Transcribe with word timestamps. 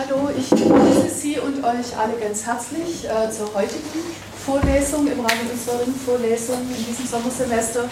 Hallo, 0.00 0.30
ich 0.34 0.48
begrüße 0.48 1.10
Sie 1.10 1.38
und 1.38 1.62
euch 1.62 1.94
alle 1.98 2.14
ganz 2.18 2.46
herzlich 2.46 3.04
äh, 3.04 3.30
zur 3.30 3.52
heutigen 3.52 4.00
Vorlesung 4.46 5.06
im 5.06 5.20
Rahmen 5.20 5.50
unserer 5.52 5.80
Ringvorlesung 5.80 6.56
in 6.74 6.86
diesem 6.86 7.06
Sommersemester. 7.06 7.84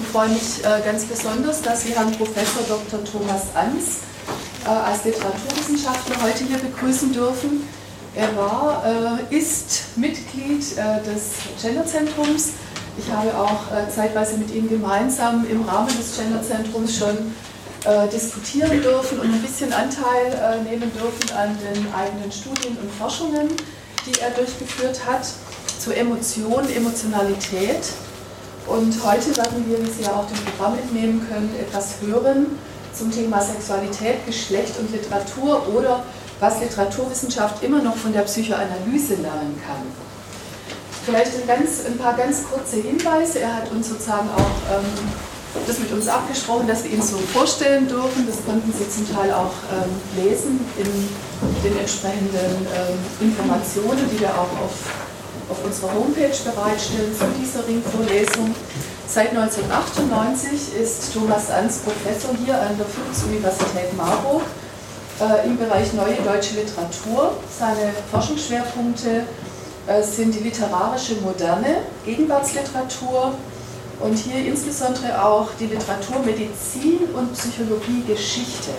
Ich 0.00 0.08
freue 0.08 0.28
mich 0.28 0.60
äh, 0.60 0.80
ganz 0.84 1.06
besonders, 1.06 1.62
dass 1.62 1.82
Sie 1.82 1.92
Herrn 1.92 2.12
Professor 2.12 2.62
Dr. 2.68 3.04
Thomas 3.04 3.46
Ans 3.56 3.98
äh, 4.64 4.68
als 4.68 5.04
Literaturwissenschaftler 5.04 6.22
heute 6.22 6.44
hier 6.44 6.58
begrüßen 6.58 7.12
dürfen. 7.12 7.66
Er 8.14 8.36
war, 8.36 8.84
äh, 9.28 9.34
ist 9.34 9.96
Mitglied 9.96 10.62
äh, 10.78 11.02
des 11.02 11.32
Genderzentrums. 11.60 12.52
Ich 12.96 13.10
habe 13.10 13.36
auch 13.36 13.72
äh, 13.72 13.90
zeitweise 13.92 14.36
mit 14.36 14.54
ihm 14.54 14.68
gemeinsam 14.68 15.44
im 15.50 15.62
Rahmen 15.62 15.88
des 15.88 16.16
Genderzentrums 16.16 16.96
schon 16.96 17.34
äh, 17.86 18.08
diskutieren 18.08 18.82
dürfen 18.82 19.20
und 19.20 19.32
ein 19.32 19.42
bisschen 19.42 19.72
Anteil 19.72 20.26
äh, 20.32 20.62
nehmen 20.68 20.90
dürfen 20.92 21.36
an 21.36 21.56
den 21.58 21.86
eigenen 21.94 22.32
Studien 22.32 22.76
und 22.82 22.90
Forschungen, 22.98 23.48
die 24.04 24.20
er 24.20 24.30
durchgeführt 24.30 25.06
hat, 25.06 25.24
zu 25.78 25.92
Emotion, 25.94 26.68
Emotionalität. 26.68 27.92
Und 28.66 28.92
heute 29.04 29.36
werden 29.36 29.64
wir, 29.68 29.78
wie 29.80 29.90
Sie 29.90 30.02
ja 30.02 30.12
auch 30.12 30.26
dem 30.26 30.36
Programm 30.44 30.76
entnehmen 30.76 31.24
können, 31.28 31.54
etwas 31.60 31.94
hören 32.00 32.58
zum 32.92 33.12
Thema 33.12 33.40
Sexualität, 33.40 34.26
Geschlecht 34.26 34.78
und 34.80 34.90
Literatur 34.90 35.68
oder 35.72 36.02
was 36.40 36.60
Literaturwissenschaft 36.60 37.62
immer 37.62 37.80
noch 37.82 37.96
von 37.96 38.12
der 38.12 38.22
Psychoanalyse 38.22 39.14
lernen 39.14 39.60
kann. 39.64 39.86
Vielleicht 41.04 41.32
ein, 41.40 41.46
ganz, 41.46 41.86
ein 41.86 41.96
paar 41.98 42.14
ganz 42.14 42.42
kurze 42.50 42.76
Hinweise. 42.76 43.38
Er 43.38 43.54
hat 43.54 43.70
uns 43.70 43.88
sozusagen 43.88 44.28
auch 44.30 44.74
ähm, 44.74 44.86
das 45.66 45.78
mit 45.78 45.92
uns 45.92 46.08
abgesprochen, 46.08 46.66
dass 46.66 46.84
wir 46.84 46.92
ihn 46.92 47.02
so 47.02 47.16
vorstellen 47.16 47.88
dürfen. 47.88 48.26
Das 48.26 48.44
konnten 48.44 48.72
Sie 48.72 48.88
zum 48.88 49.14
Teil 49.14 49.32
auch 49.32 49.52
ähm, 49.72 50.22
lesen 50.22 50.60
in 50.78 50.90
den 51.62 51.78
entsprechenden 51.78 52.66
ähm, 52.74 53.28
Informationen, 53.28 54.08
die 54.12 54.20
wir 54.20 54.30
auch 54.30 54.52
auf, 54.64 54.76
auf 55.50 55.64
unserer 55.64 55.94
Homepage 55.94 56.36
bereitstellen 56.44 57.14
zu 57.16 57.24
dieser 57.40 57.66
Ringvorlesung. 57.66 58.54
Seit 59.08 59.30
1998 59.30 60.74
ist 60.82 61.14
Thomas 61.14 61.50
Ans 61.50 61.78
Professor 61.78 62.34
hier 62.44 62.60
an 62.60 62.76
der 62.76 62.86
Philipps-Universität 62.86 63.96
Marburg 63.96 64.42
äh, 65.20 65.46
im 65.46 65.56
Bereich 65.56 65.92
Neue 65.92 66.16
Deutsche 66.24 66.56
Literatur. 66.56 67.36
Seine 67.56 67.92
Forschungsschwerpunkte 68.10 69.24
äh, 69.86 70.02
sind 70.02 70.34
die 70.34 70.40
literarische 70.40 71.14
Moderne, 71.16 71.82
Gegenwartsliteratur, 72.04 73.34
und 74.00 74.16
hier 74.16 74.44
insbesondere 74.46 75.24
auch 75.24 75.48
die 75.58 75.66
Literatur 75.66 76.20
Medizin 76.24 77.00
und 77.14 77.32
Psychologie 77.32 78.02
Geschichte 78.06 78.70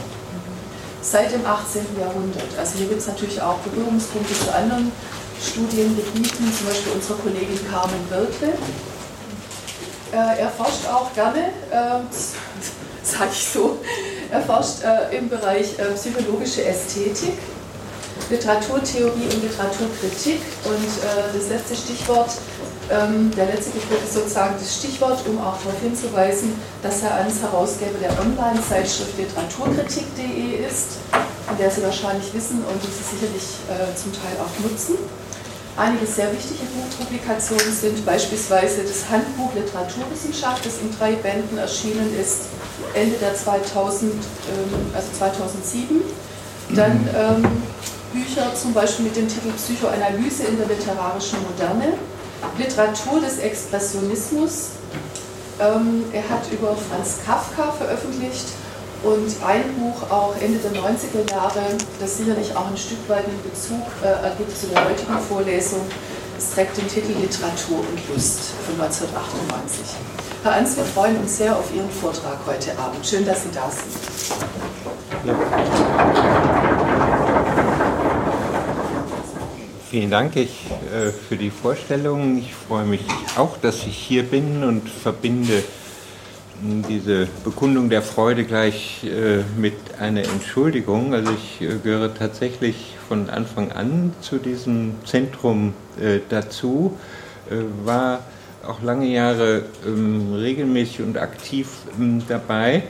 seit 1.02 1.32
dem 1.32 1.46
18. 1.46 1.82
Jahrhundert. 2.00 2.48
Also 2.60 2.78
hier 2.78 2.88
gibt 2.88 3.02
es 3.02 3.08
natürlich 3.08 3.42
auch 3.42 3.58
Berührungspunkte 3.60 4.34
zu 4.34 4.54
anderen 4.54 4.92
Studiengebieten, 5.42 6.54
zum 6.54 6.68
Beispiel 6.68 6.92
unserer 6.94 7.18
Kollegin 7.18 7.60
Carmen 7.70 8.10
Wirtle. 8.10 8.54
Äh, 10.12 10.40
er 10.40 10.50
forscht 10.50 10.88
auch 10.88 11.14
gerne, 11.14 11.50
äh, 11.72 12.00
sage 13.04 13.30
ich 13.32 13.48
so, 13.48 13.78
er 14.32 14.42
forscht 14.42 14.84
äh, 14.84 15.18
im 15.18 15.30
Bereich 15.30 15.80
äh, 15.80 15.94
psychologische 15.96 16.66
Ästhetik, 16.66 17.38
Literaturtheorie 18.30 19.26
und 19.34 19.44
Literaturkritik. 19.44 20.42
Und 20.66 20.74
äh, 20.74 21.38
das 21.38 21.50
letzte 21.50 21.76
Stichwort 21.76 22.32
ähm, 22.90 23.32
der 23.36 23.46
letzte 23.46 23.72
Begriff 23.72 24.04
ist 24.04 24.14
sozusagen 24.14 24.56
das 24.60 24.78
Stichwort, 24.78 25.20
um 25.28 25.40
auch 25.40 25.58
darauf 25.64 25.80
hinzuweisen, 25.82 26.54
dass 26.82 27.02
Herr 27.02 27.16
Ans 27.16 27.42
Herausgeber 27.42 28.00
der 28.00 28.12
Online-Zeitschrift 28.20 29.18
literaturkritik.de 29.18 30.66
ist, 30.66 31.00
von 31.48 31.58
der 31.58 31.70
Sie 31.72 31.84
wahrscheinlich 31.84 32.34
wissen 32.34 32.64
und 32.64 32.78
die 32.82 32.92
Sie 32.92 33.04
sicherlich 33.04 33.48
äh, 33.68 33.96
zum 33.96 34.14
Teil 34.14 34.36
auch 34.40 34.54
nutzen. 34.64 34.96
Einige 35.78 36.08
sehr 36.08 36.32
wichtige 36.34 36.66
Buchpublikationen 36.74 37.72
sind 37.72 38.04
beispielsweise 38.04 38.82
das 38.82 39.08
Handbuch 39.12 39.54
Literaturwissenschaft, 39.54 40.66
das 40.66 40.80
in 40.82 40.90
drei 40.98 41.14
Bänden 41.14 41.58
erschienen 41.58 42.18
ist, 42.20 42.50
Ende 42.96 43.16
der 43.18 43.36
2000, 43.36 44.12
ähm, 44.12 44.20
also 44.96 45.08
2007. 45.16 46.02
Dann 46.76 47.08
ähm, 47.16 47.46
Bücher 48.12 48.56
zum 48.56 48.74
Beispiel 48.74 49.06
mit 49.06 49.16
dem 49.16 49.28
Titel 49.28 49.52
Psychoanalyse 49.52 50.46
in 50.46 50.58
der 50.58 50.68
literarischen 50.68 51.38
Moderne 51.44 51.94
Literatur 52.58 53.22
des 53.22 53.40
Expressionismus. 53.40 54.70
Ähm, 55.60 56.06
er 56.14 56.28
hat 56.30 56.52
über 56.52 56.76
Franz 56.76 57.20
Kafka 57.26 57.72
veröffentlicht 57.72 58.48
und 59.04 59.32
ein 59.46 59.64
Buch 59.76 60.10
auch 60.12 60.36
Ende 60.40 60.60
der 60.60 60.72
90er 60.72 61.30
Jahre, 61.30 61.62
das 62.00 62.18
sicherlich 62.18 62.56
auch 62.56 62.68
ein 62.68 62.78
Stück 62.78 63.08
weit 63.08 63.26
einen 63.26 63.42
Bezug 63.44 63.86
äh, 64.04 64.26
ergibt 64.26 64.58
zu 64.58 64.68
der 64.68 64.86
heutigen 64.86 65.20
Vorlesung. 65.30 65.82
Es 66.38 66.52
trägt 66.52 66.78
den 66.78 66.88
Titel 66.88 67.14
Literatur 67.20 67.80
und 67.80 68.14
Lust 68.14 68.52
von 68.66 68.80
1998. 68.82 69.82
Herr 70.44 70.54
Ans, 70.54 70.78
wir 70.78 70.84
freuen 70.84 71.18
uns 71.18 71.38
sehr 71.38 71.56
auf 71.56 71.74
Ihren 71.76 71.90
Vortrag 71.90 72.38
heute 72.46 72.78
Abend. 72.78 73.06
Schön, 73.06 73.26
dass 73.26 73.44
Sie 73.44 73.50
da 73.52 73.70
sind. 73.72 73.88
Ja. 75.26 76.27
Vielen 79.90 80.12
Dank 80.12 80.36
ich, 80.36 80.66
äh, 80.94 81.12
für 81.12 81.38
die 81.38 81.50
Vorstellung. 81.50 82.40
Ich 82.40 82.54
freue 82.54 82.84
mich 82.84 83.06
auch, 83.38 83.56
dass 83.56 83.88
ich 83.88 83.96
hier 83.96 84.24
bin 84.24 84.66
und 84.66 84.90
verbinde 84.90 85.64
diese 86.90 87.30
Bekundung 87.46 87.90
der 87.90 88.02
Freude 88.02 88.44
gleich 88.44 89.06
äh, 89.06 89.44
mit 89.58 89.76
einer 89.98 90.24
Entschuldigung. 90.24 91.14
Also 91.14 91.32
ich 91.32 91.62
äh, 91.62 91.78
gehöre 91.82 92.14
tatsächlich 92.14 92.98
von 93.08 93.30
Anfang 93.30 93.72
an 93.72 94.14
zu 94.20 94.40
diesem 94.40 94.96
Zentrum 95.06 95.74
äh, 96.02 96.20
dazu, 96.28 96.98
äh, 97.50 97.56
war 97.86 98.20
auch 98.68 98.82
lange 98.82 99.08
Jahre 99.08 99.64
ähm, 99.86 100.34
regelmäßig 100.34 101.02
und 101.02 101.18
aktiv 101.18 101.70
ähm, 101.98 102.22
dabei 102.28 102.84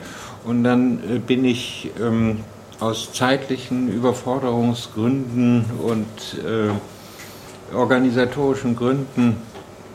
und 0.44 0.64
dann 0.64 0.98
äh, 1.08 1.18
bin 1.20 1.44
ich 1.44 1.92
ähm, 2.00 2.40
aus 2.80 3.12
zeitlichen 3.12 3.92
Überforderungsgründen 3.92 5.64
und 5.82 6.06
äh, 6.44 7.74
organisatorischen 7.74 8.76
Gründen 8.76 9.36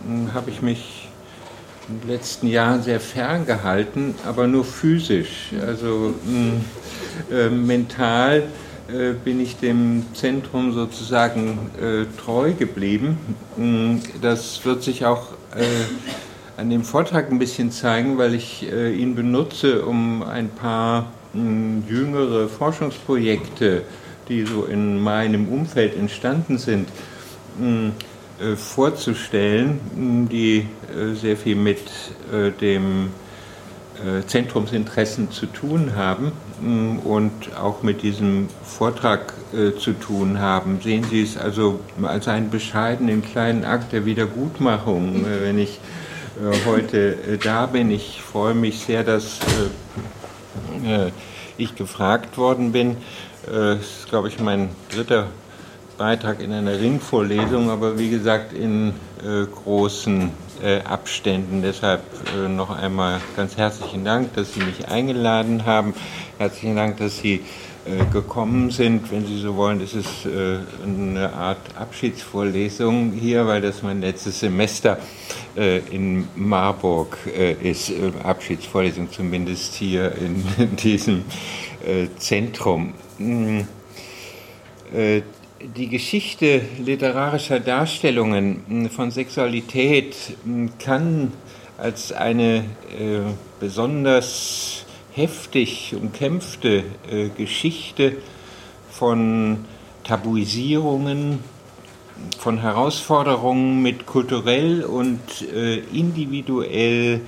hm, 0.05 0.33
habe 0.33 0.49
ich 0.51 0.61
mich 0.61 1.09
in 1.89 2.01
den 2.01 2.09
letzten 2.09 2.47
Jahren 2.47 2.81
sehr 2.81 2.99
ferngehalten, 2.99 4.15
aber 4.25 4.47
nur 4.47 4.65
physisch. 4.65 5.51
Also 5.65 6.13
hm, 6.25 6.61
äh, 7.31 7.49
mental 7.49 8.43
äh, 8.87 9.13
bin 9.13 9.39
ich 9.39 9.57
dem 9.57 10.05
Zentrum 10.13 10.73
sozusagen 10.73 11.71
äh, 11.81 12.05
treu 12.21 12.53
geblieben. 12.53 13.17
Hm, 13.55 14.01
das 14.21 14.65
wird 14.65 14.83
sich 14.83 15.05
auch 15.05 15.31
äh, 15.55 15.63
an 16.57 16.69
dem 16.69 16.83
Vortrag 16.83 17.31
ein 17.31 17.39
bisschen 17.39 17.71
zeigen, 17.71 18.17
weil 18.17 18.33
ich 18.33 18.69
äh, 18.71 18.93
ihn 18.93 19.15
benutze, 19.15 19.85
um 19.85 20.21
ein 20.21 20.49
paar 20.49 21.07
jüngere 21.33 22.47
Forschungsprojekte, 22.47 23.83
die 24.29 24.45
so 24.45 24.65
in 24.65 25.01
meinem 25.01 25.49
Umfeld 25.49 25.97
entstanden 25.97 26.57
sind, 26.57 26.87
äh, 28.43 28.55
vorzustellen, 28.55 30.27
die 30.31 30.65
äh, 30.91 31.13
sehr 31.13 31.37
viel 31.37 31.55
mit 31.55 31.79
äh, 32.31 32.51
dem 32.51 33.09
Zentrumsinteressen 34.27 35.31
zu 35.31 35.45
tun 35.45 35.95
haben 35.95 36.33
und 37.05 37.55
auch 37.55 37.83
mit 37.83 38.01
diesem 38.01 38.49
Vortrag 38.65 39.33
zu 39.79 39.93
tun 39.93 40.39
haben. 40.39 40.79
Sehen 40.83 41.05
Sie 41.09 41.21
es 41.21 41.37
also 41.37 41.79
als 42.01 42.27
einen 42.27 42.49
bescheidenen 42.49 43.23
kleinen 43.23 43.63
Akt 43.63 43.93
der 43.93 44.05
Wiedergutmachung, 44.05 45.23
wenn 45.43 45.57
ich 45.57 45.79
heute 46.65 47.37
da 47.41 47.67
bin. 47.67 47.91
Ich 47.91 48.21
freue 48.21 48.55
mich 48.55 48.79
sehr, 48.79 49.03
dass 49.03 49.39
ich 51.57 51.75
gefragt 51.75 52.37
worden 52.37 52.71
bin. 52.71 52.97
Das 53.45 53.79
ist, 53.79 54.09
glaube 54.09 54.27
ich, 54.27 54.39
mein 54.39 54.69
dritter 54.93 55.27
Beitrag 55.97 56.41
in 56.41 56.51
einer 56.51 56.79
Ringvorlesung, 56.79 57.69
aber 57.69 57.99
wie 57.99 58.09
gesagt 58.09 58.53
in 58.53 58.93
äh, 59.21 59.45
großen 59.45 60.31
äh, 60.63 60.81
Abständen. 60.81 61.61
Deshalb 61.61 62.01
äh, 62.35 62.47
noch 62.47 62.69
einmal 62.69 63.21
ganz 63.35 63.57
herzlichen 63.57 64.03
Dank, 64.03 64.33
dass 64.33 64.53
Sie 64.53 64.61
mich 64.61 64.87
eingeladen 64.87 65.65
haben. 65.65 65.93
Herzlichen 66.37 66.75
Dank, 66.75 66.97
dass 66.97 67.17
Sie 67.17 67.35
äh, 67.35 67.41
gekommen 68.11 68.71
sind. 68.71 69.11
Wenn 69.11 69.25
Sie 69.25 69.39
so 69.39 69.55
wollen, 69.55 69.81
ist 69.81 69.95
es 69.95 70.25
äh, 70.25 70.59
eine 70.85 71.33
Art 71.33 71.59
Abschiedsvorlesung 71.75 73.11
hier, 73.11 73.45
weil 73.45 73.61
das 73.61 73.83
mein 73.83 74.01
letztes 74.01 74.39
Semester 74.39 74.97
äh, 75.55 75.79
in 75.91 76.27
Marburg 76.35 77.17
ist. 77.61 77.91
Abschiedsvorlesung 78.23 79.11
zumindest 79.11 79.75
hier 79.75 80.13
in, 80.15 80.75
diesem 80.77 81.23
Zentrum. 82.17 82.93
Hm, 83.17 83.67
die 85.75 85.87
Geschichte 85.87 86.61
literarischer 86.79 87.59
Darstellungen 87.59 88.63
hm, 88.67 88.89
von 88.89 89.11
Sexualität 89.11 90.15
hm, 90.43 90.71
kann 90.77 91.31
als 91.77 92.11
eine 92.11 92.57
äh, 92.57 93.21
besonders 93.59 94.82
heftig 95.15 95.95
umkämpfte 95.95 96.83
äh, 97.09 97.29
Geschichte 97.29 98.17
von 98.89 99.59
Tabuisierungen, 100.03 101.39
von 102.39 102.59
Herausforderungen 102.59 103.81
mit 103.81 104.05
kulturell 104.05 104.83
und 104.83 105.19
äh, 105.53 105.79
individuell 105.93 107.21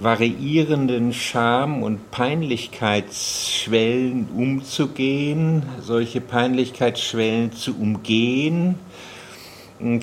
variierenden 0.00 1.12
Scham- 1.12 1.82
und 1.82 2.10
Peinlichkeitsschwellen 2.10 4.28
umzugehen, 4.34 5.64
solche 5.80 6.20
Peinlichkeitsschwellen 6.20 7.52
zu 7.52 7.76
umgehen, 7.78 8.76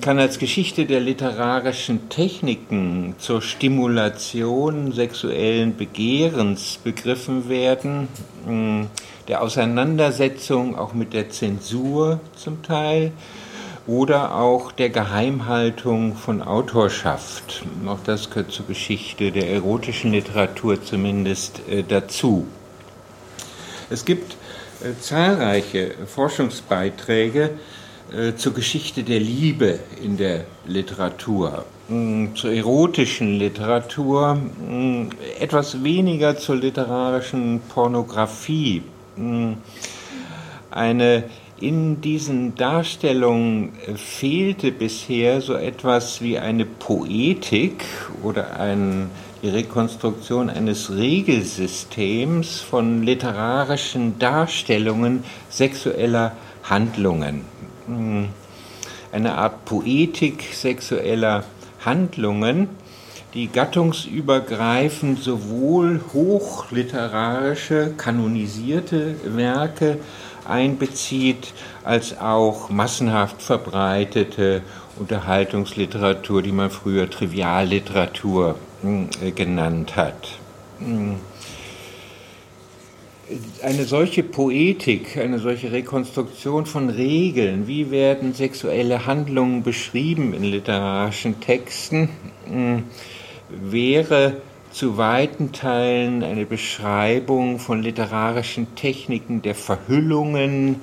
kann 0.01 0.19
als 0.19 0.39
Geschichte 0.39 0.85
der 0.85 0.99
literarischen 0.99 2.09
Techniken 2.09 3.15
zur 3.17 3.41
Stimulation 3.41 4.91
sexuellen 4.91 5.77
Begehrens 5.77 6.79
begriffen 6.83 7.47
werden, 7.47 8.09
der 9.29 9.41
Auseinandersetzung 9.41 10.77
auch 10.77 10.93
mit 10.93 11.13
der 11.13 11.29
Zensur 11.29 12.19
zum 12.35 12.61
Teil 12.61 13.13
oder 13.87 14.35
auch 14.35 14.73
der 14.73 14.89
Geheimhaltung 14.89 16.15
von 16.15 16.41
Autorschaft. 16.41 17.63
Auch 17.87 17.99
das 18.05 18.29
gehört 18.29 18.51
zur 18.51 18.67
Geschichte 18.67 19.31
der 19.31 19.49
erotischen 19.49 20.11
Literatur 20.11 20.83
zumindest 20.83 21.61
äh, 21.69 21.83
dazu. 21.83 22.45
Es 23.89 24.03
gibt 24.03 24.35
äh, 24.83 24.99
zahlreiche 24.99 25.95
Forschungsbeiträge 26.05 27.51
äh, 28.11 28.35
zur 28.35 28.53
Geschichte 28.53 29.03
der 29.03 29.19
Liebe 29.19 29.79
in 30.03 30.17
der 30.17 30.45
Literatur, 30.65 31.65
mm, 31.89 32.33
zur 32.35 32.51
erotischen 32.51 33.37
Literatur, 33.37 34.35
mm, 34.35 35.09
etwas 35.39 35.83
weniger 35.83 36.37
zur 36.37 36.55
literarischen 36.55 37.61
Pornografie. 37.69 38.81
Mm, 39.15 39.53
eine 40.71 41.23
in 41.61 41.99
diesen 42.01 42.55
Darstellungen 42.55 43.73
äh, 43.85 43.95
fehlte 43.95 44.71
bisher 44.71 45.41
so 45.41 45.55
etwas 45.55 46.21
wie 46.21 46.39
eine 46.39 46.65
Poetik 46.65 47.85
oder 48.23 48.59
ein, 48.59 49.09
die 49.43 49.49
Rekonstruktion 49.49 50.49
eines 50.49 50.89
Regelsystems 50.89 52.61
von 52.61 53.03
literarischen 53.03 54.17
Darstellungen 54.19 55.23
sexueller 55.49 56.31
Handlungen. 56.63 57.41
Eine 59.11 59.37
Art 59.37 59.65
Poetik 59.65 60.43
sexueller 60.53 61.43
Handlungen, 61.83 62.69
die 63.33 63.47
gattungsübergreifend 63.47 65.19
sowohl 65.19 66.01
hochliterarische, 66.13 67.93
kanonisierte 67.95 69.15
Werke 69.23 69.99
einbezieht, 70.47 71.53
als 71.83 72.19
auch 72.19 72.69
massenhaft 72.69 73.41
verbreitete 73.41 74.61
Unterhaltungsliteratur, 74.97 76.41
die 76.41 76.51
man 76.51 76.69
früher 76.69 77.09
Trivialliteratur 77.09 78.55
genannt 79.35 79.95
hat. 79.95 80.39
Eine 83.61 83.83
solche 83.83 84.23
Poetik, 84.23 85.17
eine 85.17 85.37
solche 85.37 85.71
Rekonstruktion 85.71 86.65
von 86.65 86.89
Regeln, 86.89 87.67
wie 87.67 87.91
werden 87.91 88.33
sexuelle 88.33 89.05
Handlungen 89.05 89.61
beschrieben 89.61 90.33
in 90.33 90.43
literarischen 90.43 91.39
Texten, 91.39 92.09
hm, 92.47 92.85
wäre 93.49 94.41
zu 94.71 94.97
weiten 94.97 95.51
Teilen 95.51 96.23
eine 96.23 96.47
Beschreibung 96.47 97.59
von 97.59 97.83
literarischen 97.83 98.73
Techniken 98.75 99.43
der 99.43 99.53
Verhüllungen, 99.53 100.77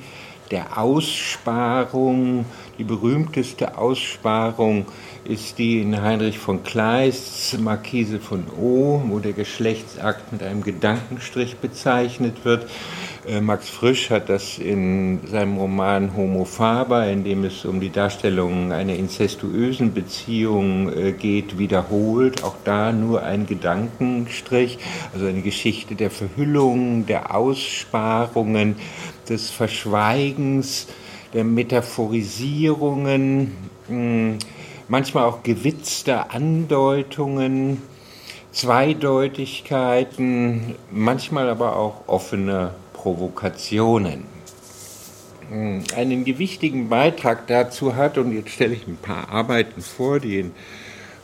der 0.53 0.79
Aussparung. 0.79 2.45
Die 2.79 2.85
berühmteste 2.85 3.77
Aussparung 3.77 4.87
ist 5.29 5.59
die 5.59 5.81
in 5.81 6.01
Heinrich 6.01 6.39
von 6.39 6.63
Kleists 6.63 7.59
Marquise 7.59 8.21
von 8.21 8.45
O, 8.61 9.03
wo 9.07 9.19
der 9.19 9.33
Geschlechtsakt 9.33 10.33
mit 10.33 10.43
einem 10.43 10.63
Gedankenstrich 10.63 11.57
bezeichnet 11.57 12.45
wird. 12.45 12.67
Äh, 13.27 13.41
Max 13.41 13.69
Frisch 13.69 14.11
hat 14.11 14.29
das 14.29 14.59
in 14.59 15.21
seinem 15.27 15.57
Roman 15.57 16.17
Homo 16.17 16.45
Faber, 16.45 17.09
in 17.09 17.25
dem 17.25 17.45
es 17.45 17.65
um 17.65 17.81
die 17.81 17.91
Darstellung 17.91 18.71
einer 18.73 18.95
incestuösen 18.95 19.93
Beziehung 19.93 20.93
äh, 20.93 21.11
geht, 21.13 21.59
wiederholt. 21.59 22.45
Auch 22.45 22.55
da 22.65 22.93
nur 22.93 23.25
ein 23.25 23.47
Gedankenstrich, 23.47 24.79
also 25.13 25.27
eine 25.27 25.43
Geschichte 25.43 25.97
der 25.97 26.11
Verhüllung, 26.11 27.07
der 27.07 27.35
Aussparungen, 27.35 28.77
des 29.29 29.51
Verschweigens, 29.51 30.87
der 31.35 31.43
Metaphorisierungen, 31.43 33.51
hm, 33.89 34.39
manchmal 34.89 35.25
auch 35.25 35.43
gewitzter 35.43 36.33
Andeutungen. 36.33 37.83
Zweideutigkeiten, 38.53 40.77
manchmal 40.91 41.51
aber 41.51 41.77
auch 41.77 42.09
offene 42.09 42.71
Provokationen. 42.95 44.25
Hm, 45.51 45.85
einen 45.95 46.25
gewichtigen 46.25 46.89
Beitrag 46.89 47.47
dazu 47.49 47.97
hat, 47.97 48.17
und 48.17 48.35
jetzt 48.35 48.51
stelle 48.51 48.75
ich 48.75 48.87
ein 48.87 48.97
paar 48.97 49.29
Arbeiten 49.29 49.83
vor, 49.83 50.21
die 50.21 50.41
in 50.41 50.53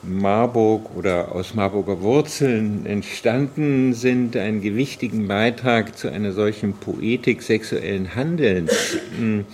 Marburg 0.02 0.94
oder 0.96 1.32
aus 1.32 1.54
Marburger 1.54 2.02
Wurzeln 2.02 2.84
entstanden 2.86 3.94
sind, 3.94 4.36
einen 4.36 4.60
gewichtigen 4.60 5.26
Beitrag 5.26 5.96
zu 5.96 6.08
einer 6.08 6.32
solchen 6.32 6.74
Poetik 6.74 7.40
sexuellen 7.40 8.14
Handelns 8.14 8.98
hm, 9.16 9.46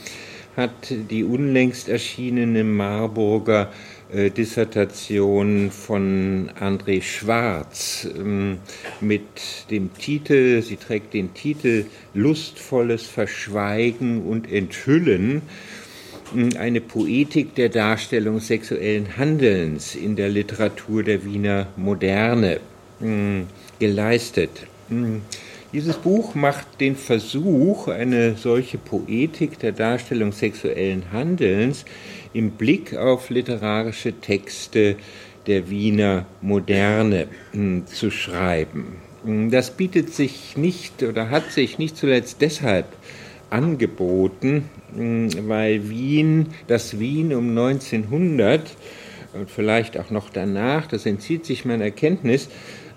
hat 0.56 0.90
die 0.90 1.22
unlängst 1.22 1.88
erschienene 1.88 2.64
Marburger 2.64 3.70
Dissertation 4.10 5.70
von 5.70 6.50
André 6.58 7.02
Schwarz 7.02 8.08
ähm, 8.16 8.56
mit 9.02 9.22
dem 9.70 9.92
Titel, 9.98 10.62
sie 10.62 10.76
trägt 10.76 11.12
den 11.12 11.34
Titel 11.34 11.84
Lustvolles 12.14 13.02
Verschweigen 13.02 14.22
und 14.22 14.50
Enthüllen, 14.50 15.42
ähm, 16.34 16.48
eine 16.58 16.80
Poetik 16.80 17.54
der 17.54 17.68
Darstellung 17.68 18.40
sexuellen 18.40 19.18
Handelns 19.18 19.94
in 19.94 20.16
der 20.16 20.30
Literatur 20.30 21.02
der 21.02 21.24
Wiener 21.26 21.66
Moderne 21.76 22.60
ähm, 23.02 23.46
geleistet. 23.78 24.66
Dieses 25.70 25.96
Buch 25.96 26.34
macht 26.34 26.80
den 26.80 26.96
Versuch, 26.96 27.88
eine 27.88 28.36
solche 28.36 28.78
Poetik 28.78 29.58
der 29.58 29.72
Darstellung 29.72 30.32
sexuellen 30.32 31.12
Handelns 31.12 31.84
im 32.32 32.52
Blick 32.52 32.96
auf 32.96 33.30
literarische 33.30 34.12
Texte 34.12 34.96
der 35.46 35.70
Wiener 35.70 36.26
Moderne 36.40 37.28
hm, 37.52 37.86
zu 37.86 38.10
schreiben. 38.10 38.96
Hm, 39.24 39.50
das 39.50 39.70
bietet 39.70 40.14
sich 40.14 40.56
nicht 40.56 41.02
oder 41.02 41.30
hat 41.30 41.50
sich 41.50 41.78
nicht 41.78 41.96
zuletzt 41.96 42.40
deshalb 42.40 42.86
angeboten, 43.50 44.68
hm, 44.94 45.30
weil 45.48 45.88
Wien, 45.88 46.48
das 46.66 46.98
Wien 46.98 47.34
um 47.34 47.50
1900 47.50 48.62
und 49.34 49.50
vielleicht 49.50 49.98
auch 49.98 50.10
noch 50.10 50.30
danach, 50.30 50.86
das 50.86 51.06
entzieht 51.06 51.44
sich 51.44 51.64
meiner 51.64 51.90
Kenntnis, 51.90 52.48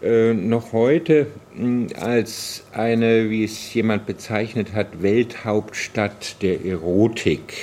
äh, 0.01 0.33
noch 0.33 0.73
heute 0.73 1.27
als 1.99 2.63
eine, 2.73 3.29
wie 3.29 3.43
es 3.43 3.73
jemand 3.73 4.05
bezeichnet 4.05 4.73
hat, 4.73 5.01
Welthauptstadt 5.03 6.41
der 6.41 6.65
Erotik 6.65 7.53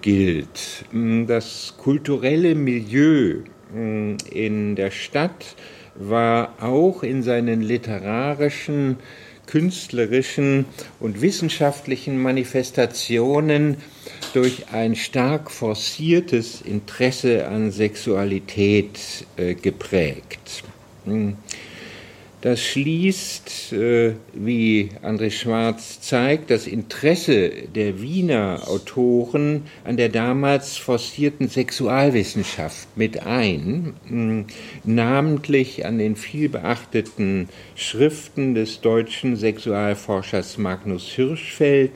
gilt. 0.00 0.84
Mm, 0.92 1.26
das 1.26 1.74
kulturelle 1.78 2.54
Milieu 2.54 3.42
mm, 3.72 4.16
in 4.30 4.76
der 4.76 4.90
Stadt 4.90 5.56
war 5.94 6.54
auch 6.60 7.02
in 7.02 7.22
seinen 7.22 7.62
literarischen, 7.62 8.96
künstlerischen 9.46 10.66
und 11.00 11.20
wissenschaftlichen 11.22 12.20
Manifestationen 12.20 13.78
durch 14.34 14.66
ein 14.72 14.94
stark 14.94 15.50
forciertes 15.50 16.60
Interesse 16.60 17.48
an 17.48 17.70
Sexualität 17.70 19.26
äh, 19.36 19.54
geprägt. 19.54 20.62
Das 22.40 22.62
schließt, 22.62 23.72
äh, 23.72 24.12
wie 24.32 24.90
André 25.02 25.32
Schwarz 25.32 26.00
zeigt, 26.00 26.50
das 26.50 26.68
Interesse 26.68 27.50
der 27.74 28.00
Wiener 28.00 28.62
Autoren 28.68 29.64
an 29.84 29.96
der 29.96 30.08
damals 30.08 30.76
forcierten 30.76 31.48
Sexualwissenschaft 31.48 32.96
mit 32.96 33.26
ein, 33.26 33.94
hm, 34.06 34.44
namentlich 34.84 35.84
an 35.84 35.98
den 35.98 36.14
vielbeachteten 36.14 37.48
Schriften 37.74 38.54
des 38.54 38.82
deutschen 38.82 39.34
Sexualforschers 39.34 40.58
Magnus 40.58 41.08
Hirschfeld, 41.08 41.90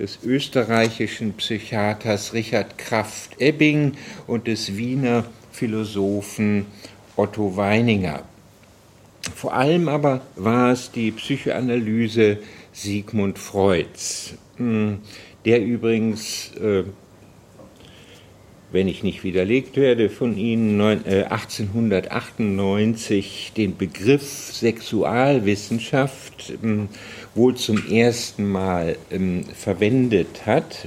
des 0.00 0.18
österreichischen 0.24 1.34
Psychiaters 1.34 2.32
Richard 2.32 2.76
Kraft-Ebbing 2.76 3.92
und 4.26 4.48
des 4.48 4.76
Wiener 4.76 5.26
Philosophen 5.52 6.66
Otto 7.14 7.56
Weininger. 7.56 8.24
Vor 9.34 9.54
allem 9.54 9.88
aber 9.88 10.20
war 10.36 10.70
es 10.72 10.90
die 10.90 11.10
Psychoanalyse 11.10 12.38
Sigmund 12.72 13.38
Freuds, 13.38 14.32
hm, 14.56 15.00
der 15.44 15.62
übrigens, 15.62 16.52
äh, 16.56 16.84
wenn 18.72 18.88
ich 18.88 19.02
nicht 19.02 19.24
widerlegt 19.24 19.76
werde, 19.76 20.08
von 20.08 20.34
Ihnen 20.36 20.80
1898 20.80 23.52
den 23.56 23.76
Begriff 23.76 24.54
Sexualwissenschaft 24.54 26.54
ähm, 26.62 26.88
wohl 27.34 27.56
zum 27.56 27.84
ersten 27.90 28.48
Mal 28.48 28.96
ähm, 29.10 29.42
verwendet 29.44 30.46
hat. 30.46 30.86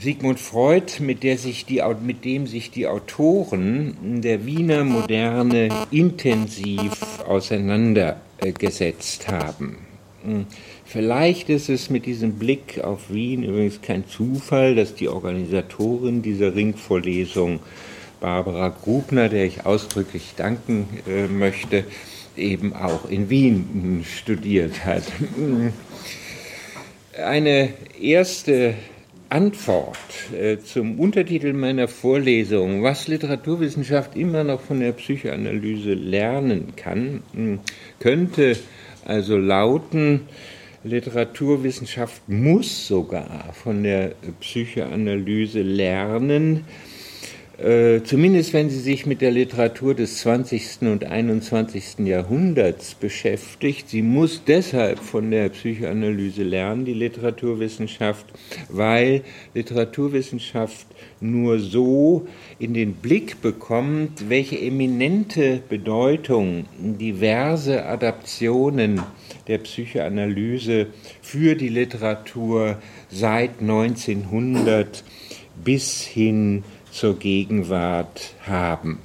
Sigmund 0.00 0.40
Freud, 0.40 1.00
mit, 1.00 1.22
die, 1.22 1.82
mit, 2.02 2.24
dem 2.24 2.46
sich 2.46 2.70
die 2.70 2.86
Autoren 2.86 4.22
der 4.22 4.46
Wiener 4.46 4.82
Moderne 4.82 5.68
intensiv 5.90 7.20
auseinandergesetzt 7.26 9.28
haben. 9.28 9.76
Hm, 10.24 10.46
vielleicht 10.86 11.50
ist 11.50 11.68
es 11.68 11.90
mit 11.90 12.06
diesem 12.06 12.38
Blick 12.38 12.80
auf 12.82 13.12
Wien 13.12 13.42
übrigens 13.42 13.82
kein 13.82 14.08
Zufall, 14.08 14.74
dass 14.74 14.94
die 14.94 15.08
Organisatorin 15.08 16.22
dieser 16.22 16.54
Ringvorlesung, 16.54 17.60
Barbara 18.20 18.70
Grubner, 18.70 19.28
der 19.28 19.44
ich 19.44 19.66
ausdrücklich 19.66 20.32
danken 20.34 20.88
äh, 21.06 21.26
möchte, 21.26 21.84
eben 22.38 22.74
auch 22.74 23.10
in 23.10 23.28
Wien 23.28 23.68
hm, 23.72 24.04
studiert 24.04 24.86
hat. 24.86 25.04
Hm, 25.36 25.74
eine 27.22 27.68
erste 28.00 28.76
Antwort 29.30 29.96
äh, 30.36 30.58
zum 30.58 30.98
Untertitel 30.98 31.52
meiner 31.52 31.86
Vorlesung, 31.86 32.82
was 32.82 33.06
Literaturwissenschaft 33.06 34.16
immer 34.16 34.42
noch 34.42 34.60
von 34.60 34.80
der 34.80 34.90
Psychoanalyse 34.92 35.94
lernen 35.94 36.74
kann, 36.74 37.22
hm, 37.32 37.60
könnte 38.00 38.56
also 39.04 39.38
lauten, 39.38 40.22
Literaturwissenschaft 40.82 42.28
muss 42.28 42.88
sogar 42.88 43.52
von 43.52 43.82
der 43.84 44.14
Psychoanalyse 44.40 45.62
lernen, 45.62 46.64
äh, 47.60 48.02
zumindest 48.02 48.54
wenn 48.54 48.70
sie 48.70 48.80
sich 48.80 49.04
mit 49.04 49.20
der 49.20 49.30
Literatur 49.30 49.94
des 49.94 50.18
20. 50.18 50.82
und 50.82 51.04
21. 51.04 52.06
Jahrhunderts 52.06 52.94
beschäftigt. 52.94 53.90
Sie 53.90 54.00
muss 54.00 54.42
deshalb 54.46 54.98
von 54.98 55.30
der 55.30 55.50
Psychoanalyse 55.50 56.42
lernen, 56.42 56.86
die 56.86 56.94
Literaturwissenschaft, 56.94 58.26
weil 58.70 59.22
Literaturwissenschaft 59.54 60.86
nur 61.20 61.58
so 61.58 62.26
in 62.58 62.72
den 62.72 62.94
Blick 62.94 63.42
bekommt, 63.42 64.30
welche 64.30 64.58
eminente 64.58 65.60
Bedeutung 65.68 66.64
diverse 66.78 67.84
Adaptionen 67.84 69.02
der 69.48 69.58
Psychoanalyse 69.58 70.86
für 71.20 71.56
die 71.56 71.68
Literatur 71.68 72.78
seit 73.10 73.60
1900 73.60 75.04
bis 75.62 76.00
hin 76.00 76.64
zur 76.90 77.18
Gegenwart 77.18 78.34
haben. 78.46 78.98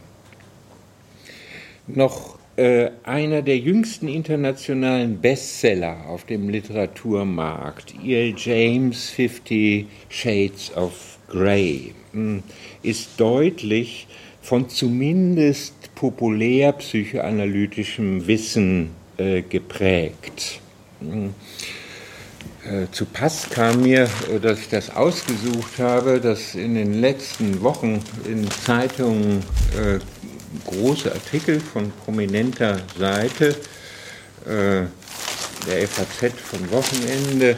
Noch 1.87 2.37
äh, 2.57 2.91
einer 3.03 3.41
der 3.41 3.57
jüngsten 3.57 4.07
internationalen 4.07 5.19
Bestseller 5.19 6.05
auf 6.07 6.23
dem 6.23 6.49
Literaturmarkt, 6.49 7.93
E.L. 8.03 8.33
James 8.37 9.09
50 9.09 9.87
Shades 10.09 10.75
of 10.75 11.17
Grey, 11.27 11.93
hm, 12.13 12.43
ist 12.81 13.19
deutlich 13.19 14.07
von 14.41 14.69
zumindest 14.69 15.93
populär 15.95 16.71
psychoanalytischem 16.73 18.25
Wissen 18.27 18.91
äh, 19.17 19.41
geprägt. 19.41 20.61
Äh, 22.65 22.89
zu 22.91 23.05
Pass 23.05 23.47
kam 23.51 23.83
mir, 23.83 24.09
äh, 24.33 24.39
dass 24.39 24.59
ich 24.59 24.69
das 24.69 24.89
ausgesucht 24.89 25.77
habe, 25.77 26.19
dass 26.19 26.55
in 26.55 26.73
den 26.73 26.99
letzten 26.99 27.61
Wochen 27.61 28.01
in 28.27 28.49
Zeitungen 28.49 29.43
äh, 29.77 29.99
große 30.65 31.11
Artikel 31.11 31.59
von 31.59 31.91
prominenter 32.03 32.79
Seite 32.97 33.49
äh, 34.45 34.85
der 35.67 35.87
FAZ 35.87 36.33
vom 36.43 36.71
Wochenende, 36.71 37.55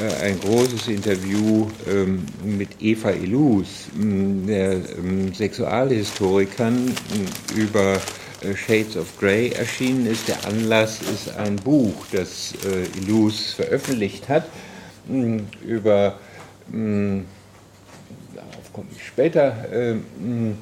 äh, 0.00 0.24
ein 0.24 0.40
großes 0.40 0.88
Interview 0.88 1.68
ähm, 1.86 2.24
mit 2.42 2.80
Eva 2.80 3.10
Ilus, 3.10 3.88
der 3.94 4.72
ähm, 4.72 5.34
Sexualhistorikerin, 5.34 6.94
über 7.54 8.00
Shades 8.54 8.96
of 8.96 9.18
Grey 9.18 9.50
erschienen 9.50 10.06
ist. 10.06 10.28
Der 10.28 10.44
Anlass 10.46 11.00
ist 11.02 11.36
ein 11.36 11.56
Buch, 11.56 12.06
das 12.12 12.54
äh, 12.64 12.98
Ilus 13.00 13.52
veröffentlicht 13.54 14.28
hat, 14.28 14.44
mh, 15.08 15.42
über, 15.66 16.18
mh, 16.68 17.22
darauf 18.34 18.72
komme 18.72 18.88
ich 18.94 19.06
später, 19.06 19.54
äh, 19.72 19.94
mh, 19.94 20.54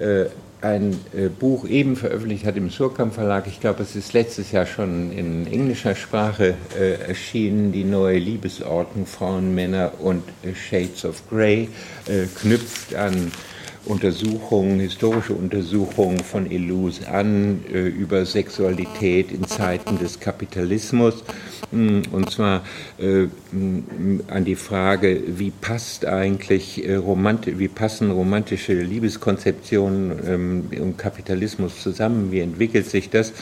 äh, 0.00 0.26
ein 0.60 0.98
äh, 1.14 1.28
Buch 1.28 1.68
eben 1.68 1.94
veröffentlicht 1.94 2.46
hat 2.46 2.56
im 2.56 2.70
Surkamp 2.70 3.14
Verlag. 3.14 3.46
Ich 3.46 3.60
glaube, 3.60 3.82
es 3.82 3.94
ist 3.96 4.14
letztes 4.14 4.50
Jahr 4.50 4.64
schon 4.64 5.12
in 5.12 5.46
englischer 5.46 5.94
Sprache 5.94 6.54
äh, 6.78 6.94
erschienen. 7.06 7.70
Die 7.70 7.84
neue 7.84 8.18
Liebesordnung 8.18 9.04
Frauen, 9.04 9.54
Männer 9.54 9.92
und 10.00 10.24
Shades 10.54 11.04
of 11.04 11.28
Grey 11.28 11.68
knüpft 12.40 12.94
an 12.94 13.30
Untersuchungen, 13.86 14.80
historische 14.80 15.34
Untersuchungen 15.34 16.18
von 16.18 16.50
Illus 16.50 17.04
an 17.04 17.64
äh, 17.72 17.86
über 17.88 18.24
Sexualität 18.24 19.30
in 19.30 19.46
Zeiten 19.46 19.98
des 19.98 20.20
Kapitalismus. 20.20 21.22
Mm, 21.70 22.00
und 22.12 22.30
zwar 22.30 22.62
äh, 22.98 23.24
mm, 23.52 24.22
an 24.28 24.44
die 24.44 24.56
Frage, 24.56 25.22
wie 25.26 25.50
passt 25.50 26.06
eigentlich 26.06 26.86
äh, 26.86 26.94
romanti 26.94 27.58
wie 27.58 27.68
passen 27.68 28.10
romantische 28.10 28.74
Liebeskonzeptionen 28.74 30.12
ähm, 30.26 30.64
und 30.80 30.96
Kapitalismus 30.96 31.82
zusammen? 31.82 32.32
Wie 32.32 32.40
entwickelt 32.40 32.86
sich 32.86 33.10
das? 33.10 33.32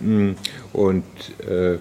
Mm, 0.00 0.32
und 0.72 1.04
äh, 1.48 1.78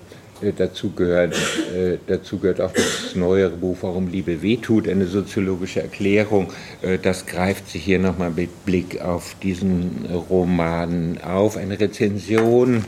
dazu 0.52 0.92
gehört, 0.92 1.36
äh, 1.36 1.98
dazu 2.08 2.40
gehört 2.40 2.60
auch 2.60 2.72
das 2.74 3.16
neuere 3.16 3.52
Buch 3.52 3.78
Warum 3.82 4.08
Liebe 4.08 4.42
wehtut, 4.42 4.88
eine 4.88 5.06
soziologische 5.06 5.82
Erklärung. 5.82 6.52
Äh, 6.82 6.98
das 6.98 7.26
greift 7.26 7.70
sich 7.70 7.84
hier 7.84 8.00
nochmal 8.00 8.32
mit 8.32 8.66
Blick 8.66 9.02
auf 9.02 9.36
diesen 9.42 10.06
Roman 10.30 11.20
auf. 11.24 11.58
Eine 11.58 11.80
Rezension 11.80 12.84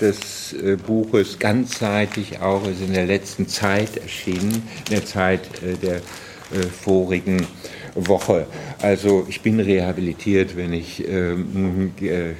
des 0.00 0.54
Buches 0.86 1.38
ganzseitig 1.38 2.40
auch 2.40 2.66
ist 2.68 2.80
in 2.80 2.92
der 2.92 3.06
letzten 3.06 3.48
Zeit 3.48 3.96
erschienen, 3.96 4.62
in 4.88 4.94
der 4.94 5.04
Zeit 5.04 5.40
der 5.82 6.00
vorigen 6.70 7.46
Woche. 7.94 8.46
Also 8.80 9.26
ich 9.28 9.40
bin 9.42 9.60
rehabilitiert, 9.60 10.56
wenn 10.56 10.72
ich 10.72 11.06
ähm, 11.06 11.92
äh, 12.00 12.32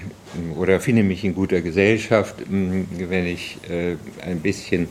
oder 0.56 0.80
finde 0.80 1.02
mich 1.02 1.24
in 1.24 1.34
guter 1.34 1.60
Gesellschaft, 1.60 2.36
wenn 2.48 3.26
ich 3.26 3.58
äh, 3.68 3.96
ein 4.24 4.40
bisschen 4.40 4.88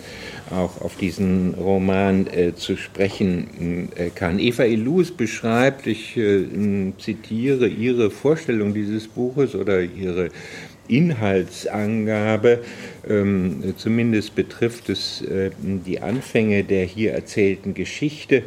auch 0.51 0.81
auf 0.81 0.95
diesen 0.97 1.55
Roman 1.55 2.27
äh, 2.27 2.53
zu 2.55 2.77
sprechen 2.77 3.89
äh, 3.95 4.09
kann. 4.09 4.37
Eva 4.37 4.65
Illus 4.65 5.11
beschreibt, 5.11 5.87
ich 5.87 6.15
äh, 6.17 6.45
zitiere 6.99 7.67
ihre 7.67 8.11
Vorstellung 8.11 8.73
dieses 8.73 9.07
Buches 9.07 9.55
oder 9.55 9.81
ihre 9.81 10.29
Inhaltsangabe, 10.87 12.59
ähm, 13.07 13.73
zumindest 13.77 14.35
betrifft 14.35 14.89
es 14.89 15.21
äh, 15.21 15.51
die 15.61 16.01
Anfänge 16.01 16.63
der 16.63 16.85
hier 16.85 17.13
erzählten 17.13 17.73
Geschichte. 17.73 18.43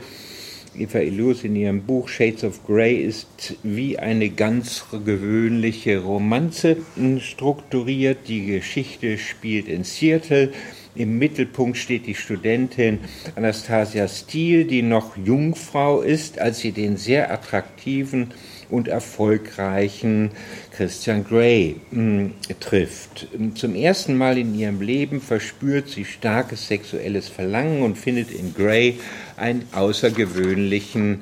Eva 0.76 0.98
Illus 0.98 1.44
in 1.44 1.54
ihrem 1.54 1.82
Buch 1.82 2.08
Shades 2.08 2.42
of 2.42 2.66
Grey 2.66 2.96
ist 2.96 3.56
wie 3.62 3.98
eine 3.98 4.28
ganz 4.30 4.84
gewöhnliche 5.04 5.98
Romanze 5.98 6.78
strukturiert. 7.20 8.26
Die 8.26 8.46
Geschichte 8.46 9.18
spielt 9.18 9.68
in 9.68 9.84
Seattle. 9.84 10.52
Im 10.96 11.18
Mittelpunkt 11.18 11.76
steht 11.76 12.06
die 12.06 12.14
Studentin 12.14 12.98
Anastasia 13.36 14.08
Steele, 14.08 14.64
die 14.64 14.82
noch 14.82 15.16
Jungfrau 15.16 16.02
ist, 16.02 16.38
als 16.38 16.58
sie 16.58 16.72
den 16.72 16.96
sehr 16.96 17.32
attraktiven 17.32 18.32
und 18.70 18.88
erfolgreichen 18.88 20.30
Christian 20.72 21.24
Grey 21.24 21.76
mh, 21.90 22.30
trifft. 22.60 23.28
Zum 23.54 23.74
ersten 23.74 24.16
Mal 24.16 24.38
in 24.38 24.54
ihrem 24.54 24.80
Leben 24.80 25.20
verspürt 25.20 25.88
sie 25.88 26.04
starkes 26.04 26.68
sexuelles 26.68 27.28
Verlangen 27.28 27.82
und 27.82 27.98
findet 27.98 28.30
in 28.30 28.54
Grey 28.54 28.98
einen 29.36 29.66
außergewöhnlichen 29.72 31.20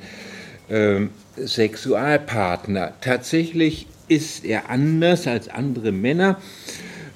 äh, 0.68 1.00
Sexualpartner. 1.36 2.94
Tatsächlich 3.00 3.86
ist 4.08 4.44
er 4.44 4.70
anders 4.70 5.26
als 5.26 5.48
andere 5.48 5.92
Männer. 5.92 6.38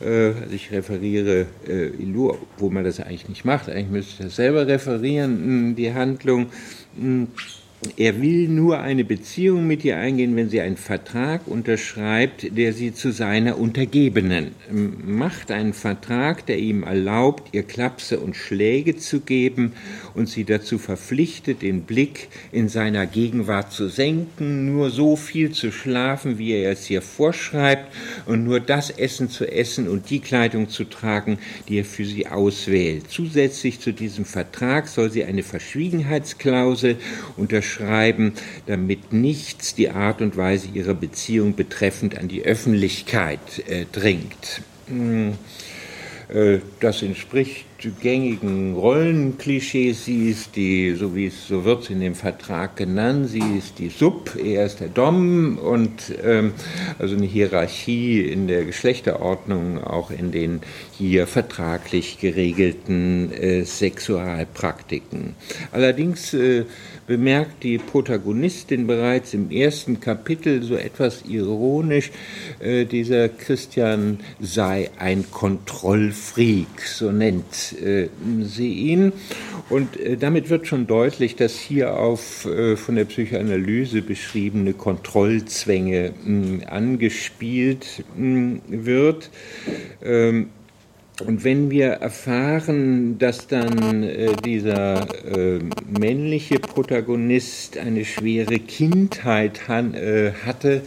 Äh, 0.01 0.33
also 0.41 0.55
ich 0.55 0.71
referiere 0.71 1.47
äh, 1.67 1.89
Ilu, 1.89 2.35
wo 2.59 2.71
man 2.71 2.85
das 2.85 3.01
eigentlich 3.01 3.29
nicht 3.29 3.45
macht. 3.45 3.69
Eigentlich 3.69 3.91
müsste 3.91 4.13
ich 4.13 4.27
das 4.27 4.37
selber 4.37 4.67
referieren, 4.67 5.75
die 5.77 5.93
Handlung. 5.93 6.47
Er 7.99 8.23
will 8.23 8.49
nur 8.49 8.81
eine 8.81 9.05
Beziehung 9.05 9.67
mit 9.67 9.85
ihr 9.85 9.99
eingehen, 9.99 10.35
wenn 10.35 10.49
sie 10.49 10.63
einen 10.63 10.79
Vertrag 10.79 11.47
unterschreibt, 11.47 12.57
der 12.57 12.73
sie 12.73 12.95
zu 12.95 13.13
seiner 13.13 13.59
Untergebenen 13.59 14.53
macht. 14.71 15.51
Einen 15.51 15.75
Vertrag, 15.75 16.47
der 16.47 16.59
ihm 16.59 16.85
erlaubt, 16.85 17.51
ihr 17.53 17.65
Klapse 17.65 18.19
und 18.19 18.35
Schläge 18.35 18.97
zu 18.97 19.21
geben 19.21 19.73
und 20.15 20.29
sie 20.29 20.45
dazu 20.45 20.79
verpflichtet, 20.79 21.61
den 21.61 21.83
Blick 21.83 22.29
in 22.51 22.71
seiner 22.71 23.07
Gegenwart 23.07 23.73
zu 23.73 23.89
senken, 23.89 24.73
nur 24.73 24.89
so 24.89 25.15
viel 25.15 25.53
zu 25.53 25.71
schlafen, 25.71 26.39
wie 26.39 26.53
er 26.53 26.73
es 26.73 26.89
ihr 26.89 27.03
vorschreibt 27.03 27.95
und 28.25 28.45
nur 28.45 28.61
das 28.61 28.91
Essen 28.91 29.29
zu 29.29 29.51
essen 29.51 29.87
und 29.87 30.09
die 30.09 30.21
Kleidung 30.21 30.71
zu 30.71 30.85
tragen, 30.85 31.39
die 31.69 31.81
er 31.81 31.85
für 31.85 32.07
sie 32.07 32.27
auswählt. 32.27 33.11
Zusätzlich 33.11 33.81
zu 33.81 33.93
diesem 33.93 34.25
Vertrag 34.25 34.89
soll 34.89 35.11
sie 35.11 35.25
eine 35.25 35.43
Verschwiegenheitsklausel 35.43 36.97
unterschreiben 37.37 37.66
schreiben, 37.67 38.33
damit 38.67 39.13
nichts 39.13 39.75
die 39.75 39.91
Art 39.91 40.23
und 40.23 40.37
Weise 40.37 40.69
ihrer 40.73 40.95
Beziehung 40.95 41.55
betreffend 41.55 42.19
an 42.19 42.29
die 42.29 42.45
Öffentlichkeit 42.45 43.41
äh, 43.69 43.85
dringt. 43.91 44.63
Hm. 44.89 45.35
Äh, 46.29 46.59
das 46.81 47.03
entspricht 47.03 47.67
gängigen 48.01 48.75
Rollenklischees. 48.75 50.05
Sie 50.05 50.31
ist 50.31 50.57
die, 50.57 50.95
so 50.95 51.15
wie 51.15 51.27
es 51.27 51.49
so 51.49 51.65
wird 51.65 51.91
in 51.91 52.01
dem 52.01 52.15
Vertrag 52.15 52.77
genannt, 52.77 53.29
sie 53.29 53.43
ist 53.59 53.79
die 53.79 53.89
Sub, 53.89 54.37
er 54.37 54.67
ist 54.67 54.81
der 54.81 54.89
Dom 54.89 55.59
und 55.59 56.15
ähm, 56.25 56.53
also 56.99 57.17
eine 57.17 57.27
Hierarchie 57.27 58.21
in 58.21 58.47
der 58.47 58.65
Geschlechterordnung, 58.65 59.83
auch 59.83 60.11
in 60.11 60.33
den 60.33 60.61
hier 60.93 61.27
vertraglich 61.27 62.19
geregelten 62.19 63.33
äh, 63.33 63.65
Sexualpraktiken. 63.65 65.35
Allerdings 65.73 66.35
äh, 66.35 66.65
bemerkt 67.07 67.63
die 67.63 67.79
Protagonistin 67.79 68.87
bereits 68.87 69.35
im 69.35 69.51
ersten 69.51 70.01
Kapitel 70.01 70.63
so 70.63 70.77
etwas 70.77 71.25
ironisch, 71.29 72.11
äh, 72.59 72.85
dieser 72.85 73.29
Christian 73.29 74.19
sei 74.41 74.91
ein 74.99 75.31
Kontrollfreak, 75.31 76.81
so 76.85 77.13
nennt 77.13 77.66
ihn. 77.73 79.13
Und 79.69 79.99
äh, 79.99 80.17
damit 80.17 80.51
wird 80.51 80.67
schon 80.67 80.87
deutlich, 80.87 81.37
dass 81.37 81.59
hier 81.59 81.99
auf 81.99 82.45
äh, 82.45 82.77
von 82.77 82.97
der 82.97 83.05
Psychoanalyse 83.05 84.03
beschriebene 84.03 84.73
Kontrollzwänge 84.73 86.13
mh, 86.25 86.67
angespielt 86.67 88.05
mh, 88.17 88.61
wird. 88.69 89.31
Ähm, 90.03 90.49
und 91.25 91.45
wenn 91.45 91.71
wir 91.71 91.87
erfahren, 91.93 93.19
dass 93.19 93.47
dann 93.47 94.03
äh, 94.03 94.37
dieser 94.45 95.07
äh, 95.25 95.61
männliche 95.99 96.59
Protagonist 96.59 97.79
eine 97.79 98.05
schwere 98.05 98.59
Kindheit 98.59 99.67
han, 99.67 99.95
äh, 99.95 100.33
hatte, 100.45 100.83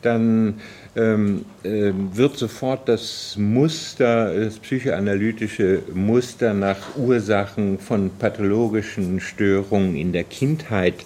dann 0.00 0.54
ähm, 0.96 1.44
äh, 1.62 1.92
wird 2.12 2.36
sofort 2.36 2.88
das 2.88 3.36
Muster, 3.38 4.34
das 4.34 4.58
psychoanalytische 4.58 5.82
Muster 5.92 6.54
nach 6.54 6.96
Ursachen 6.96 7.78
von 7.78 8.10
pathologischen 8.18 9.20
Störungen 9.20 9.96
in 9.96 10.12
der 10.12 10.24
Kindheit 10.24 11.04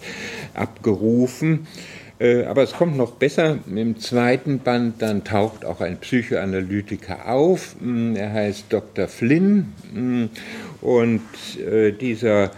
abgerufen. 0.54 1.66
Äh, 2.20 2.44
aber 2.44 2.64
es 2.64 2.72
kommt 2.72 2.96
noch 2.96 3.12
besser. 3.12 3.58
Im 3.72 3.98
zweiten 3.98 4.58
Band 4.58 5.00
dann 5.00 5.22
taucht 5.22 5.64
auch 5.64 5.80
ein 5.80 5.98
Psychoanalytiker 5.98 7.28
auf. 7.28 7.76
Mm, 7.80 8.16
er 8.16 8.32
heißt 8.32 8.66
Dr. 8.70 9.06
Flynn. 9.06 9.72
Mm, 9.92 10.24
und 10.80 11.22
äh, 11.58 11.92
dieser 11.92 12.50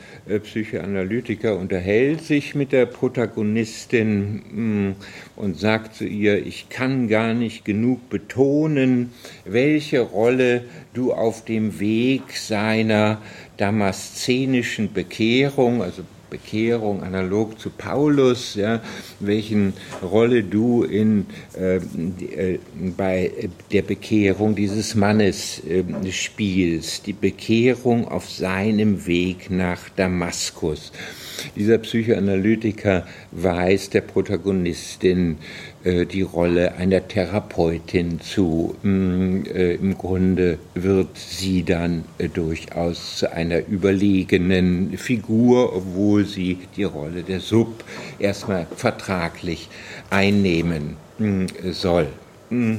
Psychoanalytiker 0.42 1.56
unterhält 1.56 2.22
sich 2.22 2.54
mit 2.54 2.72
der 2.72 2.86
Protagonistin 2.86 4.42
mm, 4.88 4.94
und 5.36 5.58
sagt 5.58 5.94
zu 5.94 6.04
ihr, 6.04 6.46
ich 6.46 6.68
kann 6.68 7.08
gar 7.08 7.34
nicht 7.34 7.64
genug 7.64 8.08
betonen, 8.10 9.12
welche 9.44 10.00
Rolle 10.00 10.64
du 10.94 11.12
auf 11.12 11.44
dem 11.44 11.80
Weg 11.80 12.36
seiner 12.36 13.20
damaszenischen 13.56 14.92
Bekehrung, 14.92 15.82
also 15.82 16.02
Bekehrung, 16.30 17.02
analog 17.02 17.58
zu 17.58 17.70
Paulus, 17.70 18.54
ja, 18.54 18.80
welchen 19.18 19.74
Rolle 20.02 20.44
du 20.44 20.84
in, 20.84 21.26
äh, 21.58 21.76
äh, 21.76 22.58
bei 22.96 23.50
der 23.72 23.82
Bekehrung 23.82 24.54
dieses 24.54 24.94
Mannes 24.94 25.62
äh, 25.68 25.82
spielst, 26.10 27.06
die 27.06 27.12
Bekehrung 27.12 28.08
auf 28.08 28.30
seinem 28.30 29.06
Weg 29.06 29.50
nach 29.50 29.88
Damaskus. 29.90 30.92
Dieser 31.56 31.78
Psychoanalytiker 31.78 33.06
weiß 33.32 33.90
der 33.90 34.02
Protagonistin 34.02 35.32
äh, 35.32 35.69
die 35.84 36.22
Rolle 36.22 36.74
einer 36.74 37.06
Therapeutin 37.06 38.20
zu. 38.20 38.76
Mm, 38.82 39.42
äh, 39.46 39.74
Im 39.74 39.96
Grunde 39.96 40.58
wird 40.74 41.16
sie 41.16 41.62
dann 41.62 42.04
äh, 42.18 42.28
durchaus 42.28 43.16
zu 43.16 43.32
einer 43.32 43.66
überlegenen 43.66 44.98
Figur, 44.98 45.74
obwohl 45.74 46.26
sie 46.26 46.58
die 46.76 46.84
Rolle 46.84 47.22
der 47.22 47.40
Sub 47.40 47.82
erstmal 48.18 48.66
vertraglich 48.76 49.68
einnehmen 50.10 50.96
mm, 51.18 51.46
soll. 51.70 52.08
Mm. 52.50 52.76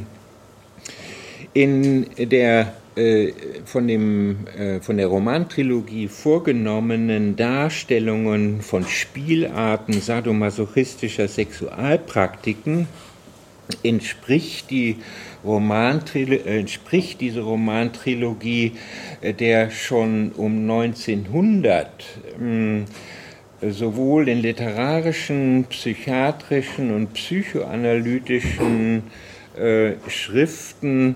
In 1.53 2.05
der 2.17 2.73
äh, 2.95 3.31
von, 3.65 3.87
dem, 3.87 4.47
äh, 4.47 4.81
von 4.81 4.97
der 4.97 5.07
Romantrilogie 5.07 6.07
vorgenommenen 6.07 7.35
Darstellungen 7.35 8.61
von 8.61 8.85
Spielarten 8.85 9.93
sadomasochistischer 9.93 11.27
Sexualpraktiken 11.27 12.87
entspricht, 13.83 14.69
die 14.69 14.97
entspricht 16.45 17.21
diese 17.21 17.41
Romantrilogie 17.41 18.73
der 19.39 19.71
schon 19.71 20.33
um 20.33 20.69
1900 20.69 21.87
mh, 22.37 22.85
sowohl 23.69 24.27
in 24.27 24.41
literarischen, 24.41 25.65
psychiatrischen 25.69 26.93
und 26.93 27.13
psychoanalytischen 27.13 29.03
äh, 29.57 29.93
Schriften 30.07 31.15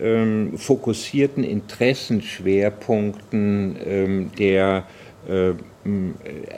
ähm, 0.00 0.56
fokussierten 0.56 1.44
Interessenschwerpunkten 1.44 3.76
ähm, 3.84 4.30
der 4.38 4.86
äh, 5.28 5.52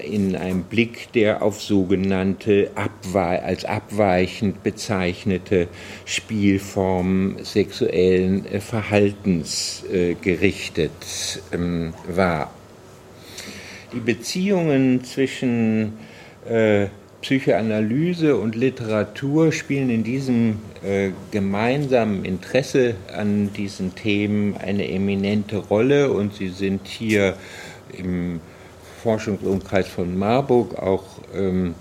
in 0.03 0.37
einem 0.37 0.65
Blick, 0.65 1.11
der 1.13 1.43
auf 1.43 1.63
sogenannte 1.63 2.71
Abwe 2.75 3.43
als 3.43 3.65
abweichend 3.65 4.63
bezeichnete 4.63 5.69
Spielformen 6.05 7.43
sexuellen 7.43 8.45
äh, 8.47 8.61
Verhaltens 8.61 9.83
äh, 9.91 10.13
gerichtet 10.15 11.41
ähm, 11.53 11.95
war. 12.07 12.53
Die 13.95 14.01
Beziehungen 14.01 15.05
zwischen 15.05 15.95
äh, 16.47 16.89
Psychoanalyse 17.25 18.37
und 18.37 18.55
Literatur 18.55 19.51
spielen 19.51 19.89
in 19.89 20.05
diesem 20.05 20.59
äh, 20.85 21.09
gemeinsamen 21.31 22.23
Interesse 22.23 22.97
an 23.17 23.51
diesen 23.55 23.95
Themen 23.95 24.59
eine 24.59 24.87
eminente 24.91 25.57
Rolle 25.57 26.13
und 26.13 26.35
sie 26.35 26.49
sind 26.49 26.87
hier 26.87 27.35
im 27.97 28.41
Forschungsumkreis 29.03 29.89
von 29.89 30.19
Marburg 30.19 30.79
auch 30.79 31.05
ähm, 31.35 31.75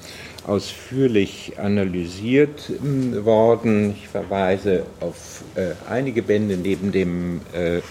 ausführlich 0.47 1.51
analysiert 1.58 2.69
äh, 2.69 3.25
worden. 3.25 3.95
Ich 3.97 4.08
verweise 4.08 4.86
auf 5.01 5.43
äh, 5.56 5.71
einige 5.89 6.21
Bände 6.21 6.56
neben 6.56 6.93
dem 6.93 7.41
äh, 7.53 7.82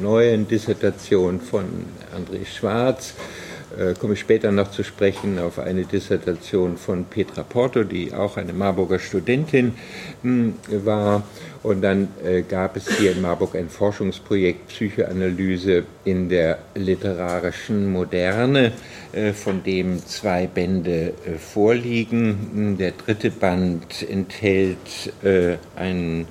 neuen 0.00 0.46
Dissertation 0.46 1.40
von 1.40 1.64
André 2.14 2.46
Schwarz 2.46 3.14
äh, 3.78 3.94
komme 3.94 4.14
ich 4.14 4.20
später 4.20 4.52
noch 4.52 4.70
zu 4.70 4.82
sprechen 4.84 5.38
auf 5.38 5.58
eine 5.58 5.84
Dissertation 5.84 6.76
von 6.76 7.04
Petra 7.04 7.42
Porto, 7.42 7.84
die 7.84 8.12
auch 8.12 8.36
eine 8.36 8.52
Marburger 8.52 8.98
Studentin 8.98 9.74
hm, 10.22 10.54
war. 10.84 11.22
Und 11.62 11.80
dann 11.80 12.08
äh, 12.24 12.42
gab 12.42 12.76
es 12.76 12.98
hier 12.98 13.12
in 13.12 13.22
Marburg 13.22 13.54
ein 13.54 13.68
Forschungsprojekt 13.68 14.68
Psychoanalyse 14.68 15.84
in 16.04 16.28
der 16.28 16.58
literarischen 16.74 17.90
Moderne, 17.90 18.72
äh, 19.12 19.32
von 19.32 19.62
dem 19.62 20.04
zwei 20.04 20.46
Bände 20.46 21.14
vorliegen. 21.38 22.50
Hm, 22.52 22.78
der 22.78 22.92
dritte 22.92 23.30
Band 23.30 24.06
enthält 24.08 25.12
einen 25.76 26.26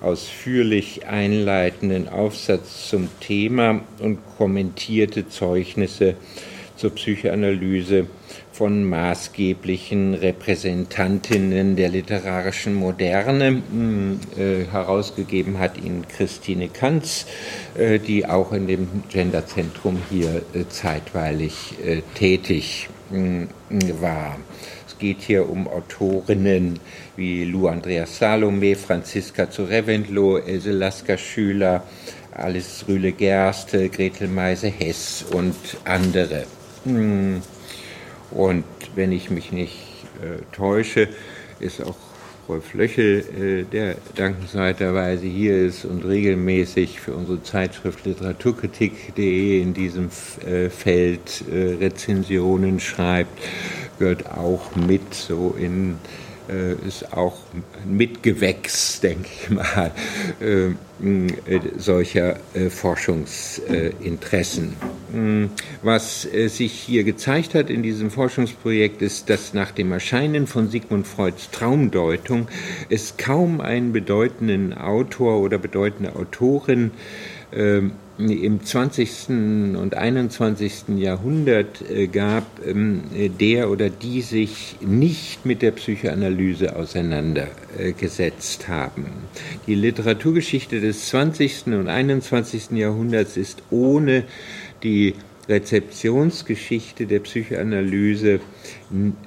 ausführlich 0.00 1.06
einleitenden 1.06 2.08
Aufsatz 2.08 2.88
zum 2.88 3.08
Thema 3.20 3.82
und 3.98 4.18
kommentierte 4.38 5.28
Zeugnisse 5.28 6.14
zur 6.80 6.94
Psychoanalyse 6.94 8.06
von 8.52 8.84
maßgeblichen 8.84 10.14
Repräsentantinnen 10.14 11.76
der 11.76 11.90
literarischen 11.90 12.74
Moderne. 12.74 13.62
Hm, 13.70 14.20
äh, 14.38 14.64
herausgegeben 14.64 15.58
hat 15.58 15.76
ihn 15.76 16.06
Christine 16.08 16.68
Kanz, 16.68 17.26
äh, 17.76 17.98
die 17.98 18.24
auch 18.24 18.52
in 18.52 18.66
dem 18.66 18.88
Genderzentrum 19.10 20.00
hier 20.08 20.42
äh, 20.54 20.66
zeitweilig 20.68 21.74
äh, 21.84 22.00
tätig 22.14 22.88
war. 24.00 24.38
Es 24.86 24.96
geht 24.98 25.20
hier 25.22 25.50
um 25.50 25.66
Autorinnen 25.66 26.78
wie 27.16 27.44
Lou 27.44 27.66
Andrea 27.66 28.06
Salome, 28.06 28.76
Franziska 28.76 29.50
zu 29.50 29.64
Reventlow, 29.64 30.38
Else 30.38 30.70
Lasker-Schüler, 30.70 31.82
Alice 32.32 32.84
Rühle-Gerste, 32.86 33.88
Gretel 33.88 34.28
Meise-Hess 34.28 35.24
und 35.32 35.56
andere. 35.84 36.44
Und 36.84 38.64
wenn 38.94 39.12
ich 39.12 39.30
mich 39.30 39.52
nicht 39.52 39.78
äh, 40.22 40.42
täusche, 40.54 41.08
ist 41.58 41.82
auch 41.82 41.96
Rolf 42.48 42.74
Löchel, 42.74 43.20
äh, 43.20 43.62
der 43.70 43.96
dankenswerterweise 44.16 45.26
hier 45.26 45.56
ist 45.56 45.84
und 45.84 46.04
regelmäßig 46.04 47.00
für 47.00 47.14
unsere 47.14 47.42
Zeitschrift 47.42 48.04
literaturkritik.de 48.04 49.62
in 49.62 49.72
diesem 49.72 50.10
äh, 50.44 50.68
Feld 50.68 51.44
äh, 51.48 51.74
Rezensionen 51.74 52.80
schreibt, 52.80 53.38
gehört 54.00 54.26
auch 54.30 54.74
mit 54.74 55.14
so 55.14 55.54
in 55.56 55.98
ist 56.86 57.12
auch 57.12 57.38
ein 57.52 57.96
Mitgewächs, 57.96 59.00
denke 59.00 59.28
ich 59.42 59.50
mal, 59.50 59.90
äh, 60.40 60.66
äh, 60.66 60.72
solcher 61.78 62.36
Forschungsinteressen. 62.70 64.74
Was 65.82 66.22
sich 66.22 66.72
hier 66.72 67.04
gezeigt 67.04 67.54
hat 67.54 67.70
in 67.70 67.82
diesem 67.82 68.10
Forschungsprojekt 68.10 69.02
ist, 69.02 69.30
dass 69.30 69.54
nach 69.54 69.72
dem 69.72 69.92
Erscheinen 69.92 70.46
von 70.46 70.68
Sigmund 70.68 71.06
Freuds 71.06 71.50
Traumdeutung 71.50 72.48
es 72.88 73.16
kaum 73.16 73.60
einen 73.60 73.92
bedeutenden 73.92 74.74
Autor 74.74 75.40
oder 75.40 75.58
bedeutende 75.58 76.16
Autorin 76.16 76.90
im 78.28 78.62
20. 78.62 79.28
und 79.76 79.96
21. 79.96 80.96
Jahrhundert 80.96 81.88
äh, 81.90 82.06
gab, 82.06 82.44
ähm, 82.66 83.02
der 83.40 83.70
oder 83.70 83.88
die 83.88 84.20
sich 84.20 84.76
nicht 84.80 85.46
mit 85.46 85.62
der 85.62 85.70
Psychoanalyse 85.70 86.76
auseinandergesetzt 86.76 88.68
haben. 88.68 89.06
Die 89.66 89.74
Literaturgeschichte 89.74 90.80
des 90.80 91.08
20. 91.08 91.68
und 91.68 91.88
21. 91.88 92.72
Jahrhunderts 92.72 93.36
ist 93.36 93.62
ohne 93.70 94.24
die 94.82 95.14
Rezeptionsgeschichte 95.48 97.06
der 97.06 97.20
Psychoanalyse 97.20 98.40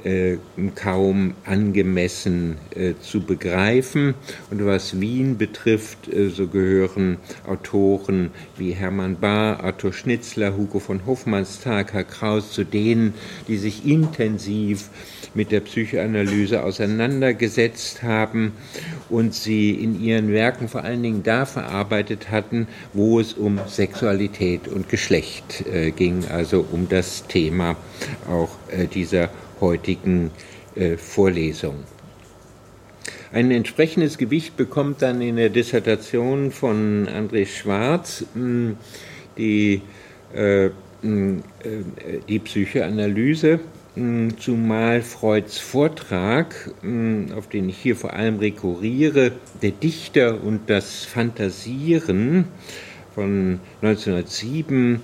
äh, 0.03 0.37
kaum 0.75 1.33
angemessen 1.45 2.57
äh, 2.75 2.93
zu 3.01 3.21
begreifen. 3.21 4.13
Und 4.49 4.65
was 4.65 4.99
Wien 4.99 5.37
betrifft, 5.37 6.07
äh, 6.07 6.29
so 6.29 6.47
gehören 6.47 7.17
Autoren 7.47 8.31
wie 8.57 8.71
Hermann 8.71 9.19
Bahr, 9.19 9.63
Arthur 9.63 9.93
Schnitzler, 9.93 10.55
Hugo 10.55 10.79
von 10.79 11.05
Hofmannsthal, 11.05 11.85
Herr 11.91 12.03
Kraus 12.03 12.51
zu 12.51 12.63
denen, 12.63 13.13
die 13.47 13.57
sich 13.57 13.85
intensiv 13.85 14.89
mit 15.33 15.51
der 15.51 15.61
Psychoanalyse 15.61 16.63
auseinandergesetzt 16.63 18.03
haben 18.03 18.53
und 19.09 19.33
sie 19.33 19.71
in 19.71 20.01
ihren 20.01 20.31
Werken 20.31 20.67
vor 20.67 20.83
allen 20.83 21.03
Dingen 21.03 21.23
da 21.23 21.45
verarbeitet 21.45 22.29
hatten, 22.31 22.67
wo 22.93 23.19
es 23.19 23.33
um 23.33 23.59
Sexualität 23.67 24.67
und 24.67 24.89
Geschlecht 24.89 25.65
äh, 25.71 25.91
ging, 25.91 26.25
also 26.29 26.65
um 26.71 26.87
das 26.89 27.27
Thema 27.27 27.75
auch 28.29 28.49
äh, 28.71 28.87
dieser 28.87 29.29
heutigen 29.59 30.31
äh, 30.75 30.97
Vorlesung. 30.97 31.75
Ein 33.31 33.49
entsprechendes 33.49 34.19
Gewicht 34.19 34.57
bekommt 34.57 35.01
dann 35.01 35.19
in 35.21 35.37
der 35.37 35.49
Dissertation 35.49 36.51
von 36.51 37.07
André 37.07 37.47
Schwarz 37.47 38.25
hm, 38.35 38.77
die, 39.39 39.81
äh, 40.35 40.69
hm, 41.01 41.39
äh, 41.63 42.19
die 42.29 42.37
Psychoanalyse 42.37 43.59
zumal 43.95 45.03
Freuds 45.03 45.59
Vortrag, 45.59 46.71
hm, 46.81 47.27
auf 47.35 47.47
den 47.47 47.69
ich 47.69 47.77
hier 47.77 47.95
vor 47.95 48.13
allem 48.13 48.39
rekurriere, 48.39 49.33
der 49.61 49.71
Dichter 49.71 50.43
und 50.43 50.69
das 50.69 51.05
Fantasieren 51.05 52.45
von 53.13 53.59
1907, 53.81 54.99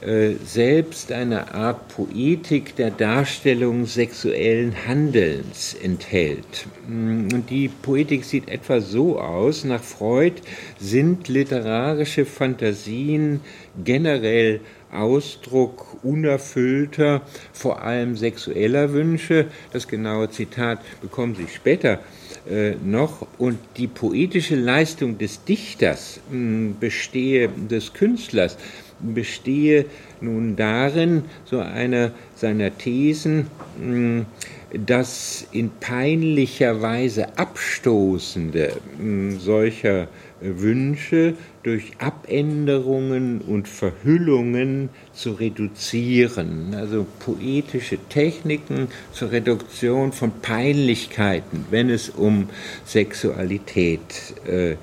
äh, 0.00 0.32
selbst 0.44 1.12
eine 1.12 1.54
Art 1.54 1.88
Poetik 1.88 2.74
der 2.74 2.90
Darstellung 2.90 3.86
sexuellen 3.86 4.74
Handelns 4.86 5.74
enthält. 5.74 6.66
Hm, 6.86 7.28
und 7.32 7.50
die 7.50 7.68
Poetik 7.68 8.24
sieht 8.24 8.48
etwa 8.48 8.80
so 8.80 9.20
aus, 9.20 9.64
nach 9.64 9.82
Freud 9.82 10.40
sind 10.80 11.28
literarische 11.28 12.24
Fantasien 12.24 13.40
generell 13.84 14.60
Ausdruck 14.92 15.96
unerfüllter, 16.02 17.22
vor 17.52 17.82
allem 17.82 18.16
sexueller 18.16 18.92
Wünsche. 18.92 19.46
Das 19.72 19.88
genaue 19.88 20.30
Zitat 20.30 20.80
bekommen 21.00 21.34
Sie 21.34 21.48
später 21.52 22.00
äh, 22.48 22.72
noch. 22.84 23.26
Und 23.38 23.58
die 23.76 23.86
poetische 23.86 24.56
Leistung 24.56 25.18
des 25.18 25.44
Dichters 25.44 26.20
mh, 26.30 26.74
bestehe, 26.78 27.48
des 27.48 27.92
Künstlers, 27.92 28.56
bestehe 29.00 29.86
nun 30.20 30.56
darin, 30.56 31.24
so 31.44 31.58
einer 31.58 32.12
seiner 32.36 32.76
Thesen, 32.76 33.48
mh, 33.80 34.26
das 34.72 35.46
in 35.52 35.70
peinlicher 35.80 36.80
Weise 36.80 37.36
Abstoßende 37.36 38.72
mh, 38.98 39.38
solcher 39.38 40.08
Wünsche 40.40 41.34
durch 41.62 41.92
Abänderungen 41.98 43.40
und 43.42 43.68
Verhüllungen 43.68 44.88
zu 45.12 45.32
reduzieren, 45.32 46.74
also 46.74 47.06
poetische 47.20 47.98
Techniken 48.08 48.88
zur 49.12 49.30
Reduktion 49.30 50.12
von 50.12 50.32
Peinlichkeiten, 50.40 51.66
wenn 51.70 51.90
es 51.90 52.08
um 52.08 52.48
Sexualität 52.84 54.00
äh, 54.46 54.76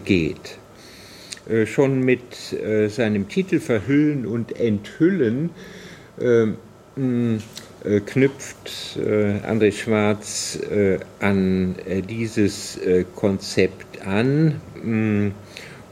geht. 0.00 0.58
Äh, 1.48 1.64
schon 1.64 2.00
mit 2.00 2.52
äh, 2.52 2.88
seinem 2.88 3.28
Titel 3.28 3.60
Verhüllen 3.60 4.26
und 4.26 4.58
Enthüllen 4.58 5.50
äh, 6.20 6.48
äh, 6.98 7.38
knüpft 8.06 8.96
äh, 8.96 9.38
André 9.46 9.72
Schwarz 9.72 10.58
äh, 10.70 10.98
an 11.20 11.76
dieses 12.08 12.78
Konzept 13.14 14.02
an 14.06 14.60
mm, 14.82 15.28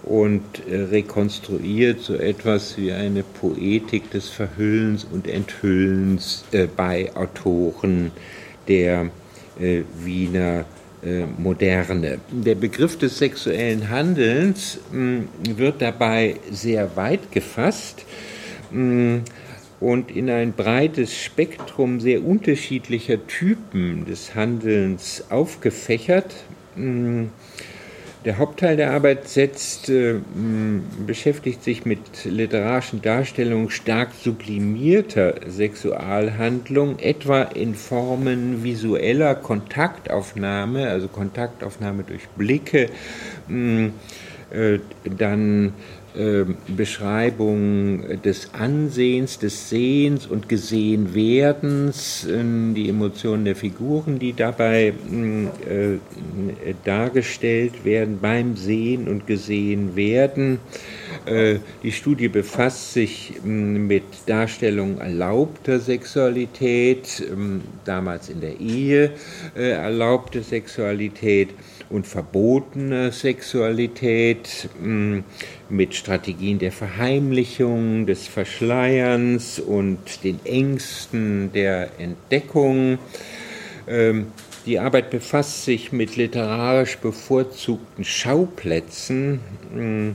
und 0.02 0.42
rekonstruiert 0.68 2.00
so 2.00 2.14
etwas 2.14 2.76
wie 2.76 2.92
eine 2.92 3.22
Poetik 3.22 4.10
des 4.10 4.28
Verhüllens 4.28 5.04
und 5.04 5.26
Enthüllens 5.26 6.44
bei 6.76 7.10
Autoren 7.16 8.12
der 8.68 9.10
Wiener 9.58 10.64
Moderne. 11.38 12.18
Der 12.30 12.54
Begriff 12.54 12.98
des 12.98 13.18
sexuellen 13.18 13.88
Handelns 13.88 14.78
mm, 14.92 15.22
wird 15.56 15.82
dabei 15.82 16.36
sehr 16.50 16.96
weit 16.96 17.32
gefasst. 17.32 18.04
Mm, 18.70 19.18
und 19.80 20.10
in 20.10 20.30
ein 20.30 20.52
breites 20.52 21.14
Spektrum 21.14 22.00
sehr 22.00 22.24
unterschiedlicher 22.24 23.26
Typen 23.26 24.06
des 24.06 24.34
Handelns 24.34 25.24
aufgefächert. 25.30 26.34
Mm, 26.76 27.24
der 28.24 28.38
Hauptteil 28.38 28.76
der 28.76 28.90
Arbeit 28.90 29.28
setzt, 29.28 29.88
äh, 29.88 30.14
mm, 30.14 30.82
beschäftigt 31.06 31.62
sich 31.62 31.84
mit 31.84 32.24
literarischen 32.24 33.02
Darstellungen 33.02 33.70
stark 33.70 34.14
sublimierter 34.14 35.34
Sexualhandlung, 35.46 36.98
etwa 36.98 37.42
in 37.42 37.74
Formen 37.74 38.64
visueller 38.64 39.34
Kontaktaufnahme, 39.36 40.88
also 40.88 41.06
Kontaktaufnahme 41.06 42.02
durch 42.02 42.26
Blicke, 42.36 42.88
mm, 43.46 43.88
äh, 44.50 44.78
dann 45.04 45.74
Beschreibung 46.68 48.22
des 48.22 48.54
Ansehens, 48.54 49.38
des 49.38 49.68
Sehens 49.68 50.26
und 50.26 50.48
Gesehenwerdens, 50.48 52.26
ähm, 52.30 52.74
die 52.74 52.88
Emotionen 52.88 53.44
der 53.44 53.56
Figuren, 53.56 54.18
die 54.18 54.32
dabei 54.32 54.92
mm, 54.92 55.46
äh, 55.68 55.98
dargestellt 56.84 57.84
werden 57.84 58.18
beim 58.20 58.56
Sehen 58.56 59.08
und 59.08 59.26
Gesehenwerden. 59.26 60.58
Äh, 61.26 61.58
die 61.82 61.92
Studie 61.92 62.28
befasst 62.28 62.92
sich 62.92 63.34
mm, 63.42 63.86
mit 63.86 64.04
Darstellung 64.26 64.98
erlaubter 64.98 65.80
Sexualität, 65.80 67.22
ähm, 67.30 67.62
damals 67.84 68.28
in 68.28 68.40
der 68.40 68.60
Ehe 68.60 69.12
äh, 69.56 69.70
erlaubte 69.70 70.42
Sexualität 70.42 71.50
und 71.90 72.06
verbotene 72.06 73.12
Sexualität 73.12 74.68
mm, 74.80 75.18
mit 75.68 75.94
Strategien 75.94 76.58
der 76.58 76.72
Verheimlichung, 76.72 78.06
des 78.06 78.26
Verschleierns 78.26 79.58
und 79.58 80.24
den 80.24 80.40
Ängsten 80.44 81.52
der 81.52 81.90
Entdeckung. 81.98 82.98
Ähm, 83.86 84.26
die 84.66 84.80
Arbeit 84.80 85.10
befasst 85.10 85.64
sich 85.64 85.92
mit 85.92 86.16
literarisch 86.16 86.98
bevorzugten 86.98 88.04
Schauplätzen 88.04 89.40
mm, 89.74 90.10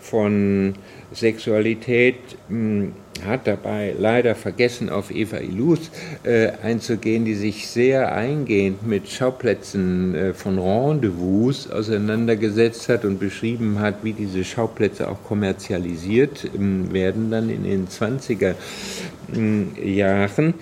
von 0.00 0.74
Sexualität 1.12 2.16
mm, 2.48 2.88
hat 3.26 3.46
dabei 3.46 3.94
leider 3.98 4.34
vergessen, 4.34 4.88
auf 4.88 5.10
Eva 5.10 5.38
Illouz 5.38 5.90
äh, 6.24 6.50
einzugehen, 6.62 7.24
die 7.24 7.34
sich 7.34 7.68
sehr 7.68 8.12
eingehend 8.14 8.86
mit 8.86 9.08
Schauplätzen 9.08 10.14
äh, 10.14 10.34
von 10.34 10.58
Rendezvous 10.58 11.70
auseinandergesetzt 11.70 12.88
hat 12.88 13.04
und 13.04 13.20
beschrieben 13.20 13.78
hat, 13.80 14.02
wie 14.02 14.12
diese 14.12 14.44
Schauplätze 14.44 15.08
auch 15.08 15.22
kommerzialisiert 15.24 16.50
ähm, 16.54 16.92
werden 16.92 17.30
dann 17.30 17.50
in 17.50 17.64
den 17.64 17.88
20er 17.88 18.54
äh, 19.34 19.94
Jahren. 19.94 20.54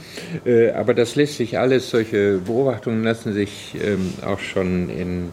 Aber 0.75 0.95
das 0.95 1.17
lässt 1.17 1.37
sich 1.37 1.59
alles, 1.59 1.91
solche 1.91 2.39
Beobachtungen 2.39 3.03
lassen 3.03 3.33
sich 3.33 3.75
ähm, 3.83 4.13
auch 4.25 4.39
schon 4.39 4.89
in 4.91 5.31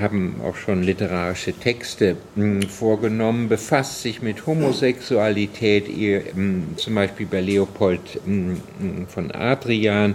haben 0.00 0.40
auch 0.44 0.56
schon 0.56 0.82
literarische 0.82 1.52
Texte 1.52 2.16
hm, 2.36 2.62
vorgenommen, 2.62 3.48
befasst 3.48 4.02
sich 4.02 4.22
mit 4.22 4.46
Homosexualität, 4.46 5.88
hm, 5.88 6.76
zum 6.76 6.94
Beispiel 6.94 7.26
bei 7.26 7.40
Leopold 7.40 8.20
hm, 8.24 8.60
von 9.08 9.32
Adrian 9.32 10.14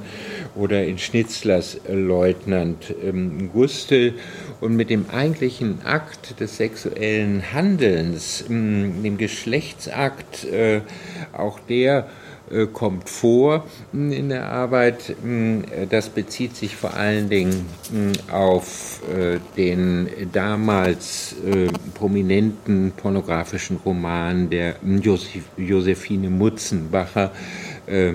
oder 0.55 0.85
in 0.85 0.97
Schnitzlers 0.97 1.79
Leutnant 1.89 2.93
Gustel 3.51 4.13
und 4.61 4.75
mit 4.75 4.89
dem 4.89 5.09
eigentlichen 5.09 5.83
Akt 5.83 6.39
des 6.39 6.57
sexuellen 6.57 7.43
Handelns, 7.53 8.45
dem 8.47 9.17
Geschlechtsakt, 9.17 10.45
äh, 10.45 10.81
auch 11.33 11.59
der 11.59 11.99
äh, 11.99 12.22
kommt 12.71 13.09
vor 13.09 13.65
in 13.93 14.29
der 14.29 14.49
Arbeit. 14.49 15.15
Das 15.89 16.09
bezieht 16.09 16.55
sich 16.55 16.75
vor 16.75 16.93
allen 16.93 17.29
Dingen 17.29 17.65
auf 18.31 19.01
äh, 19.09 19.39
den 19.57 20.09
damals 20.31 21.35
äh, 21.45 21.67
prominenten 21.93 22.93
pornografischen 22.95 23.77
Roman 23.77 24.49
der 24.49 24.75
Josephine 25.57 26.29
Mutzenbacher 26.29 27.31
äh, 27.85 28.13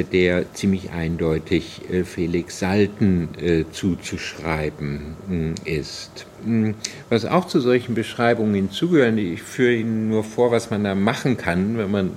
der 0.00 0.52
ziemlich 0.54 0.90
eindeutig 0.90 1.82
äh, 1.90 2.04
Felix 2.04 2.58
Salten 2.58 3.28
äh, 3.40 3.64
zuzuschreiben 3.70 5.56
ist. 5.64 6.26
Hm, 6.44 6.74
was 7.10 7.26
auch 7.26 7.46
zu 7.46 7.60
solchen 7.60 7.94
Beschreibungen 7.94 8.54
hinzugehört, 8.54 9.18
ich 9.18 9.42
führe 9.42 9.74
Ihnen 9.74 10.08
nur 10.08 10.24
vor, 10.24 10.50
was 10.50 10.70
man 10.70 10.84
da 10.84 10.94
machen 10.94 11.36
kann, 11.36 11.76
wenn 11.76 11.90
man 11.90 12.10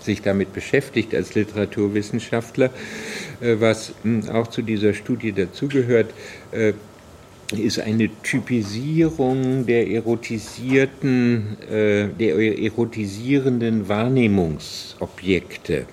sich 0.00 0.22
damit 0.22 0.52
beschäftigt 0.52 1.14
als 1.14 1.34
Literaturwissenschaftler. 1.34 2.70
Was 3.40 3.92
hm, 4.02 4.28
auch 4.30 4.46
zu 4.46 4.62
dieser 4.62 4.94
Studie 4.94 5.32
dazugehört, 5.32 6.12
ist 7.56 7.80
eine 7.80 8.10
Typisierung 8.22 9.66
der 9.66 9.90
erotisierten, 9.90 11.56
der 11.68 12.58
erotisierenden 12.58 13.88
Wahrnehmungsobjekte 13.88 15.86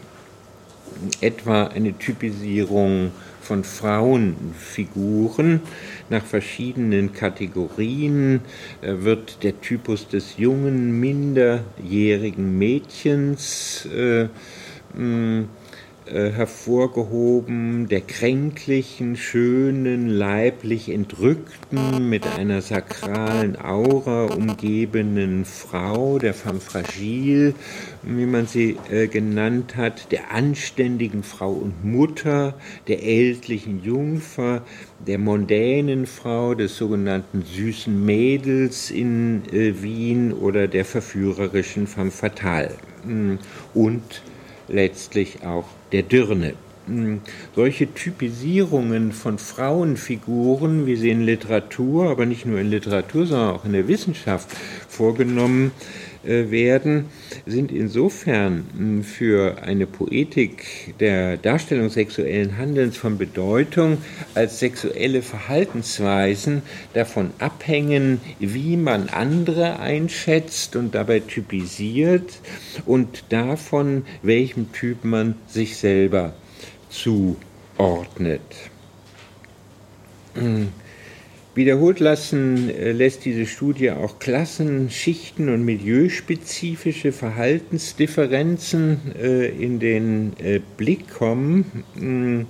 etwa 1.21 1.67
eine 1.67 1.97
Typisierung 1.97 3.11
von 3.41 3.63
Frauenfiguren. 3.63 5.61
Nach 6.09 6.25
verschiedenen 6.25 7.13
Kategorien 7.13 8.41
äh, 8.81 9.03
wird 9.03 9.43
der 9.43 9.61
Typus 9.61 10.07
des 10.07 10.37
jungen, 10.37 10.99
minderjährigen 10.99 12.57
Mädchens 12.57 13.85
äh, 13.85 14.27
äh, 16.05 16.29
hervorgehoben, 16.29 17.87
der 17.89 18.01
kränklichen, 18.01 19.15
schönen, 19.15 20.07
leiblich 20.07 20.89
entrückten, 20.89 22.09
mit 22.09 22.27
einer 22.27 22.61
sakralen 22.61 23.59
Aura 23.59 24.25
umgebenen 24.25 25.45
Frau, 25.45 26.19
der 26.19 26.35
femme 26.35 26.59
fragile, 26.59 27.55
wie 28.03 28.25
man 28.27 28.45
sie 28.45 28.77
äh, 28.91 29.07
genannt 29.07 29.75
hat, 29.77 30.11
der 30.11 30.31
anständigen 30.31 31.23
Frau 31.23 31.51
und 31.51 31.83
Mutter, 31.83 32.53
der 32.87 33.03
ältlichen 33.03 33.83
Jungfer, 33.83 34.61
der 35.07 35.17
mondänen 35.17 36.05
Frau, 36.05 36.53
des 36.53 36.77
sogenannten 36.77 37.43
süßen 37.43 38.05
Mädels 38.05 38.91
in 38.91 39.41
äh, 39.51 39.81
Wien 39.81 40.33
oder 40.33 40.67
der 40.67 40.85
verführerischen 40.85 41.87
femme 41.87 42.11
fatale. 42.11 42.75
Und 43.73 44.21
letztlich 44.67 45.43
auch 45.45 45.65
der 45.91 46.03
Dirne. 46.03 46.53
Hm, 46.87 47.21
solche 47.55 47.91
Typisierungen 47.91 49.11
von 49.11 49.39
Frauenfiguren, 49.39 50.85
wie 50.85 50.95
sie 50.95 51.09
in 51.09 51.21
Literatur, 51.21 52.11
aber 52.11 52.25
nicht 52.27 52.45
nur 52.45 52.59
in 52.59 52.69
Literatur, 52.69 53.25
sondern 53.25 53.55
auch 53.55 53.65
in 53.65 53.73
der 53.73 53.87
Wissenschaft 53.87 54.49
vorgenommen 54.87 55.71
werden, 56.25 57.05
sind 57.45 57.71
insofern 57.71 58.65
hm, 58.75 59.03
für 59.03 59.61
eine 59.63 59.85
Poetik 59.85 60.95
der 60.99 61.37
Darstellung 61.37 61.89
sexuellen 61.89 62.57
Handelns 62.57 62.97
von 62.97 63.17
Bedeutung, 63.17 63.99
als 64.33 64.59
sexuelle 64.59 65.21
Verhaltensweisen 65.21 66.61
davon 66.93 67.31
abhängen, 67.39 68.19
wie 68.39 68.77
man 68.77 69.09
andere 69.09 69.79
einschätzt 69.79 70.75
und 70.75 70.95
dabei 70.95 71.19
typisiert 71.19 72.39
und 72.85 73.25
davon, 73.29 74.05
welchem 74.21 74.71
Typ 74.71 75.03
man 75.03 75.35
sich 75.47 75.77
selber 75.77 76.33
zuordnet. 76.89 78.41
Wiederholt 81.55 82.01
lassen 82.01 82.69
äh, 82.69 82.91
lässt 82.91 83.23
diese 83.23 83.45
Studie 83.45 83.91
auch 83.91 84.19
Klassen-, 84.19 84.89
Schichten- 84.89 85.47
und 85.47 85.63
milieuspezifische 85.63 87.13
Verhaltensdifferenzen 87.13 89.15
äh, 89.17 89.47
in 89.47 89.79
den 89.79 90.33
äh, 90.43 90.59
Blick 90.75 91.09
kommen. 91.09 91.85
Hm, 91.97 92.47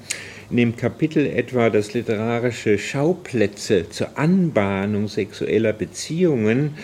in 0.50 0.58
dem 0.58 0.76
Kapitel 0.76 1.26
etwa 1.26 1.70
das 1.70 1.94
literarische 1.94 2.78
Schauplätze 2.78 3.89
zur 3.89 4.18
Anbahnung 4.18 5.08
sexueller 5.08 5.74
Beziehungen 5.74 6.76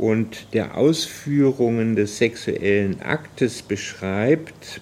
und 0.00 0.54
der 0.54 0.78
Ausführungen 0.78 1.94
des 1.94 2.16
sexuellen 2.16 3.02
Aktes 3.02 3.60
beschreibt, 3.60 4.80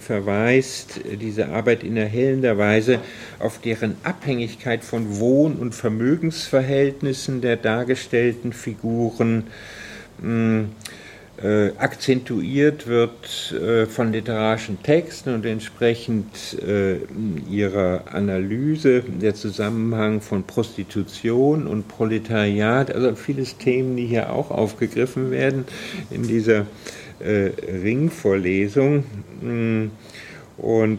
verweist 0.00 1.00
diese 1.20 1.50
Arbeit 1.50 1.84
in 1.84 1.96
erhellender 1.96 2.58
Weise 2.58 2.98
auf 3.38 3.60
deren 3.60 3.94
Abhängigkeit 4.02 4.82
von 4.82 5.20
Wohn- 5.20 5.54
und 5.54 5.72
Vermögensverhältnissen 5.72 7.40
der 7.40 7.58
dargestellten 7.58 8.52
Figuren. 8.52 9.44
Äh, 11.42 11.72
akzentuiert 11.78 12.86
wird 12.86 13.52
äh, 13.52 13.86
von 13.86 14.12
literarischen 14.12 14.82
Texten 14.82 15.32
und 15.32 15.46
entsprechend 15.46 16.26
äh, 16.60 16.96
ihrer 17.50 18.02
Analyse 18.12 19.00
der 19.00 19.34
Zusammenhang 19.34 20.20
von 20.20 20.42
Prostitution 20.42 21.66
und 21.66 21.88
Proletariat, 21.88 22.94
also 22.94 23.14
vieles 23.14 23.56
Themen, 23.56 23.96
die 23.96 24.04
hier 24.04 24.30
auch 24.30 24.50
aufgegriffen 24.50 25.30
werden 25.30 25.64
in 26.10 26.24
dieser 26.24 26.66
äh, 27.20 27.52
Ringvorlesung. 27.82 29.04
Mm, 29.40 29.86
und 30.58 30.98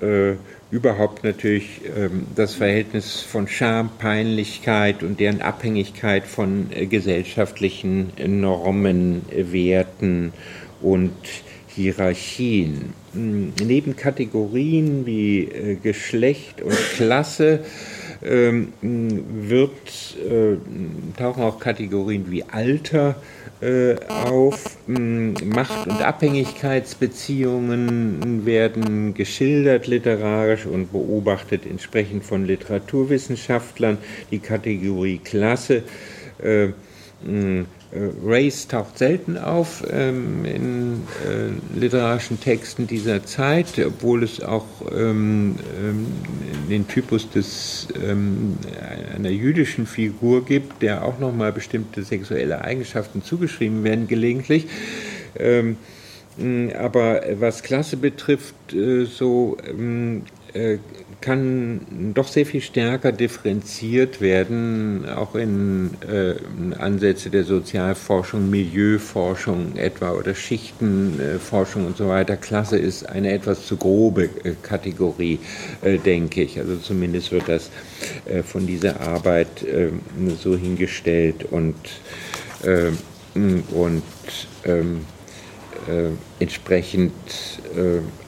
äh, 0.00 0.34
überhaupt 0.74 1.22
natürlich 1.22 1.82
ähm, 1.96 2.26
das 2.34 2.54
Verhältnis 2.54 3.20
von 3.20 3.46
Scham, 3.46 3.90
Peinlichkeit 3.96 5.04
und 5.04 5.20
deren 5.20 5.40
Abhängigkeit 5.40 6.26
von 6.26 6.66
äh, 6.72 6.86
gesellschaftlichen 6.86 8.10
Normen, 8.26 9.22
Werten 9.30 10.32
und 10.82 11.12
Hierarchien. 11.68 12.92
Hm, 13.12 13.52
neben 13.64 13.94
Kategorien 13.94 15.06
wie 15.06 15.44
äh, 15.44 15.76
Geschlecht 15.76 16.60
und 16.60 16.76
Klasse 16.96 17.60
ähm, 18.24 18.72
wird, 18.80 20.16
äh, 20.28 20.56
tauchen 21.16 21.44
auch 21.44 21.60
Kategorien 21.60 22.32
wie 22.32 22.42
Alter 22.42 23.10
äh, 23.10 23.43
auf. 24.08 24.76
Macht- 24.86 25.86
und 25.86 26.02
Abhängigkeitsbeziehungen 26.02 28.44
werden 28.44 29.14
geschildert 29.14 29.86
literarisch 29.86 30.66
und 30.66 30.92
beobachtet 30.92 31.64
entsprechend 31.66 32.24
von 32.24 32.44
Literaturwissenschaftlern. 32.44 33.96
Die 34.30 34.40
Kategorie 34.40 35.16
Klasse 35.18 35.84
äh, 36.42 36.64
äh, 36.64 36.72
Race 38.24 38.66
taucht 38.66 38.98
selten 38.98 39.38
auf 39.38 39.84
ähm, 39.88 40.44
in 40.44 41.02
äh, 41.24 41.78
literarischen 41.78 42.40
Texten 42.40 42.86
dieser 42.86 43.24
Zeit, 43.24 43.78
obwohl 43.78 44.24
es 44.24 44.42
auch 44.42 44.66
ähm, 44.92 45.56
ähm, 45.80 46.06
den 46.68 46.88
Typus 46.88 47.30
des, 47.30 47.88
ähm, 48.04 48.58
einer 49.14 49.30
jüdischen 49.30 49.86
Figur 49.86 50.44
gibt, 50.44 50.82
der 50.82 51.04
auch 51.04 51.18
nochmal 51.20 51.52
bestimmte 51.52 52.02
sexuelle 52.02 52.62
Eigenschaften 52.62 53.22
zugeschrieben 53.22 53.84
werden 53.84 54.08
gelegentlich. 54.08 54.66
Ähm, 55.38 55.76
aber 56.76 57.22
was 57.38 57.62
Klasse 57.62 57.96
betrifft, 57.96 58.72
äh, 58.72 59.04
so 59.04 59.56
ähm, 59.68 60.22
äh, 60.52 60.78
kann 61.24 62.12
doch 62.12 62.28
sehr 62.28 62.44
viel 62.44 62.60
stärker 62.60 63.10
differenziert 63.10 64.20
werden, 64.20 65.08
auch 65.08 65.34
in 65.34 65.92
äh, 66.06 66.34
Ansätze 66.78 67.30
der 67.30 67.44
Sozialforschung, 67.44 68.50
Milieuforschung 68.50 69.74
etwa 69.76 70.12
oder 70.12 70.34
Schichtenforschung 70.34 71.86
und 71.86 71.96
so 71.96 72.08
weiter. 72.08 72.36
Klasse 72.36 72.76
ist 72.76 73.08
eine 73.08 73.32
etwas 73.32 73.66
zu 73.66 73.78
grobe 73.78 74.24
äh, 74.24 74.52
Kategorie, 74.62 75.38
äh, 75.82 75.96
denke 75.96 76.42
ich. 76.42 76.58
Also 76.58 76.76
zumindest 76.76 77.32
wird 77.32 77.48
das 77.48 77.70
äh, 78.26 78.42
von 78.42 78.66
dieser 78.66 79.00
Arbeit 79.00 79.62
äh, 79.62 79.88
so 80.38 80.58
hingestellt 80.58 81.46
und, 81.50 81.74
und 83.72 84.02
ähm, 84.64 85.00
entsprechend 86.38 87.12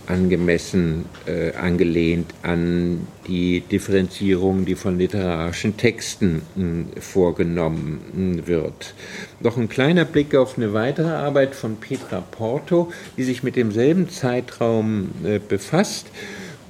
angemessen 0.06 1.06
äh, 1.26 1.52
angelehnt 1.54 2.32
an 2.42 3.06
die 3.26 3.60
Differenzierung, 3.60 4.64
die 4.64 4.74
von 4.74 4.98
literarischen 4.98 5.76
Texten 5.76 6.42
mh, 6.54 7.00
vorgenommen 7.00 8.00
mh, 8.14 8.46
wird. 8.46 8.94
Noch 9.40 9.56
ein 9.56 9.68
kleiner 9.68 10.04
Blick 10.04 10.34
auf 10.34 10.56
eine 10.56 10.72
weitere 10.72 11.10
Arbeit 11.10 11.54
von 11.54 11.76
Petra 11.76 12.20
Porto, 12.20 12.92
die 13.16 13.24
sich 13.24 13.42
mit 13.42 13.56
demselben 13.56 14.08
Zeitraum 14.08 15.10
äh, 15.24 15.38
befasst. 15.38 16.06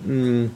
Mh, 0.07 0.45
äh, 0.45 0.49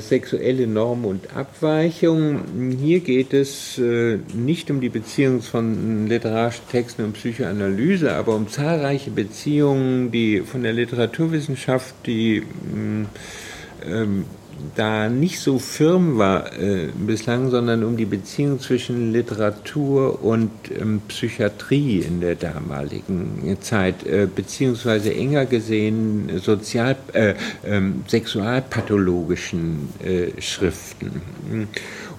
sexuelle 0.00 0.66
Norm 0.66 1.04
und 1.04 1.36
Abweichung. 1.36 2.76
Hier 2.80 3.00
geht 3.00 3.34
es 3.34 3.78
äh, 3.78 4.18
nicht 4.34 4.70
um 4.70 4.80
die 4.80 4.88
Beziehung 4.88 5.42
von 5.42 6.06
literarischen 6.06 6.66
Texten 6.70 7.04
und 7.04 7.12
Psychoanalyse, 7.12 8.14
aber 8.14 8.34
um 8.34 8.48
zahlreiche 8.48 9.10
Beziehungen, 9.10 10.10
die 10.10 10.40
von 10.40 10.62
der 10.62 10.72
Literaturwissenschaft, 10.72 11.94
die 12.06 12.40
mm, 12.40 13.04
ähm, 13.86 14.24
da 14.74 15.08
nicht 15.08 15.40
so 15.40 15.58
firm 15.58 16.18
war 16.18 16.52
äh, 16.58 16.88
bislang, 16.94 17.50
sondern 17.50 17.84
um 17.84 17.96
die 17.96 18.04
Beziehung 18.04 18.60
zwischen 18.60 19.12
Literatur 19.12 20.22
und 20.22 20.50
ähm, 20.78 21.02
Psychiatrie 21.08 22.00
in 22.00 22.20
der 22.20 22.34
damaligen 22.34 23.56
Zeit, 23.60 24.06
äh, 24.06 24.26
beziehungsweise 24.32 25.14
enger 25.14 25.46
gesehen 25.46 26.40
sozial, 26.42 26.96
äh, 27.12 27.34
ähm, 27.64 28.04
sexualpathologischen 28.06 29.88
äh, 30.04 30.40
Schriften. 30.40 31.22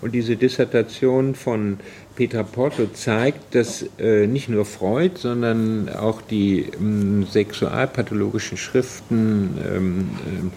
Und 0.01 0.13
diese 0.13 0.35
Dissertation 0.35 1.33
von 1.33 1.79
Peter 2.15 2.43
Porto 2.43 2.87
zeigt, 2.93 3.55
dass 3.55 3.85
äh, 3.99 4.27
nicht 4.27 4.49
nur 4.49 4.65
Freud, 4.65 5.17
sondern 5.17 5.89
auch 5.89 6.21
die 6.21 6.65
ähm, 6.79 7.25
sexualpathologischen 7.25 8.57
Schriften 8.57 9.57
ähm, 9.65 10.09
ähm 10.27 10.51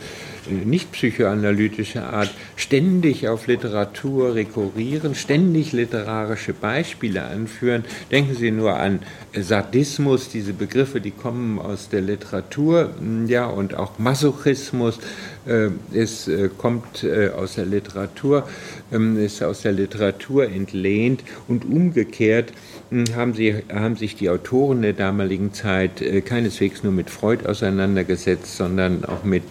nicht 0.50 0.92
psychoanalytischer 0.92 2.12
Art 2.12 2.30
ständig 2.56 3.28
auf 3.28 3.46
Literatur 3.46 4.34
rekurrieren, 4.34 5.14
ständig 5.14 5.72
literarische 5.72 6.52
Beispiele 6.52 7.24
anführen. 7.24 7.84
Denken 8.10 8.34
Sie 8.34 8.50
nur 8.50 8.74
an 8.74 9.00
Sadismus, 9.34 10.28
diese 10.28 10.52
Begriffe, 10.52 11.00
die 11.00 11.10
kommen 11.10 11.58
aus 11.58 11.88
der 11.88 12.00
Literatur, 12.00 12.90
ja, 13.26 13.46
und 13.46 13.74
auch 13.74 13.98
Masochismus, 13.98 14.98
äh, 15.46 15.68
es 15.92 16.28
äh, 16.28 16.50
kommt 16.56 17.04
äh, 17.04 17.30
aus 17.30 17.54
der 17.54 17.66
Literatur, 17.66 18.48
ähm, 18.92 19.18
ist 19.18 19.42
aus 19.42 19.62
der 19.62 19.72
Literatur 19.72 20.44
entlehnt 20.44 21.22
und 21.48 21.64
umgekehrt 21.64 22.50
hm, 22.50 22.79
haben, 23.14 23.35
sie, 23.35 23.55
haben 23.72 23.96
sich 23.96 24.16
die 24.16 24.29
Autoren 24.31 24.83
der 24.83 24.92
damaligen 24.92 25.53
Zeit 25.53 26.03
keineswegs 26.24 26.83
nur 26.83 26.92
mit 26.92 27.11
Freud 27.11 27.46
auseinandergesetzt, 27.46 28.57
sondern 28.57 29.05
auch 29.05 29.22
mit 29.24 29.44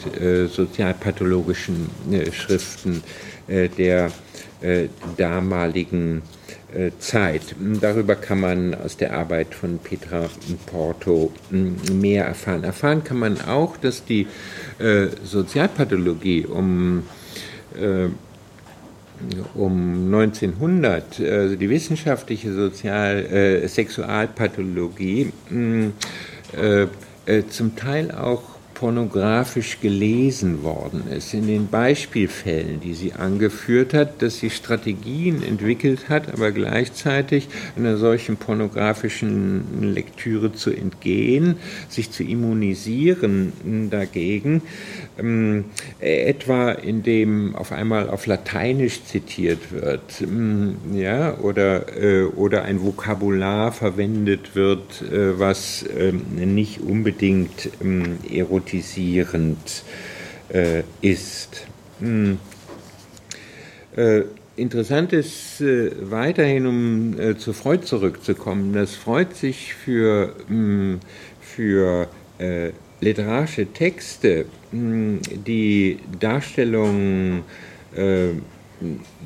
sozialpathologischen 0.50 1.90
Schriften 2.32 3.04
der 3.48 4.12
damaligen 5.16 6.22
Zeit. 7.00 7.56
Darüber 7.82 8.16
kann 8.16 8.42
man 8.42 8.76
aus 8.76 8.96
der 8.98 9.14
Arbeit 9.14 9.56
von 9.56 9.80
Petra 9.80 10.30
Porto 10.68 11.32
hm, 11.50 11.78
mehr 12.00 12.26
erfahren. 12.26 12.64
Erfahren 12.64 13.04
kann 13.04 13.18
man 13.18 13.42
auch, 13.42 13.78
dass 13.78 14.06
die 14.06 14.28
äh, 14.78 15.08
Sozialpathologie 15.24 16.46
um 16.46 17.04
äh, 17.76 18.10
um 19.56 20.14
1900, 20.14 21.20
also 21.20 21.56
die 21.56 21.70
wissenschaftliche 21.70 22.54
Sozial 22.54 23.26
äh, 23.26 23.68
Sexualpathologie, 23.68 25.32
hm, 25.50 25.94
äh, 26.58 26.88
äh, 27.26 27.48
zum 27.48 27.76
Teil 27.76 28.12
auch 28.12 28.49
pornografisch 28.80 29.82
gelesen 29.82 30.64
worden 30.64 31.04
ist, 31.12 31.34
in 31.34 31.48
den 31.48 31.68
Beispielfällen, 31.68 32.80
die 32.80 32.94
sie 32.94 33.12
angeführt 33.12 33.94
hat, 33.94 34.22
dass 34.22 34.38
sie 34.38 34.50
Strategien 34.50 35.44
entwickelt 35.44 36.08
hat, 36.08 36.34
aber 36.34 36.54
gleichzeitig 36.54 37.50
einer 37.76 37.98
solchen 37.98 38.38
pornografischen 38.38 39.94
Lektüre 39.94 40.54
zu 40.54 40.72
entgehen, 40.72 41.58
sich 41.90 42.12
zu 42.12 42.24
immunisieren 42.24 43.90
dagegen, 43.92 44.62
ähm, 45.18 45.66
etwa 46.00 46.72
indem 46.72 47.58
auf 47.58 47.74
einmal 47.74 48.10
auf 48.10 48.28
Lateinisch 48.28 49.04
zitiert 49.04 49.74
wird, 49.74 50.22
ähm, 50.22 50.78
ja, 50.94 51.38
oder, 51.40 51.98
äh, 52.02 52.24
oder 52.24 52.64
ein 52.64 52.82
Vokabular 52.82 53.74
verwendet 53.74 54.56
wird, 54.56 55.02
äh, 55.02 55.38
was 55.38 55.84
äh, 55.84 56.14
nicht 56.14 56.80
unbedingt 56.80 57.70
ähm, 57.82 58.20
erotisierend 58.70 59.84
äh, 60.50 60.84
ist. 61.02 61.66
Hm. 62.00 62.40
Äh, 63.96 64.24
interessant 64.56 65.14
ist 65.14 65.62
äh, 65.62 65.92
weiterhin, 66.10 66.68
um 66.68 67.38
zu 67.38 67.54
Freud 67.54 67.86
zurückzukommen, 67.86 68.74
dass 68.74 68.96
Freud 68.96 69.34
sich 69.34 69.74
für, 69.74 70.36
hm, 70.48 71.00
für 71.42 72.08
literarische 73.02 73.66
Texte 73.66 74.46
hm, 74.72 75.20
die 75.46 76.00
Darstellung 76.20 77.44
äh, 77.94 78.30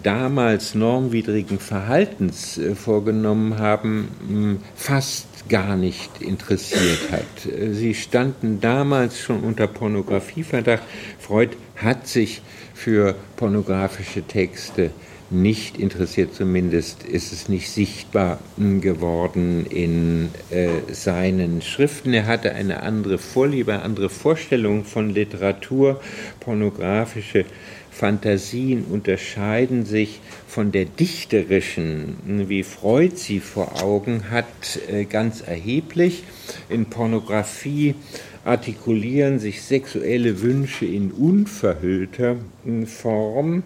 damals 0.01 0.75
normwidrigen 0.75 1.59
Verhaltens 1.59 2.57
äh, 2.57 2.75
vorgenommen 2.75 3.59
haben, 3.59 4.09
hm, 4.27 4.59
fast 4.75 5.27
gar 5.49 5.75
nicht 5.75 6.21
interessiert 6.21 7.11
hat. 7.11 7.73
Sie 7.73 7.93
standen 7.93 8.61
damals 8.61 9.19
schon 9.19 9.41
unter 9.41 9.67
Pornografieverdacht. 9.67 10.83
Freud 11.19 11.57
hat 11.75 12.07
sich 12.07 12.41
für 12.73 13.15
pornografische 13.35 14.23
Texte 14.23 14.91
nicht 15.33 15.77
interessiert, 15.77 16.33
zumindest 16.33 17.03
ist 17.03 17.33
es 17.33 17.49
nicht 17.49 17.69
sichtbar 17.69 18.39
geworden 18.57 19.65
in 19.65 20.29
äh, 20.51 20.69
seinen 20.91 21.61
Schriften. 21.61 22.13
Er 22.13 22.27
hatte 22.27 22.53
eine 22.53 22.83
andere 22.83 23.17
Vorliebe, 23.17 23.81
andere 23.81 24.09
Vorstellung 24.09 24.85
von 24.85 25.09
Literatur. 25.09 25.99
Pornografische 26.39 27.45
Fantasien 27.93 28.85
unterscheiden 28.85 29.85
sich 29.85 30.19
von 30.47 30.71
der 30.71 30.85
dichterischen, 30.85 32.49
wie 32.49 32.63
Freud 32.63 33.15
sie 33.15 33.39
vor 33.39 33.83
Augen 33.83 34.31
hat, 34.31 34.79
äh, 34.89 35.05
ganz 35.05 35.41
erheblich. 35.41 36.23
In 36.69 36.85
Pornografie 36.87 37.95
artikulieren 38.43 39.39
sich 39.39 39.61
sexuelle 39.61 40.41
Wünsche 40.41 40.85
in 40.85 41.11
unverhüllter 41.11 42.37
Form 42.85 43.63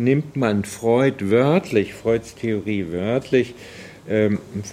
nimmt 0.00 0.34
man 0.34 0.64
Freud 0.64 1.30
wörtlich, 1.30 1.94
Freuds 1.94 2.34
Theorie 2.34 2.86
wörtlich, 2.90 3.54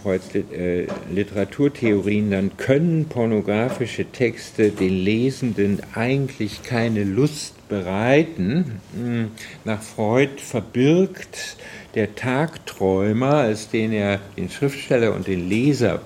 Freuds 0.02 0.34
äh, 0.34 0.88
Literaturtheorien, 1.12 2.32
dann 2.32 2.58
können 2.58 3.06
pornografische 3.06 4.06
Texte 4.06 4.72
den 4.72 4.94
Lesenden 5.04 5.82
eigentlich 5.94 6.64
keine 6.64 7.04
Lust 7.04 7.54
bereiten. 7.68 8.80
Hm, 8.96 9.32
nach 9.66 9.82
Freud 9.82 10.32
verbirgt 10.38 11.58
der 11.96 12.16
Tagträumer, 12.16 13.34
als 13.34 13.70
den 13.70 13.92
er 13.92 14.20
den 14.38 14.50
Schriftsteller 14.50 15.16
und 15.16 15.28
den 15.28 15.50
Leser, 15.50 16.00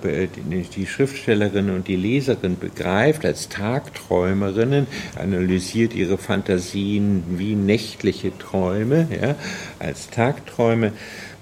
die 0.74 0.86
Schriftstellerin 0.86 1.70
und 1.70 1.86
die 1.86 1.96
Leserin 1.96 2.58
begreift, 2.58 3.26
als 3.26 3.48
Tagträumerinnen, 3.48 4.86
analysiert 5.16 5.94
ihre 5.94 6.18
Fantasien 6.18 7.24
wie 7.36 7.54
nächtliche 7.54 8.36
Träume, 8.38 9.06
ja, 9.20 9.34
als 9.78 10.08
Tagträume. 10.08 10.92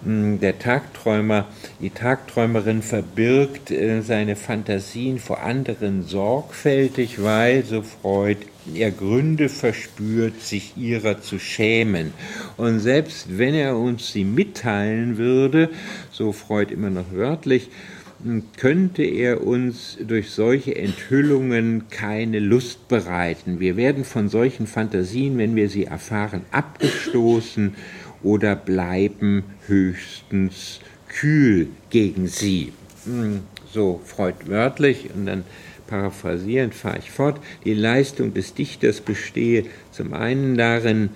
Hm, 0.03 0.41
der 0.41 0.59
Tagträumer, 0.59 1.47
die 1.81 1.91
Tagträumerin 1.91 2.81
verbirgt 2.81 3.71
äh, 3.71 4.01
seine 4.01 4.35
Fantasien 4.35 5.19
vor 5.19 5.43
anderen 5.43 6.05
sorgfältig, 6.05 7.23
weil, 7.23 7.65
so 7.65 7.83
Freud, 7.83 8.39
er 8.75 8.91
Gründe 8.91 9.49
verspürt, 9.51 10.41
sich 10.41 10.77
ihrer 10.77 11.21
zu 11.21 11.39
schämen. 11.39 12.15
Und 12.57 12.81
selbst 12.81 13.39
wenn 13.39 13.55
er 13.55 13.77
uns 13.77 14.13
sie 14.13 14.25
mitteilen 14.25 15.19
würde, 15.19 15.69
so 16.11 16.33
Freud 16.33 16.73
immer 16.73 16.91
noch 16.91 17.13
wörtlich, 17.13 17.69
könnte 18.59 19.03
er 19.03 19.47
uns 19.47 19.97
durch 20.07 20.31
solche 20.31 20.77
Enthüllungen 20.77 21.89
keine 21.89 22.39
Lust 22.39 22.87
bereiten. 22.89 23.61
Wir 23.61 23.77
werden 23.77 24.05
von 24.05 24.29
solchen 24.29 24.67
Fantasien, 24.67 25.39
wenn 25.39 25.57
wir 25.57 25.71
sie 25.71 25.85
erfahren, 25.85 26.43
abgestoßen 26.51 27.75
oder 28.23 28.57
bleiben 28.57 29.45
höchstens 29.67 30.81
kühl 31.09 31.69
gegen 31.91 32.29
sie. 32.29 32.73
Hm, 33.05 33.41
so 33.73 34.01
Freud 34.05 34.47
wörtlich 34.47 35.11
und 35.15 35.27
dann 35.27 35.45
paraphrasierend 35.87 36.75
fahre 36.75 36.99
ich 36.99 37.11
fort. 37.11 37.41
Die 37.65 37.75
Leistung 37.75 38.33
des 38.33 38.55
Dichters 38.55 39.01
bestehe 39.01 39.65
zum 39.91 40.15
einen 40.15 40.57
darin, 40.57 41.11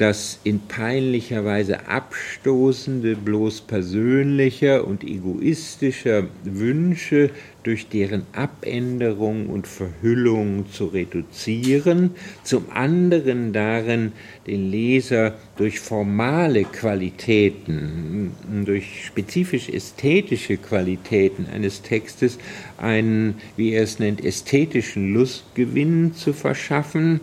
das 0.00 0.40
in 0.44 0.60
peinlicher 0.60 1.44
Weise 1.44 1.86
abstoßende 1.86 3.16
bloß 3.16 3.60
persönlicher 3.62 4.86
und 4.86 5.04
egoistischer 5.04 6.26
Wünsche 6.44 7.30
durch 7.64 7.88
deren 7.88 8.22
Abänderung 8.32 9.48
und 9.48 9.66
Verhüllung 9.66 10.64
zu 10.72 10.86
reduzieren, 10.86 12.12
zum 12.44 12.70
anderen 12.72 13.52
darin, 13.52 14.12
den 14.46 14.70
Leser 14.70 15.34
durch 15.58 15.80
formale 15.80 16.64
Qualitäten, 16.64 18.32
durch 18.64 19.04
spezifisch 19.04 19.68
ästhetische 19.68 20.56
Qualitäten 20.56 21.46
eines 21.52 21.82
Textes 21.82 22.38
einen, 22.78 23.34
wie 23.56 23.72
er 23.72 23.82
es 23.82 23.98
nennt, 23.98 24.24
ästhetischen 24.24 25.12
Lustgewinn 25.12 26.14
zu 26.14 26.32
verschaffen 26.32 27.20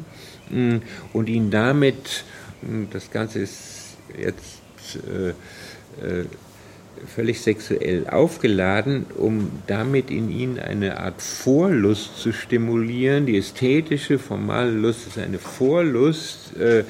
mm, 0.51 0.75
und 1.13 1.27
ihn 1.27 1.49
damit 1.49 2.23
das 2.91 3.11
Ganze 3.11 3.39
ist 3.39 3.97
jetzt 4.19 4.61
äh, 5.07 5.29
äh, 5.29 6.25
völlig 7.05 7.41
sexuell 7.41 8.07
aufgeladen, 8.09 9.05
um 9.15 9.51
damit 9.67 10.09
in 10.09 10.31
ihnen 10.31 10.59
eine 10.59 10.99
Art 10.99 11.21
Vorlust 11.21 12.17
zu 12.17 12.33
stimulieren. 12.33 13.25
Die 13.25 13.37
ästhetische, 13.37 14.17
formale 14.17 14.71
Lust 14.71 15.07
ist 15.07 15.17
eine 15.17 15.37
Vorlust, 15.37 16.57
äh, 16.57 16.83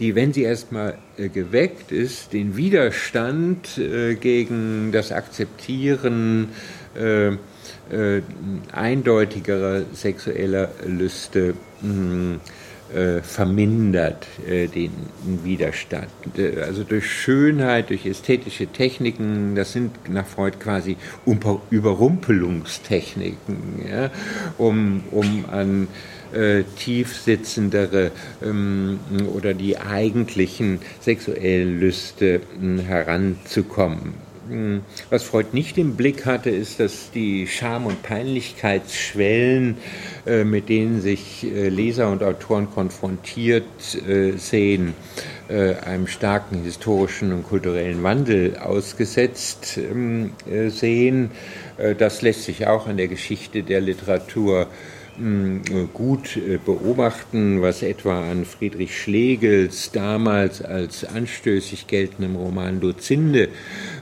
die, 0.00 0.14
wenn 0.14 0.32
sie 0.32 0.42
erstmal 0.42 0.98
äh, 1.16 1.28
geweckt 1.28 1.92
ist, 1.92 2.32
den 2.32 2.56
Widerstand 2.56 3.78
äh, 3.78 4.14
gegen 4.14 4.90
das 4.92 5.12
Akzeptieren 5.12 6.48
äh, 6.94 7.36
eindeutigerer 8.72 9.82
sexueller 9.92 10.70
Lüste 10.86 11.54
äh, 12.94 13.22
vermindert 13.22 14.26
äh, 14.48 14.68
den 14.68 14.92
Widerstand. 15.42 16.08
Äh, 16.36 16.60
also 16.60 16.84
durch 16.84 17.10
Schönheit, 17.10 17.90
durch 17.90 18.06
ästhetische 18.06 18.66
Techniken, 18.66 19.54
das 19.54 19.72
sind 19.72 20.08
nach 20.08 20.26
Freud 20.26 20.58
quasi 20.58 20.96
Überrumpelungstechniken, 21.70 23.86
ja, 23.88 24.10
um, 24.58 25.02
um 25.10 25.44
an 25.50 25.88
äh, 26.32 26.64
tiefsitzendere 26.76 28.10
ähm, 28.42 28.98
oder 29.34 29.54
die 29.54 29.78
eigentlichen 29.78 30.80
sexuellen 31.00 31.80
Lüste 31.80 32.40
äh, 32.60 32.82
heranzukommen. 32.82 34.25
Hm, 34.48 34.82
was 35.10 35.24
Freud 35.24 35.48
nicht 35.52 35.76
im 35.76 35.96
Blick 35.96 36.24
hatte, 36.24 36.50
ist, 36.50 36.78
dass 36.78 37.10
die 37.10 37.48
Scham- 37.48 37.86
und 37.86 38.02
Peinlichkeitsschwellen, 38.02 39.76
äh, 40.24 40.44
mit 40.44 40.68
denen 40.68 41.00
sich 41.00 41.44
äh, 41.44 41.68
Leser 41.68 42.10
und 42.10 42.22
Autoren 42.22 42.70
konfrontiert 42.70 43.64
äh, 44.08 44.32
sehen, 44.36 44.94
einem 45.48 46.08
starken 46.08 46.64
historischen 46.64 47.32
und 47.32 47.44
kulturellen 47.44 48.02
Wandel 48.02 48.56
ausgesetzt 48.56 49.78
ähm, 49.78 50.32
sehen. 50.70 51.30
Das 51.98 52.20
lässt 52.20 52.42
sich 52.42 52.66
auch 52.66 52.88
an 52.88 52.96
der 52.96 53.06
Geschichte 53.06 53.62
der 53.62 53.80
Literatur 53.80 54.66
gut 55.94 56.38
beobachten, 56.64 57.62
was 57.62 57.82
etwa 57.82 58.30
an 58.30 58.44
Friedrich 58.44 59.00
Schlegels 59.00 59.90
damals 59.90 60.62
als 60.62 61.04
anstößig 61.04 61.86
geltendem 61.86 62.36
Roman 62.36 62.80
Dozinde 62.80 63.48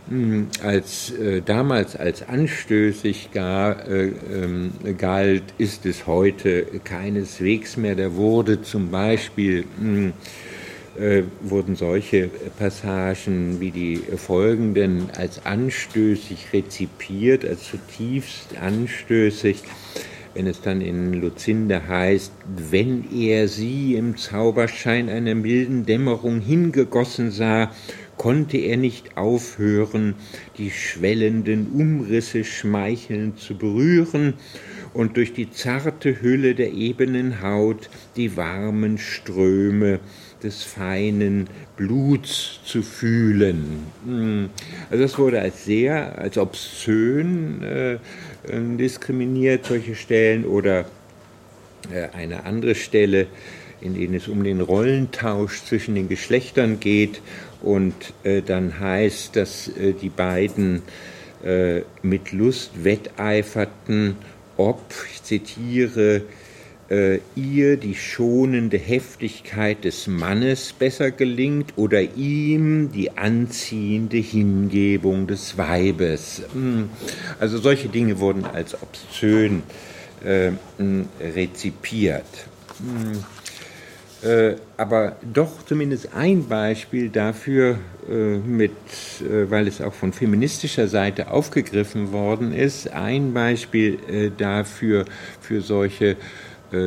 hm, 0.09 0.49
als 0.62 1.12
äh, 1.12 1.41
damals 1.41 1.97
als 1.97 2.29
anstößig 2.29 3.31
gar, 3.33 3.89
äh, 3.89 4.12
ähm, 4.31 4.73
galt, 4.99 5.43
ist 5.57 5.87
es 5.87 6.07
heute 6.07 6.67
keineswegs 6.85 7.79
mehr. 7.79 7.95
Da 7.95 8.15
wurde 8.15 8.61
zum 8.61 8.91
Beispiel 8.91 9.65
mh, 9.79 9.79
hm, 9.79 10.12
äh, 10.99 11.23
wurden 11.41 11.75
solche 11.75 12.29
Passagen 12.59 13.61
wie 13.61 13.71
die 13.71 13.97
folgenden 13.97 15.09
als 15.17 15.47
anstößig 15.47 16.53
rezipiert, 16.53 17.47
als 17.47 17.65
zutiefst 17.71 18.59
anstößig 18.61 19.62
wenn 20.35 20.47
es 20.47 20.61
dann 20.61 20.80
in 20.80 21.14
Luzinde 21.14 21.87
heißt, 21.87 22.32
wenn 22.70 23.05
er 23.12 23.49
sie 23.49 23.95
im 23.95 24.16
Zauberschein 24.16 25.09
einer 25.09 25.35
milden 25.35 25.87
Dämmerung 25.87 26.41
hingegossen 26.41 27.30
sah, 27.30 27.70
konnte 28.16 28.59
er 28.59 28.76
nicht 28.76 29.16
aufhören, 29.16 30.14
die 30.59 30.70
schwellenden 30.70 31.68
Umrisse 31.72 32.45
schmeichelnd 32.45 33.39
zu 33.39 33.57
berühren 33.57 34.35
und 34.93 35.16
durch 35.16 35.32
die 35.32 35.51
zarte 35.51 36.20
Hülle 36.20 36.55
der 36.55 36.72
ebenen 36.72 37.43
Haut 37.43 37.91
die 38.16 38.37
warmen 38.37 38.99
Ströme 38.99 39.99
des 40.43 40.62
feinen 40.62 41.49
Bluts 41.76 42.61
zu 42.64 42.82
fühlen. 42.82 43.87
Hm. 44.05 44.51
Also 44.91 45.03
das 45.03 45.18
wurde 45.18 45.41
als 45.41 45.64
sehr, 45.64 46.18
als 46.18 46.39
obszön 46.39 47.62
äh, 47.62 47.99
diskriminiert, 48.49 49.67
solche 49.67 49.95
Stellen, 49.95 50.45
oder 50.45 50.85
äh, 51.93 52.09
eine 52.13 52.45
andere 52.45 52.75
Stelle, 52.75 53.27
in 53.81 53.95
denen 53.95 54.15
es 54.15 54.29
um 54.29 54.43
den 54.45 54.61
Rollentausch 54.61 55.63
zwischen 55.65 55.95
den 55.95 56.09
Geschlechtern 56.09 56.81
geht 56.81 57.21
und 57.63 57.95
äh, 58.23 58.43
dann 58.43 58.79
heißt, 58.81 59.37
dass 59.37 59.69
äh, 59.69 59.93
die 59.93 60.09
beiden 60.09 60.83
äh, 61.45 61.83
mit 62.03 62.33
Lust 62.33 62.85
wetteiferten, 62.85 64.17
ob, 64.57 64.81
ich 65.13 65.23
zitiere, 65.23 66.23
äh, 66.91 67.18
ihr 67.35 67.76
die 67.76 67.95
schonende 67.95 68.78
Heftigkeit 68.78 69.85
des 69.85 70.07
Mannes 70.07 70.72
besser 70.72 71.11
gelingt 71.11 71.72
oder 71.76 72.03
ihm 72.03 72.93
die 72.93 73.16
anziehende 73.16 74.18
Hingebung 74.18 75.26
des 75.26 75.57
Weibes. 75.57 76.43
Hm. 76.53 76.91
Also 77.41 77.59
solche 77.59 77.89
Dinge 77.89 78.18
wurden 78.18 78.45
als 78.45 78.74
obszön 78.80 79.62
äh, 80.24 80.53
rezipiert. 81.20 82.24
Hm. 82.78 83.24
Äh, 84.24 84.57
aber 84.78 85.16
doch 85.35 85.64
zumindest 85.66 86.14
ein 86.14 86.49
Beispiel 86.49 87.11
dafür, 87.11 87.78
äh, 88.09 88.39
mit, 88.39 88.72
äh, 89.20 89.51
weil 89.51 89.68
es 89.68 89.82
auch 89.82 89.93
von 89.93 90.14
feministischer 90.14 90.89
Seite 90.89 91.30
aufgegriffen 91.30 92.11
worden 92.11 92.55
ist, 92.55 92.91
ein 92.91 93.35
Beispiel 93.35 93.99
äh, 94.09 94.30
dafür, 94.35 95.05
für 95.43 95.61
solche 95.61 96.16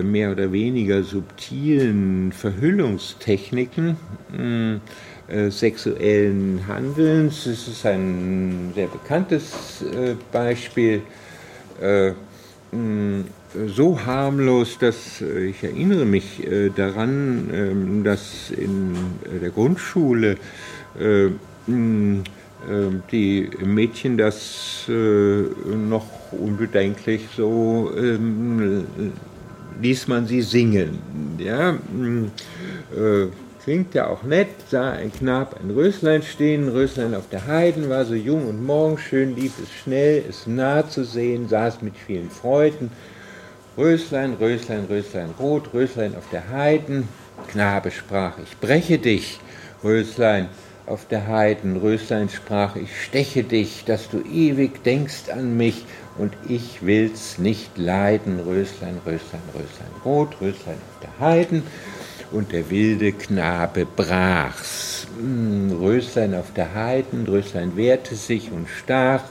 mehr 0.03 0.31
oder 0.31 0.51
weniger 0.51 1.03
subtilen 1.03 2.31
Verhüllungstechniken 2.31 3.97
äh, 5.27 5.49
sexuellen 5.49 6.67
Handelns. 6.67 7.45
Es 7.45 7.67
ist 7.67 7.85
ein 7.85 8.71
sehr 8.75 8.88
bekanntes 8.88 9.83
Beispiel 10.31 11.01
so 13.67 14.05
harmlos, 14.05 14.77
dass 14.79 15.21
äh, 15.21 15.45
ich 15.45 15.63
erinnere 15.63 16.05
mich 16.05 16.45
äh, 16.45 16.69
daran, 16.69 17.49
ähm, 17.53 18.03
dass 18.03 18.51
in 18.51 18.93
äh, 19.23 19.39
der 19.39 19.49
Grundschule 19.49 20.38
die 23.11 23.49
Mädchen 23.63 24.17
das 24.17 24.85
noch 24.88 26.07
unbedenklich 26.31 27.27
so 27.35 27.91
ähm, 27.95 28.83
ließ 29.82 30.07
man 30.07 30.28
sie 30.28 30.41
singen. 30.41 30.99
Ja, 31.38 31.78
klingt 33.63 33.93
ja 33.93 34.07
auch 34.07 34.23
nett, 34.23 34.47
sah 34.69 34.91
ein 34.91 35.11
Knab 35.11 35.59
ein 35.61 35.71
Röslein 35.71 36.23
stehen, 36.23 36.69
Röslein 36.69 37.13
auf 37.13 37.30
der 37.30 37.47
Heiden, 37.47 37.89
war 37.89 38.05
so 38.05 38.15
jung 38.15 38.47
und 38.47 38.65
morgenschön, 38.65 39.36
lief 39.36 39.53
es 39.61 39.71
schnell, 39.84 40.23
es 40.28 40.47
nah 40.47 40.88
zu 40.88 41.03
sehen, 41.03 41.49
saß 41.49 41.82
mit 41.82 41.95
vielen 41.97 42.30
Freuden, 42.30 42.91
Röslein, 43.78 44.34
Röslein, 44.39 44.86
Röslein 44.89 45.30
rot, 45.39 45.73
Röslein 45.73 46.15
auf 46.15 46.28
der 46.32 46.49
Heiden. 46.49 47.07
Knabe 47.51 47.91
sprach, 47.91 48.39
ich 48.39 48.57
breche 48.57 48.97
dich, 48.97 49.39
Röslein 49.84 50.49
auf 50.88 51.05
der 51.07 51.28
Heiden. 51.28 51.78
Röslein 51.78 52.30
sprach, 52.30 52.75
ich 52.75 52.89
steche 53.03 53.43
dich, 53.43 53.84
dass 53.86 54.09
du 54.09 54.21
ewig 54.21 54.84
denkst 54.84 55.30
an 55.32 55.57
mich 55.57 55.86
und 56.18 56.34
ich 56.47 56.86
will's 56.86 57.38
nicht 57.38 57.78
leiden. 57.78 58.39
Röslein, 58.39 58.99
Röslein, 59.05 59.41
Röslein 59.53 60.01
rot, 60.03 60.36
Röslein 60.41 60.76
auf 60.76 61.01
der 61.01 61.26
Heiden. 61.26 61.63
Und 62.32 62.51
der 62.51 62.70
wilde 62.70 63.13
Knabe 63.13 63.86
brach's. 63.86 65.07
Hm, 65.18 65.78
Röslein 65.80 66.36
auf 66.36 66.53
der 66.53 66.74
Heiden, 66.74 67.26
Röslein 67.26 67.78
wehrte 67.78 68.15
sich 68.15 68.51
und 68.51 68.68
stach 68.68 69.24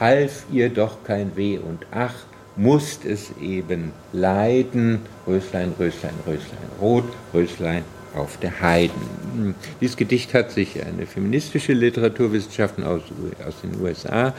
half 0.00 0.44
ihr 0.50 0.68
doch 0.68 1.04
kein 1.04 1.36
Weh 1.36 1.58
und 1.58 1.86
ach, 1.90 2.14
musst 2.56 3.04
es 3.04 3.30
eben 3.40 3.92
leiden, 4.12 5.00
Röslein, 5.26 5.72
Röslein, 5.78 6.14
Röslein, 6.26 6.58
rot, 6.80 7.04
Röslein 7.32 7.84
auf 8.18 8.38
der 8.38 8.60
Heiden. 8.60 9.54
Dieses 9.80 9.96
Gedicht 9.96 10.34
hat 10.34 10.50
sich 10.50 10.84
eine 10.84 11.06
feministische 11.06 11.72
Literaturwissenschaftlerin 11.72 12.90
aus, 12.90 13.02
aus 13.46 13.54
den 13.62 13.80
USA 13.80 14.34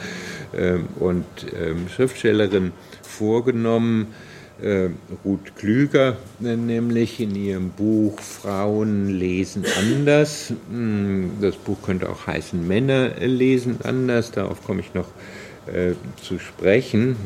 ähm, 0.56 0.88
und 0.98 1.24
ähm, 1.58 1.88
Schriftstellerin 1.88 2.72
vorgenommen, 3.02 4.08
äh, 4.62 4.90
Ruth 5.24 5.56
Klüger, 5.56 6.16
äh, 6.42 6.56
nämlich 6.56 7.20
in 7.20 7.34
ihrem 7.34 7.70
Buch 7.70 8.18
Frauen 8.20 9.08
lesen 9.08 9.64
anders. 9.78 10.52
Hm, 10.70 11.32
das 11.40 11.56
Buch 11.56 11.78
könnte 11.82 12.08
auch 12.08 12.26
heißen 12.26 12.66
Männer 12.66 13.10
lesen 13.20 13.78
anders, 13.84 14.32
darauf 14.32 14.62
komme 14.64 14.80
ich 14.80 14.94
noch 14.94 15.08
äh, 15.66 15.92
zu 16.22 16.38
sprechen. 16.38 17.16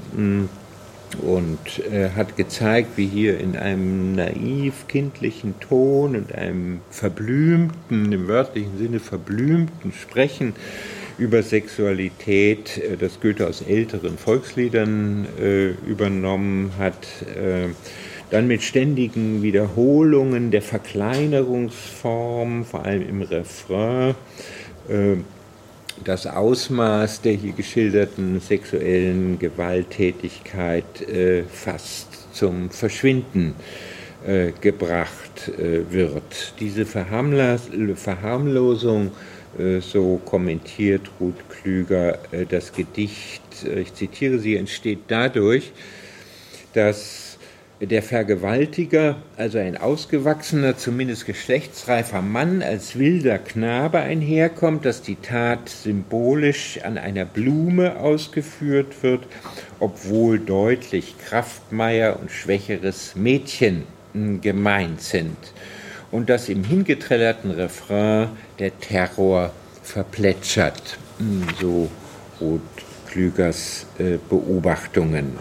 Und 1.22 1.58
äh, 1.90 2.10
hat 2.10 2.36
gezeigt, 2.36 2.90
wie 2.96 3.06
hier 3.06 3.38
in 3.38 3.56
einem 3.56 4.14
naiv 4.14 4.86
kindlichen 4.88 5.58
Ton 5.60 6.16
und 6.16 6.34
einem 6.34 6.80
verblümten, 6.90 8.12
im 8.12 8.28
wörtlichen 8.28 8.76
Sinne 8.78 9.00
verblümten 9.00 9.92
Sprechen 9.92 10.54
über 11.18 11.42
Sexualität, 11.42 12.78
äh, 12.78 12.96
das 12.96 13.20
Goethe 13.20 13.46
aus 13.46 13.60
älteren 13.62 14.18
Volksliedern 14.18 15.26
äh, 15.40 15.70
übernommen 15.88 16.72
hat, 16.78 17.06
äh, 17.22 17.68
dann 18.30 18.48
mit 18.48 18.62
ständigen 18.62 19.42
Wiederholungen 19.42 20.50
der 20.50 20.62
Verkleinerungsform, 20.62 22.64
vor 22.64 22.84
allem 22.84 23.08
im 23.08 23.22
Refrain, 23.22 24.14
äh, 24.88 25.16
das 26.02 26.26
Ausmaß 26.26 27.20
der 27.20 27.34
hier 27.34 27.52
geschilderten 27.52 28.40
sexuellen 28.40 29.38
Gewalttätigkeit 29.38 31.02
äh, 31.02 31.44
fast 31.44 32.34
zum 32.34 32.70
Verschwinden 32.70 33.54
äh, 34.26 34.50
gebracht 34.60 35.52
äh, 35.58 35.92
wird. 35.92 36.54
Diese 36.58 36.84
Verharmlosung, 36.84 39.12
äh, 39.58 39.80
so 39.80 40.20
kommentiert 40.24 41.02
Ruth 41.20 41.48
Klüger 41.48 42.18
äh, 42.32 42.46
das 42.46 42.72
Gedicht, 42.72 43.42
äh, 43.64 43.80
ich 43.80 43.94
zitiere 43.94 44.38
sie, 44.38 44.56
entsteht 44.56 45.00
dadurch, 45.08 45.72
dass 46.72 47.23
der 47.86 48.02
Vergewaltiger, 48.02 49.16
also 49.36 49.58
ein 49.58 49.76
ausgewachsener, 49.76 50.76
zumindest 50.76 51.26
geschlechtsreifer 51.26 52.22
Mann, 52.22 52.62
als 52.62 52.98
wilder 52.98 53.38
Knabe 53.38 53.98
einherkommt, 53.98 54.84
dass 54.84 55.02
die 55.02 55.16
Tat 55.16 55.68
symbolisch 55.68 56.80
an 56.84 56.98
einer 56.98 57.24
Blume 57.24 57.98
ausgeführt 57.98 59.02
wird, 59.02 59.26
obwohl 59.80 60.38
deutlich 60.38 61.16
Kraftmeier 61.18 62.18
und 62.20 62.30
schwächeres 62.30 63.16
Mädchen 63.16 63.84
hm, 64.12 64.40
gemeint 64.40 65.00
sind. 65.00 65.36
Und 66.10 66.30
dass 66.30 66.48
im 66.48 66.62
hingeträllerten 66.62 67.50
Refrain 67.50 68.28
der 68.58 68.78
Terror 68.78 69.52
verplätschert. 69.82 70.98
Hm, 71.18 71.46
so 71.60 71.90
Ruth 72.40 72.60
Klügers 73.08 73.86
äh, 73.98 74.18
Beobachtungen. 74.28 75.38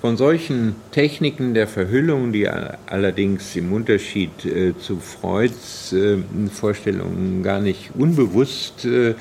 Von 0.00 0.16
solchen 0.16 0.76
Techniken 0.92 1.54
der 1.54 1.66
Verhüllung, 1.66 2.32
die 2.32 2.48
allerdings 2.48 3.56
im 3.56 3.72
Unterschied 3.72 4.44
äh, 4.44 4.78
zu 4.78 5.00
Freuds 5.00 5.92
äh, 5.92 6.18
Vorstellungen 6.52 7.42
gar 7.42 7.60
nicht 7.60 7.90
unbewusst 7.96 8.84
äh, 8.84 9.14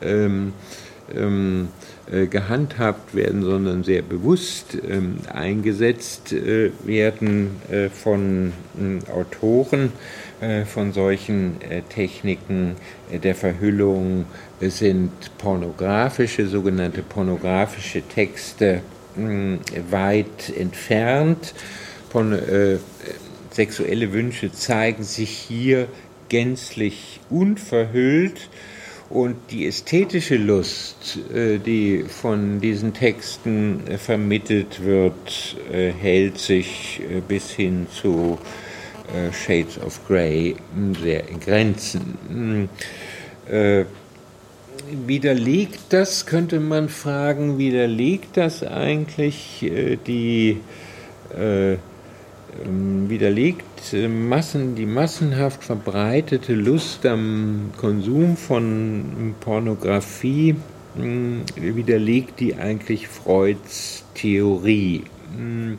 ähm, 0.00 0.54
ähm, 1.14 1.68
äh, 2.10 2.26
gehandhabt 2.26 3.14
werden, 3.14 3.42
sondern 3.42 3.84
sehr 3.84 4.02
bewusst 4.02 4.76
ähm, 4.88 5.16
eingesetzt 5.32 6.32
äh, 6.32 6.70
werden 6.84 7.50
äh, 7.70 7.88
von 7.88 8.52
Autoren 9.14 9.92
von 10.66 10.92
solchen 10.92 11.58
Techniken 11.88 12.74
der 13.12 13.36
Verhüllung 13.36 14.24
sind 14.58 15.12
pornografische, 15.38 16.48
sogenannte 16.48 17.02
pornografische 17.02 18.02
Texte 18.02 18.80
weit 19.90 20.52
entfernt. 20.56 21.54
Von, 22.10 22.32
äh, 22.32 22.78
sexuelle 23.54 24.12
Wünsche 24.12 24.52
zeigen 24.52 25.04
sich 25.04 25.30
hier 25.30 25.88
gänzlich 26.28 27.20
unverhüllt 27.30 28.48
und 29.10 29.36
die 29.50 29.66
ästhetische 29.66 30.36
Lust, 30.36 31.18
äh, 31.34 31.58
die 31.58 32.04
von 32.08 32.60
diesen 32.60 32.94
Texten 32.94 33.86
äh, 33.86 33.98
vermittelt 33.98 34.82
wird, 34.82 35.56
äh, 35.70 35.92
hält 35.92 36.38
sich 36.38 37.00
äh, 37.00 37.20
bis 37.20 37.50
hin 37.50 37.86
zu 37.92 38.38
äh, 39.14 39.32
Shades 39.32 39.78
of 39.78 40.00
Grey 40.08 40.56
sehr 41.02 41.28
in 41.28 41.40
Grenzen 41.40 42.68
widerlegt 45.06 45.80
das, 45.90 46.26
könnte 46.26 46.60
man 46.60 46.88
fragen, 46.88 47.58
widerlegt 47.58 48.36
das 48.36 48.62
eigentlich 48.62 49.62
äh, 49.62 49.96
die 49.96 50.60
äh, 51.36 51.76
ähm, 52.64 53.08
widerlegt 53.08 53.94
äh, 53.94 54.08
Massen, 54.08 54.74
die 54.74 54.86
massenhaft 54.86 55.64
verbreitete 55.64 56.54
Lust 56.54 57.06
am 57.06 57.70
Konsum 57.78 58.36
von 58.36 59.34
Pornografie, 59.40 60.56
hm, 60.96 61.42
widerlegt 61.56 62.40
die 62.40 62.54
eigentlich 62.54 63.08
Freuds 63.08 64.04
Theorie. 64.14 65.04
Hm, 65.34 65.78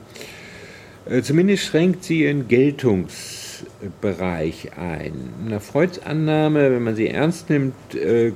äh, 1.06 1.22
zumindest 1.22 1.66
schränkt 1.66 2.06
sie 2.06 2.24
ihren 2.24 2.48
Geltungsbereich 2.48 4.72
ein. 4.78 5.14
Nach 5.48 5.62
Freuds 5.62 6.00
Annahme, 6.00 6.72
wenn 6.72 6.82
man 6.84 6.96
sie 6.96 7.10
ernst 7.10 7.52
nimmt, 7.52 7.76
äh, 7.94 8.32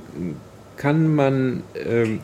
kann 0.78 1.14
man, 1.14 1.62
ähm, 1.74 2.20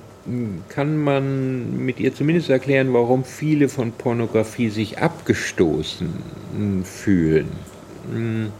kann 0.68 0.96
man 0.96 1.84
mit 1.84 2.00
ihr 2.00 2.14
zumindest 2.14 2.48
erklären, 2.48 2.94
warum 2.94 3.24
viele 3.24 3.68
von 3.68 3.92
Pornografie 3.92 4.70
sich 4.70 4.98
abgestoßen 4.98 6.08
hm, 6.56 6.84
fühlen. 6.84 7.48
Hm. 8.10 8.52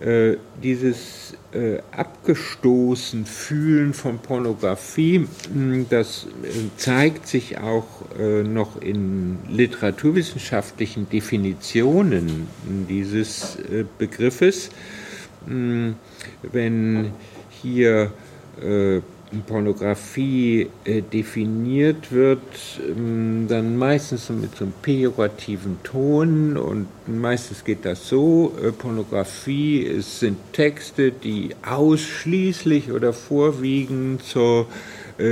Äh, 0.00 0.36
dieses 0.62 1.34
äh, 1.52 1.78
abgestoßen 1.90 3.26
Fühlen 3.26 3.92
von 3.94 4.18
Pornografie, 4.18 5.26
hm, 5.52 5.86
das 5.90 6.26
äh, 6.42 6.76
zeigt 6.76 7.26
sich 7.26 7.58
auch 7.58 7.86
äh, 8.18 8.44
noch 8.44 8.80
in 8.80 9.38
literaturwissenschaftlichen 9.48 11.08
Definitionen 11.10 12.46
dieses 12.88 13.56
äh, 13.56 13.84
Begriffes. 13.98 14.70
Wenn 16.42 17.12
hier 17.50 18.12
äh, 18.62 19.00
Pornografie 19.46 20.68
äh, 20.84 21.02
definiert 21.02 22.10
wird, 22.10 22.40
ähm, 22.80 23.46
dann 23.46 23.76
meistens 23.76 24.30
mit 24.30 24.56
so 24.56 24.64
einem 24.64 24.72
pejorativen 24.80 25.78
Ton 25.82 26.56
und 26.56 26.86
meistens 27.06 27.62
geht 27.62 27.84
das 27.84 28.08
so, 28.08 28.54
äh, 28.62 28.72
Pornografie 28.72 30.00
sind 30.00 30.38
Texte, 30.54 31.12
die 31.12 31.50
ausschließlich 31.66 32.90
oder 32.90 33.12
vorwiegend 33.12 34.22
zur 34.22 34.66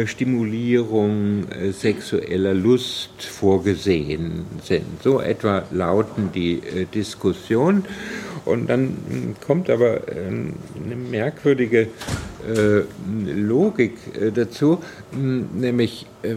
Stimulierung 0.07 1.47
sexueller 1.71 2.55
Lust 2.55 3.23
vorgesehen 3.23 4.45
sind. 4.65 5.01
So 5.05 5.21
etwa 5.21 5.63
lauten 5.71 6.31
die 6.35 6.61
Diskussionen. 6.93 7.85
Und 8.47 8.71
dann 8.71 8.97
hm, 9.09 9.37
kommt 9.47 9.69
aber 9.69 10.09
ähm, 10.09 10.55
eine 10.83 10.97
merkwürdige 10.97 11.89
äh, 12.47 12.83
Logik 13.31 13.99
äh, 14.19 14.31
dazu, 14.31 14.79
nämlich 15.13 16.07
äh, 16.23 16.37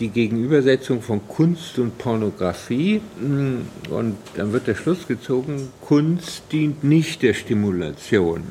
die 0.00 0.08
Gegenübersetzung 0.08 1.00
von 1.00 1.26
Kunst 1.28 1.78
und 1.78 1.98
Pornografie. 1.98 3.00
Und 3.18 4.16
dann 4.36 4.52
wird 4.52 4.66
der 4.66 4.74
Schluss 4.74 5.06
gezogen, 5.06 5.68
Kunst 5.80 6.42
dient 6.52 6.84
nicht 6.84 7.22
der 7.22 7.34
Stimulation 7.34 8.42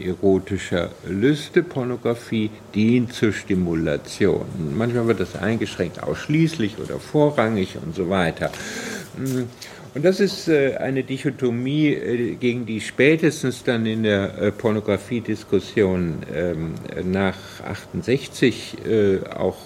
erotischer 0.00 0.90
Lüste, 1.08 1.62
Pornografie 1.62 2.50
dient 2.74 3.12
zur 3.12 3.32
Stimulation. 3.32 4.46
Manchmal 4.76 5.06
wird 5.06 5.20
das 5.20 5.36
eingeschränkt 5.36 6.02
ausschließlich 6.02 6.78
oder 6.78 6.98
vorrangig 6.98 7.76
und 7.84 7.94
so 7.94 8.08
weiter. 8.08 8.50
Und 9.94 10.04
das 10.04 10.18
ist 10.18 10.48
äh, 10.48 10.74
eine 10.76 11.04
Dichotomie, 11.04 11.92
äh, 11.92 12.34
gegen 12.34 12.66
die 12.66 12.80
spätestens 12.80 13.62
dann 13.62 13.86
in 13.86 14.02
der 14.02 14.36
äh, 14.38 14.50
Pornografiediskussion 14.50 16.16
ähm, 16.34 16.74
nach 17.04 17.36
68 17.64 18.76
auch 19.36 19.56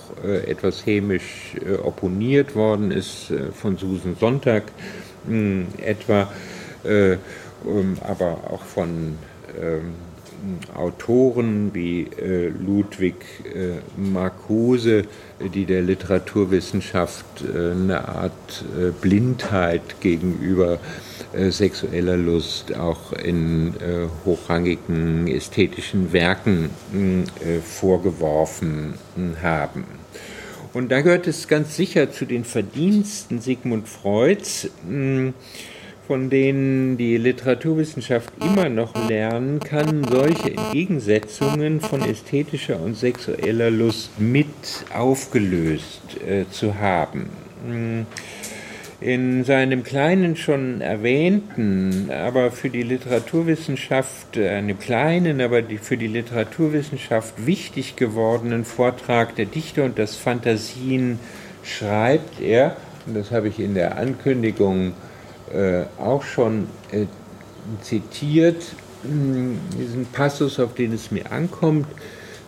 etwas 0.47 0.85
hämisch 0.85 1.55
opponiert 1.83 2.55
worden 2.55 2.91
ist 2.91 3.33
von 3.55 3.76
Susan 3.76 4.16
Sonntag 4.18 4.64
etwa, 5.79 6.33
ähm, 6.85 7.99
aber 8.01 8.39
auch 8.51 8.62
von 8.62 9.16
ähm, 9.61 9.95
Autoren 10.74 11.74
wie 11.74 12.03
äh, 12.03 12.49
Ludwig 12.49 13.14
äh, 13.45 13.78
Marcuse, 13.97 15.05
die 15.55 15.64
der 15.64 15.82
Literaturwissenschaft 15.82 17.24
äh, 17.43 17.72
eine 17.72 18.09
Art 18.09 18.64
Blindheit 19.01 20.01
gegenüber 20.01 20.78
sexueller 21.51 22.16
Lust 22.16 22.74
auch 22.76 23.12
in 23.12 23.74
hochrangigen 24.24 25.26
ästhetischen 25.28 26.12
Werken 26.12 26.70
vorgeworfen 27.62 28.95
haben. 29.43 29.84
Und 30.72 30.91
da 30.91 31.01
gehört 31.03 31.26
es 31.26 31.49
ganz 31.49 31.76
sicher 31.76 32.11
zu 32.11 32.24
den 32.24 32.45
Verdiensten 32.45 33.41
Sigmund 33.41 33.89
Freuds, 33.89 34.70
von 36.09 36.30
denen 36.30 36.96
die 36.96 37.18
Literaturwissenschaft 37.18 38.32
immer 38.40 38.70
noch 38.70 38.94
lernen 39.09 39.61
kann, 39.61 40.04
solche 40.04 40.56
Entgegensetzungen 40.56 41.82
von 41.82 42.00
ästhetischer 42.00 42.80
und 42.80 42.96
sexueller 42.96 43.70
Lust 43.70 44.18
mit 44.18 44.46
aufgelöst 44.92 46.00
äh, 46.26 46.46
zu 46.50 46.78
haben. 46.78 47.28
Hm. 47.64 48.06
In 49.00 49.44
seinem 49.44 49.84
kleinen 49.84 50.34
schon 50.34 50.80
erwähnten, 50.80 52.11
aber 52.11 52.50
für 52.52 52.70
die 52.70 52.82
Literaturwissenschaft, 52.82 54.38
äh, 54.38 54.48
einem 54.48 54.78
kleinen, 54.78 55.42
aber 55.42 55.62
für 55.62 55.98
die 55.98 56.06
Literaturwissenschaft 56.06 57.46
wichtig 57.46 57.96
gewordenen 57.96 58.64
Vortrag 58.64 59.36
Der 59.36 59.44
Dichter 59.44 59.84
und 59.84 59.98
das 59.98 60.16
Fantasien 60.16 61.20
schreibt 61.62 62.40
er, 62.40 62.78
und 63.06 63.14
das 63.14 63.30
habe 63.30 63.48
ich 63.48 63.61
in 63.61 63.74
der 63.74 63.98
Ankündigung 63.98 64.88
äh, 64.88 64.92
auch 65.99 66.22
schon 66.22 66.66
äh, 66.92 67.07
zitiert, 67.82 68.62
diesen 69.05 70.07
Passus, 70.12 70.59
auf 70.59 70.74
den 70.74 70.92
es 70.92 71.11
mir 71.11 71.30
ankommt. 71.30 71.86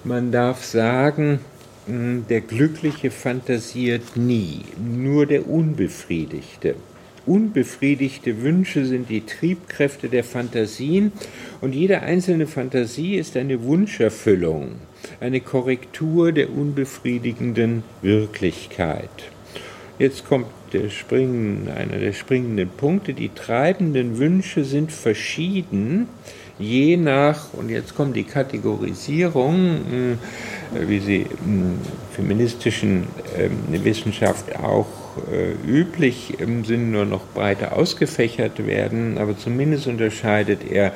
Man 0.04 0.32
darf 0.32 0.64
sagen, 0.64 1.40
der 1.86 2.40
Glückliche 2.40 3.10
fantasiert 3.10 4.16
nie, 4.16 4.62
nur 4.78 5.26
der 5.26 5.48
Unbefriedigte. 5.48 6.74
Unbefriedigte 7.26 8.42
Wünsche 8.42 8.86
sind 8.86 9.10
die 9.10 9.24
Triebkräfte 9.26 10.08
der 10.08 10.24
Fantasien 10.24 11.12
und 11.60 11.74
jede 11.74 12.00
einzelne 12.00 12.46
Fantasie 12.46 13.16
ist 13.16 13.36
eine 13.36 13.62
Wunscherfüllung, 13.62 14.76
eine 15.20 15.40
Korrektur 15.40 16.32
der 16.32 16.50
unbefriedigenden 16.50 17.82
Wirklichkeit. 18.02 19.10
Jetzt 20.00 20.26
kommt 20.26 20.46
der 20.72 20.88
springen, 20.88 21.68
einer 21.68 21.98
der 21.98 22.14
springenden 22.14 22.70
Punkte. 22.70 23.12
Die 23.12 23.28
treibenden 23.28 24.16
Wünsche 24.16 24.64
sind 24.64 24.92
verschieden, 24.92 26.08
je 26.58 26.96
nach, 26.96 27.52
und 27.52 27.68
jetzt 27.68 27.94
kommt 27.94 28.16
die 28.16 28.24
Kategorisierung, 28.24 30.16
äh, 30.74 30.88
wie 30.88 31.00
sie 31.00 31.26
in 31.44 31.74
feministischen 32.16 33.08
ähm, 33.36 33.84
Wissenschaft 33.84 34.56
auch 34.56 34.86
äh, 35.30 35.52
üblich 35.70 36.40
im 36.40 36.64
Sinn 36.64 36.92
nur 36.92 37.04
noch 37.04 37.26
breiter 37.34 37.76
ausgefächert 37.76 38.66
werden, 38.66 39.18
aber 39.18 39.36
zumindest 39.36 39.86
unterscheidet 39.86 40.60
er 40.66 40.94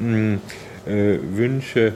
äh, 0.00 1.18
Wünsche 1.36 1.92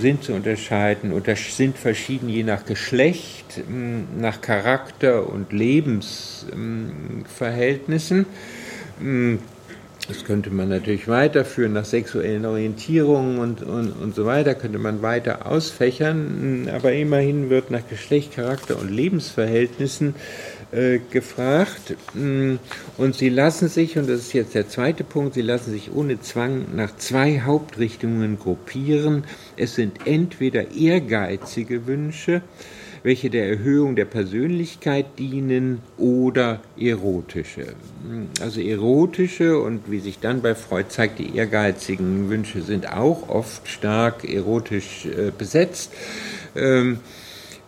sind 0.00 0.24
zu 0.24 0.32
unterscheiden 0.32 1.12
oder 1.12 1.36
sind 1.36 1.76
verschieden 1.76 2.28
je 2.28 2.42
nach 2.42 2.64
Geschlecht, 2.64 3.62
nach 4.18 4.40
Charakter 4.40 5.28
und 5.28 5.52
Lebensverhältnissen. 5.52 8.26
Das 10.06 10.26
könnte 10.26 10.50
man 10.50 10.68
natürlich 10.68 11.08
weiterführen 11.08 11.72
nach 11.72 11.86
sexuellen 11.86 12.44
Orientierungen 12.44 13.38
und, 13.38 13.62
und, 13.62 13.92
und 13.92 14.14
so 14.14 14.26
weiter, 14.26 14.54
könnte 14.54 14.78
man 14.78 15.00
weiter 15.00 15.46
ausfächern, 15.46 16.68
aber 16.72 16.92
immerhin 16.92 17.48
wird 17.48 17.70
nach 17.70 17.88
Geschlecht, 17.88 18.34
Charakter 18.34 18.78
und 18.78 18.90
Lebensverhältnissen 18.90 20.14
äh, 20.74 20.98
gefragt. 21.10 21.96
Mm, 22.14 22.56
und 22.98 23.14
sie 23.14 23.28
lassen 23.28 23.68
sich, 23.68 23.96
und 23.96 24.08
das 24.08 24.20
ist 24.20 24.32
jetzt 24.32 24.54
der 24.54 24.68
zweite 24.68 25.04
Punkt, 25.04 25.34
sie 25.34 25.42
lassen 25.42 25.70
sich 25.70 25.94
ohne 25.94 26.20
Zwang 26.20 26.74
nach 26.74 26.96
zwei 26.96 27.42
Hauptrichtungen 27.42 28.38
gruppieren. 28.38 29.24
Es 29.56 29.76
sind 29.76 30.06
entweder 30.06 30.72
ehrgeizige 30.72 31.86
Wünsche, 31.86 32.42
welche 33.04 33.30
der 33.30 33.48
Erhöhung 33.48 33.94
der 33.94 34.06
Persönlichkeit 34.06 35.18
dienen 35.18 35.80
oder 35.96 36.60
erotische. 36.76 37.74
Mm, 38.02 38.24
also 38.40 38.60
erotische 38.60 39.60
und 39.60 39.90
wie 39.90 40.00
sich 40.00 40.18
dann 40.18 40.42
bei 40.42 40.56
Freud 40.56 40.88
zeigt, 40.88 41.20
die 41.20 41.36
ehrgeizigen 41.36 42.28
Wünsche 42.30 42.62
sind 42.62 42.92
auch 42.92 43.28
oft 43.28 43.68
stark 43.68 44.28
erotisch 44.28 45.06
äh, 45.06 45.30
besetzt. 45.36 45.92
Ähm, 46.56 46.98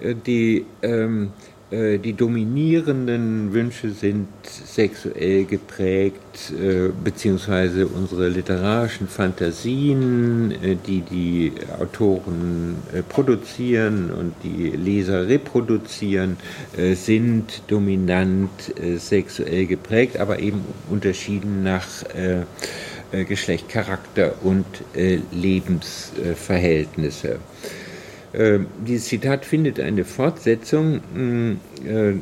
äh, 0.01 0.15
die 0.15 0.67
ähm, 0.83 1.31
äh, 1.69 1.99
die 1.99 2.13
dominierenden 2.13 3.53
Wünsche 3.53 3.91
sind 3.91 4.29
sexuell 4.45 5.47
geprägt, 5.47 6.53
äh, 6.53 6.91
beziehungsweise 7.03 7.89
unsere 7.89 8.29
literarischen 8.29 9.09
Fantasien, 9.09 10.53
äh, 10.63 10.77
die 10.87 11.01
die 11.01 11.53
Autoren 11.81 12.77
produzieren 13.09 14.13
und 14.13 14.35
die 14.45 14.71
Leser 14.71 15.27
reproduzieren, 15.29 16.37
sind 16.95 17.63
dominant 17.69 18.51
sexuell 18.99 19.67
geprägt, 19.67 20.19
aber 20.19 20.39
eben 20.39 20.65
unterschieden 20.91 21.63
nach 21.63 21.87
Geschlecht, 23.29 23.69
Charakter 23.69 24.35
und 24.43 24.67
Lebensverhältnisse. 25.33 27.39
Äh, 28.37 28.61
dieses 28.87 29.07
Zitat 29.07 29.47
findet 29.47 29.81
eine 29.81 30.05
Fortsetzung, 30.05 31.01
mm, 31.15 31.53
äh, 31.87 32.15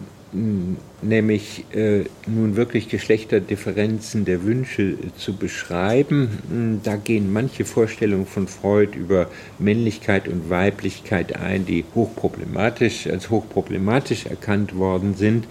nämlich 1.03 1.65
äh, 1.73 2.05
nun 2.27 2.57
wirklich 2.57 2.89
Geschlechterdifferenzen 2.89 4.25
der 4.25 4.45
Wünsche 4.45 4.97
zu 5.17 5.37
beschreiben. 5.37 6.39
Mm, 6.49 6.75
da 6.85 6.97
gehen 6.97 7.33
manche 7.33 7.65
Vorstellungen 7.65 8.27
von 8.27 8.47
Freud 8.47 8.97
über 8.97 9.29
Männlichkeit 9.59 10.29
und 10.29 10.51
Weiblichkeit 10.51 11.37
ein, 11.37 11.67
die 11.67 11.85
hochproblematisch, 11.95 13.09
als 13.09 13.31
hochproblematisch 13.31 14.27
erkannt 14.27 14.77
worden 14.77 15.15
sind. 15.15 15.47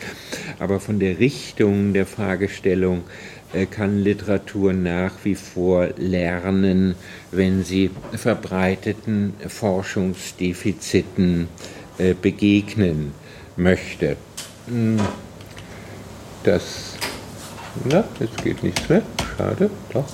Aber 0.60 0.80
von 0.80 1.00
der 1.00 1.20
Richtung 1.20 1.92
der 1.94 2.06
Fragestellung 2.06 3.00
äh, 3.00 3.33
kann 3.70 4.00
Literatur 4.00 4.74
nach 4.74 5.14
wie 5.24 5.36
vor 5.36 5.90
lernen, 5.98 6.96
wenn 7.32 7.64
sie 7.64 7.92
verbreiteten 8.14 9.34
Forschungsdefiziten 9.48 11.48
äh, 11.98 12.14
begegnen 12.14 13.14
möchte. 13.56 14.18
Hm, 14.68 15.00
das, 16.44 16.98
na, 17.86 18.04
jetzt 18.20 18.44
geht 18.44 18.64
nichts 18.64 18.90
mehr. 18.90 19.02
Schade, 19.38 19.70
doch. 19.92 20.06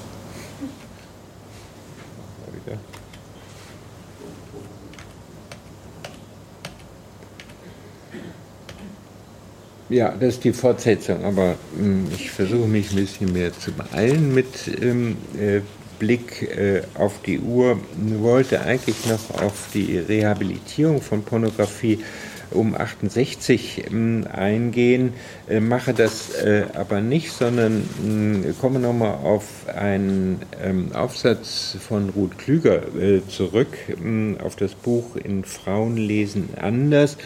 Ja, 9.90 10.12
das 10.12 10.36
ist 10.36 10.44
die 10.44 10.54
Fortsetzung, 10.54 11.24
aber 11.24 11.56
ähm, 11.80 12.06
ich 12.14 12.30
versuche 12.30 12.68
mich 12.68 12.92
ein 12.92 12.98
bisschen 12.98 13.34
mehr 13.34 13.52
zu 13.52 13.72
beeilen 13.72 14.36
mit 14.36 14.46
ähm, 14.80 15.18
äh, 15.36 15.62
Blick 15.98 16.44
äh, 16.44 16.84
auf 16.94 17.24
die 17.26 17.40
Uhr. 17.40 17.80
Ich 18.08 18.20
wollte 18.20 18.62
eigentlich 18.62 19.08
noch 19.08 19.42
auf 19.42 19.70
die 19.74 19.98
Rehabilitierung 19.98 21.02
von 21.02 21.24
Pornografie 21.24 22.04
um 22.52 22.76
68 22.76 23.86
ähm, 23.90 24.26
eingehen, 24.32 25.14
äh, 25.48 25.60
mache 25.60 25.94
das 25.94 26.36
äh, 26.36 26.66
aber 26.74 27.02
nicht, 27.02 27.32
sondern 27.32 28.44
äh, 28.44 28.54
komme 28.60 28.80
nochmal 28.80 29.16
auf 29.24 29.68
einen 29.68 30.42
ähm, 30.64 30.92
Aufsatz 30.94 31.78
von 31.80 32.10
Ruth 32.10 32.38
Klüger 32.38 32.84
äh, 32.96 33.22
zurück, 33.28 33.76
ähm, 33.90 34.38
auf 34.44 34.56
das 34.56 34.76
Buch 34.76 35.16
In 35.16 35.44
Frauen 35.44 35.98
lesen 35.98 36.50
anders, 36.60 37.18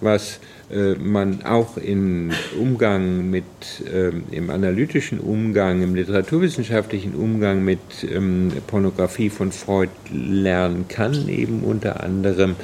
was 0.00 0.36
äh, 0.36 0.59
man 0.72 1.42
auch 1.44 1.76
im 1.76 2.30
Umgang 2.58 3.28
mit, 3.28 3.44
ähm, 3.92 4.24
im 4.30 4.50
analytischen 4.50 5.18
Umgang, 5.18 5.82
im 5.82 5.94
literaturwissenschaftlichen 5.96 7.14
Umgang 7.14 7.64
mit 7.64 7.80
ähm, 8.08 8.52
Pornografie 8.68 9.30
von 9.30 9.50
Freud 9.50 9.90
lernen 10.12 10.86
kann, 10.88 11.28
eben 11.28 11.64
unter 11.64 12.04
anderem 12.04 12.54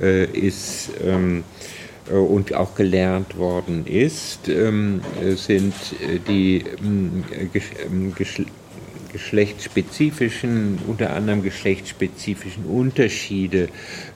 äh, 0.00 0.24
ist 0.24 0.90
ähm, 1.04 1.42
äh, 2.08 2.14
und 2.14 2.54
auch 2.54 2.74
gelernt 2.74 3.36
worden 3.36 3.86
ist, 3.86 4.46
sind 4.46 5.74
die 6.28 6.64
geschlechtsspezifischen, 9.12 10.78
unter 10.86 11.12
anderem 11.12 11.42
geschlechtsspezifischen 11.42 12.64
Unterschiede 12.64 13.68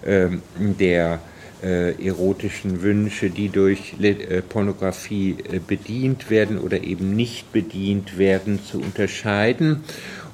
der 0.04 1.20
äh, 1.62 1.92
erotischen 2.04 2.82
Wünsche, 2.82 3.30
die 3.30 3.48
durch 3.48 3.94
äh, 4.00 4.42
Pornografie 4.42 5.36
äh, 5.50 5.58
bedient 5.58 6.30
werden 6.30 6.58
oder 6.58 6.82
eben 6.82 7.14
nicht 7.14 7.52
bedient 7.52 8.18
werden, 8.18 8.60
zu 8.64 8.80
unterscheiden. 8.80 9.84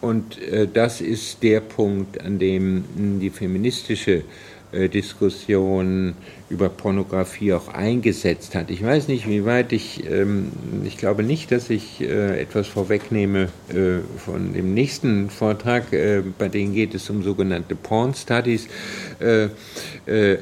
Und 0.00 0.40
äh, 0.40 0.66
das 0.72 1.00
ist 1.00 1.42
der 1.42 1.60
Punkt, 1.60 2.20
an 2.20 2.38
dem 2.38 2.84
die 3.20 3.30
feministische 3.30 4.22
äh, 4.70 4.88
Diskussion 4.88 6.14
über 6.50 6.70
Pornografie 6.70 7.52
auch 7.52 7.68
eingesetzt 7.68 8.54
hat. 8.54 8.70
Ich 8.70 8.82
weiß 8.82 9.08
nicht, 9.08 9.28
wie 9.28 9.44
weit 9.44 9.72
ich, 9.72 10.08
ähm, 10.10 10.50
ich 10.84 10.96
glaube 10.96 11.22
nicht, 11.22 11.52
dass 11.52 11.68
ich 11.68 12.00
äh, 12.00 12.40
etwas 12.40 12.66
vorwegnehme 12.66 13.48
äh, 13.68 13.98
von 14.18 14.54
dem 14.54 14.72
nächsten 14.72 15.28
Vortrag, 15.28 15.92
äh, 15.92 16.22
bei 16.38 16.48
dem 16.48 16.72
geht 16.72 16.94
es 16.94 17.10
um 17.10 17.22
sogenannte 17.22 17.74
Porn 17.74 18.14
Studies, 18.14 18.66
äh, 19.20 19.48
äh, 20.06 20.38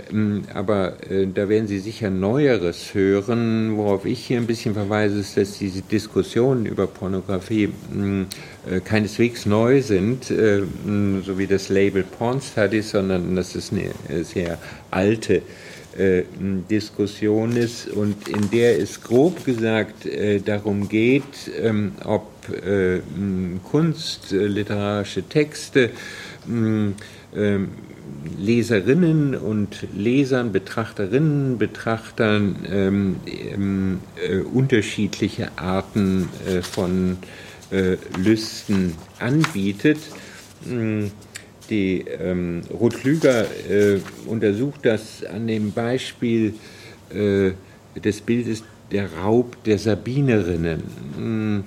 aber 0.54 1.11
äh, 1.11 1.26
da 1.26 1.48
werden 1.48 1.66
Sie 1.66 1.80
sicher 1.80 2.11
Neueres 2.11 2.94
hören. 2.94 3.76
Worauf 3.76 4.04
ich 4.04 4.24
hier 4.24 4.38
ein 4.38 4.46
bisschen 4.46 4.74
verweise, 4.74 5.18
ist, 5.18 5.36
dass 5.36 5.59
diese 5.59 5.82
Diskussionen 5.82 6.66
über 6.66 6.86
Pornografie 6.86 7.70
keineswegs 8.84 9.46
neu 9.46 9.80
sind, 9.82 10.24
so 10.24 11.38
wie 11.38 11.46
das 11.46 11.68
Label 11.68 12.02
Porn 12.04 12.40
Studies, 12.40 12.90
sondern 12.90 13.36
das 13.36 13.54
ist 13.54 13.72
eine 13.72 14.24
sehr 14.24 14.59
alte 14.90 15.36
äh, 15.36 15.42
Diskussion 16.70 17.57
ist 17.57 17.88
und 17.88 18.28
in 18.28 18.51
der 18.51 18.78
es 18.80 19.03
grob 19.03 19.44
gesagt 19.44 20.05
äh, 20.05 20.40
darum 20.40 20.88
geht, 20.88 21.22
ähm, 21.59 21.92
ob 22.05 22.30
äh, 22.51 23.01
Kunst, 23.64 24.30
literarische 24.30 25.22
Texte, 25.22 25.90
ähm, 26.47 26.94
Leserinnen 28.38 29.34
und 29.34 29.86
Lesern, 29.94 30.53
Betrachterinnen, 30.53 31.59
Betrachtern 31.59 32.57
ähm, 32.70 34.01
äh, 34.16 34.38
unterschiedliche 34.40 35.51
Arten 35.57 36.28
äh, 36.47 36.62
von 36.62 37.18
äh, 37.70 37.97
Lüsten 38.16 38.94
anbietet 39.18 39.99
die 41.66 42.04
ähm, 42.20 42.62
Ruth 42.72 43.04
Lüger 43.04 43.44
äh, 43.68 43.98
untersucht 44.26 44.80
das 44.84 45.24
an 45.24 45.46
dem 45.46 45.72
Beispiel 45.72 46.54
äh, 47.10 47.52
des 47.98 48.20
Bildes 48.20 48.62
der 48.90 49.12
Raub 49.14 49.62
der 49.64 49.78
Sabinerinnen. 49.78 50.82
Mm, 51.18 51.64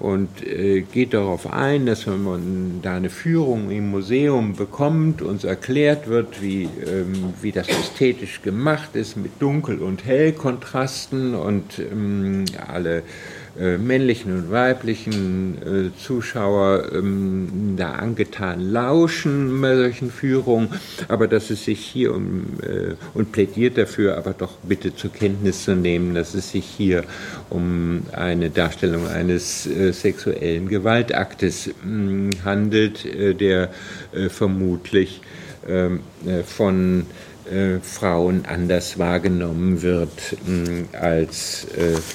und 0.00 0.46
äh, 0.46 0.80
geht 0.80 1.12
darauf 1.12 1.52
ein, 1.52 1.84
dass 1.84 2.06
wenn 2.06 2.24
man 2.24 2.80
da 2.80 2.96
eine 2.96 3.10
Führung 3.10 3.70
im 3.70 3.90
Museum 3.90 4.56
bekommt, 4.56 5.20
uns 5.20 5.44
erklärt 5.44 6.08
wird, 6.08 6.40
wie, 6.40 6.62
ähm, 6.62 7.34
wie 7.42 7.52
das 7.52 7.68
ästhetisch 7.68 8.40
gemacht 8.40 8.96
ist 8.96 9.18
mit 9.18 9.32
Dunkel- 9.40 9.80
und 9.80 10.06
Hellkontrasten 10.06 11.34
und 11.34 11.78
ähm, 11.78 12.46
alle 12.66 13.02
männlichen 13.60 14.32
und 14.36 14.50
weiblichen 14.50 15.58
äh, 15.62 15.98
Zuschauer 15.98 16.92
ähm, 16.94 17.74
da 17.76 17.92
angetan 17.92 18.60
lauschen 18.72 19.60
bei 19.60 19.76
solchen 19.76 20.10
Führungen, 20.10 20.68
aber 21.08 21.28
dass 21.28 21.50
es 21.50 21.64
sich 21.64 21.80
hier 21.80 22.14
um, 22.14 22.44
äh, 22.62 22.94
und 23.12 23.32
plädiert 23.32 23.76
dafür, 23.76 24.16
aber 24.16 24.32
doch 24.32 24.56
bitte 24.62 24.96
zur 24.96 25.12
Kenntnis 25.12 25.64
zu 25.64 25.76
nehmen, 25.76 26.14
dass 26.14 26.34
es 26.34 26.52
sich 26.52 26.64
hier 26.64 27.04
um 27.50 28.02
eine 28.12 28.48
Darstellung 28.48 29.06
eines 29.06 29.66
äh, 29.66 29.92
sexuellen 29.92 30.68
Gewaltaktes 30.68 31.70
mm, 31.84 32.30
handelt, 32.44 33.04
äh, 33.04 33.34
der 33.34 33.70
äh, 34.12 34.28
vermutlich 34.28 35.20
ähm, 35.68 36.00
von 36.46 37.06
Frauen 37.82 38.44
anders 38.46 38.98
wahrgenommen 38.98 39.82
wird 39.82 40.36
mm, 40.46 40.94
als 40.94 41.66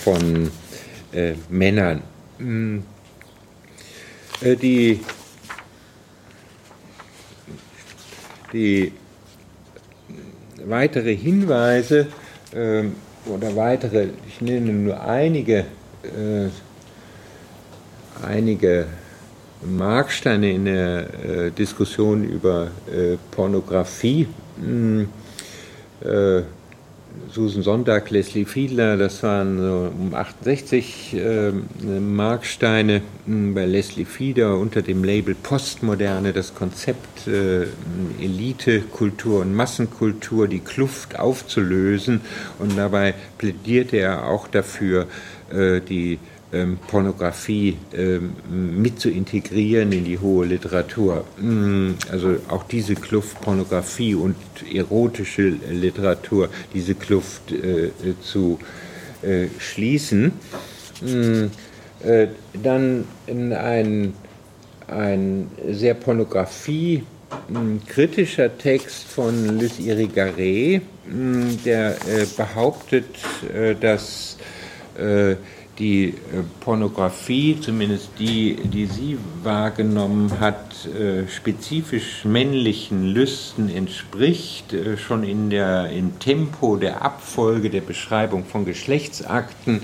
von 0.03 0.45
äh, 0.45 0.64
Männern. 1.49 2.01
Hm. 2.38 2.84
Äh, 4.41 4.55
die, 4.55 4.99
die 8.51 8.91
weitere 10.66 11.16
Hinweise 11.16 12.07
äh, 12.53 12.84
oder 13.26 13.55
weitere, 13.55 14.09
ich 14.28 14.41
nenne 14.41 14.74
nur 14.74 15.01
einige, 15.01 15.66
äh, 16.03 16.49
einige 18.22 18.88
Marksteine 19.63 20.51
in 20.51 20.66
der 20.66 21.07
äh, 21.24 21.51
Diskussion 21.51 22.24
über 22.24 22.70
äh, 22.91 23.18
Pornografie. 23.32 24.28
Hm. 24.59 25.07
Susan 27.32 27.63
Sonntag, 27.63 28.09
Leslie 28.11 28.45
Fiedler, 28.45 28.97
das 28.97 29.22
waren 29.24 29.57
so 29.57 29.91
um 29.97 30.13
68 30.13 31.13
äh, 31.13 31.51
Marksteine 31.99 33.01
hm, 33.26 33.53
bei 33.53 33.66
Leslie 33.66 34.05
Fiedler 34.05 34.57
unter 34.57 34.82
dem 34.82 35.03
Label 35.03 35.36
Postmoderne, 35.36 36.34
das 36.34 36.55
Konzept 36.55 37.28
äh, 37.28 37.63
Elite, 38.22 38.84
und 39.41 39.55
Massenkultur, 39.55 40.47
die 40.47 40.59
Kluft 40.59 41.20
aufzulösen. 41.20 42.22
Und 42.59 42.78
dabei 42.78 43.13
plädierte 43.38 43.97
er 43.97 44.28
auch 44.28 44.47
dafür, 44.47 45.07
äh, 45.51 45.82
die 45.82 46.20
ähm, 46.56 46.78
Pornografie 46.88 47.78
ähm, 47.93 48.34
mit 48.82 48.99
zu 48.99 49.10
integrieren 49.10 49.91
in 49.91 50.06
die 50.06 50.18
hohe 50.18 50.45
Literatur. 50.45 51.26
Mm, 51.38 51.91
also 52.10 52.38
auch 52.47 52.64
diese 52.64 52.95
Kluft 52.95 53.41
Pornografie 53.41 54.16
und 54.16 54.36
erotische 54.74 55.53
Literatur, 55.70 56.49
diese 56.74 56.95
Kluft 56.95 57.51
äh, 57.51 57.91
zu 58.22 58.58
äh, 59.22 59.47
schließen. 59.60 60.32
Mm, 61.01 61.45
äh, 62.03 62.28
dann 62.64 63.06
ein, 63.28 64.14
ein 64.88 65.51
sehr 65.72 65.93
Pornografie 65.95 67.03
mm, 67.49 67.86
kritischer 67.86 68.58
Text 68.58 69.03
von 69.03 69.60
Luc 69.60 69.78
Irigaray, 69.78 70.82
der 71.66 71.97
behauptet, 72.36 73.06
dass 73.80 74.38
die 75.80 76.09
äh, 76.09 76.13
Pornografie, 76.61 77.59
zumindest 77.59 78.09
die, 78.17 78.55
die 78.55 78.86
sie 78.86 79.17
wahrgenommen 79.43 80.39
hat, 80.39 80.88
äh, 80.88 81.28
spezifisch 81.28 82.23
männlichen 82.23 83.07
Lüsten 83.07 83.69
entspricht, 83.69 84.73
äh, 84.73 84.97
schon 84.97 85.23
in 85.23 85.49
der 85.49 85.89
im 85.89 86.17
Tempo 86.19 86.78
der 86.78 87.01
Abfolge 87.01 87.69
der 87.69 87.82
Beschreibung 87.82 88.45
von 88.45 88.65
Geschlechtsakten, 88.65 89.82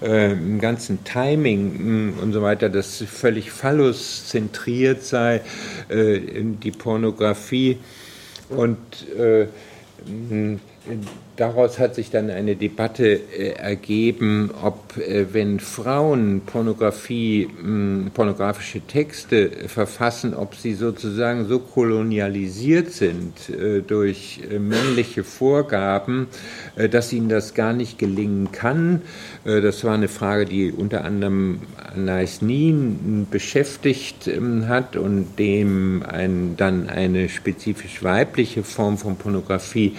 im 0.00 0.58
ganzen 0.58 1.04
Timing 1.04 2.10
mm, 2.10 2.18
und 2.20 2.32
so 2.32 2.42
weiter, 2.42 2.68
das 2.68 3.04
völlig 3.06 3.52
phallus-zentriert 3.52 5.04
sei, 5.04 5.42
die 5.88 6.70
Pornografie. 6.72 7.78
Und 8.48 8.78
mm, 10.04 10.56
daraus 11.36 11.78
hat 11.78 11.94
sich 11.94 12.10
dann 12.10 12.30
eine 12.30 12.56
Debatte 12.56 13.06
äh, 13.06 13.52
ergeben, 13.52 14.50
ob 14.62 14.96
äh, 14.96 15.32
wenn 15.32 15.60
Frauen 15.60 16.42
Pornografie, 16.44 17.48
mh, 17.62 18.10
pornografische 18.10 18.80
Texte 18.80 19.50
verfassen, 19.68 20.34
ob 20.34 20.54
sie 20.54 20.74
sozusagen 20.74 21.46
so 21.46 21.58
kolonialisiert 21.60 22.90
sind 22.90 23.48
äh, 23.48 23.80
durch 23.80 24.40
äh, 24.50 24.58
männliche 24.58 25.24
Vorgaben, 25.24 26.26
äh, 26.76 26.88
dass 26.88 27.12
ihnen 27.12 27.28
das 27.28 27.54
gar 27.54 27.72
nicht 27.72 27.98
gelingen 27.98 28.52
kann. 28.52 29.02
Äh, 29.44 29.60
das 29.60 29.84
war 29.84 29.94
eine 29.94 30.08
Frage, 30.08 30.44
die 30.44 30.72
unter 30.72 31.04
anderem 31.04 31.60
Anais 31.94 32.42
Nin 32.42 33.26
beschäftigt 33.30 34.26
ähm, 34.26 34.68
hat 34.68 34.96
und 34.96 35.38
dem 35.38 36.02
ein, 36.06 36.56
dann 36.56 36.88
eine 36.88 37.28
spezifisch 37.28 38.02
weibliche 38.02 38.62
Form 38.62 38.98
von 38.98 39.16
Pornografie 39.16 39.96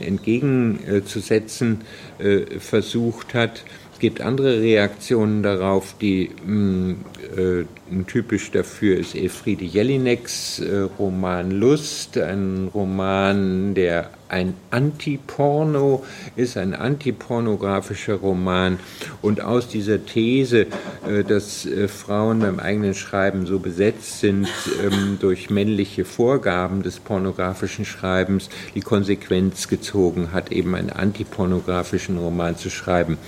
entgegenzusetzen 0.00 1.82
äh, 2.18 2.58
versucht 2.58 3.34
hat. 3.34 3.64
Es 3.92 3.98
gibt 3.98 4.20
andere 4.20 4.60
Reaktionen 4.60 5.42
darauf, 5.42 5.94
die 6.00 6.30
mh, 6.44 6.94
äh, 7.36 7.64
typisch 8.06 8.50
dafür 8.50 8.98
ist 8.98 9.14
Elfriede 9.14 9.64
Jelineks 9.64 10.58
äh, 10.58 10.88
Roman 10.98 11.50
Lust, 11.50 12.18
ein 12.18 12.68
Roman, 12.74 13.74
der 13.74 14.10
ein 14.32 14.54
Antiporno 14.70 16.04
ist, 16.36 16.56
ein 16.56 16.74
antipornografischer 16.74 18.14
Roman. 18.14 18.78
Und 19.20 19.42
aus 19.42 19.68
dieser 19.68 20.04
These, 20.04 20.66
äh, 21.06 21.22
dass 21.22 21.66
äh, 21.66 21.86
Frauen 21.86 22.40
beim 22.40 22.58
eigenen 22.58 22.94
Schreiben 22.94 23.46
so 23.46 23.58
besetzt 23.58 24.20
sind 24.20 24.48
ähm, 24.82 25.18
durch 25.20 25.50
männliche 25.50 26.06
Vorgaben 26.06 26.82
des 26.82 26.98
pornografischen 26.98 27.84
Schreibens, 27.84 28.48
die 28.74 28.80
Konsequenz 28.80 29.68
gezogen 29.68 30.32
hat, 30.32 30.50
eben 30.50 30.74
einen 30.74 30.90
antipornografischen 30.90 32.16
Roman 32.16 32.56
zu 32.56 32.70
schreiben, 32.70 33.18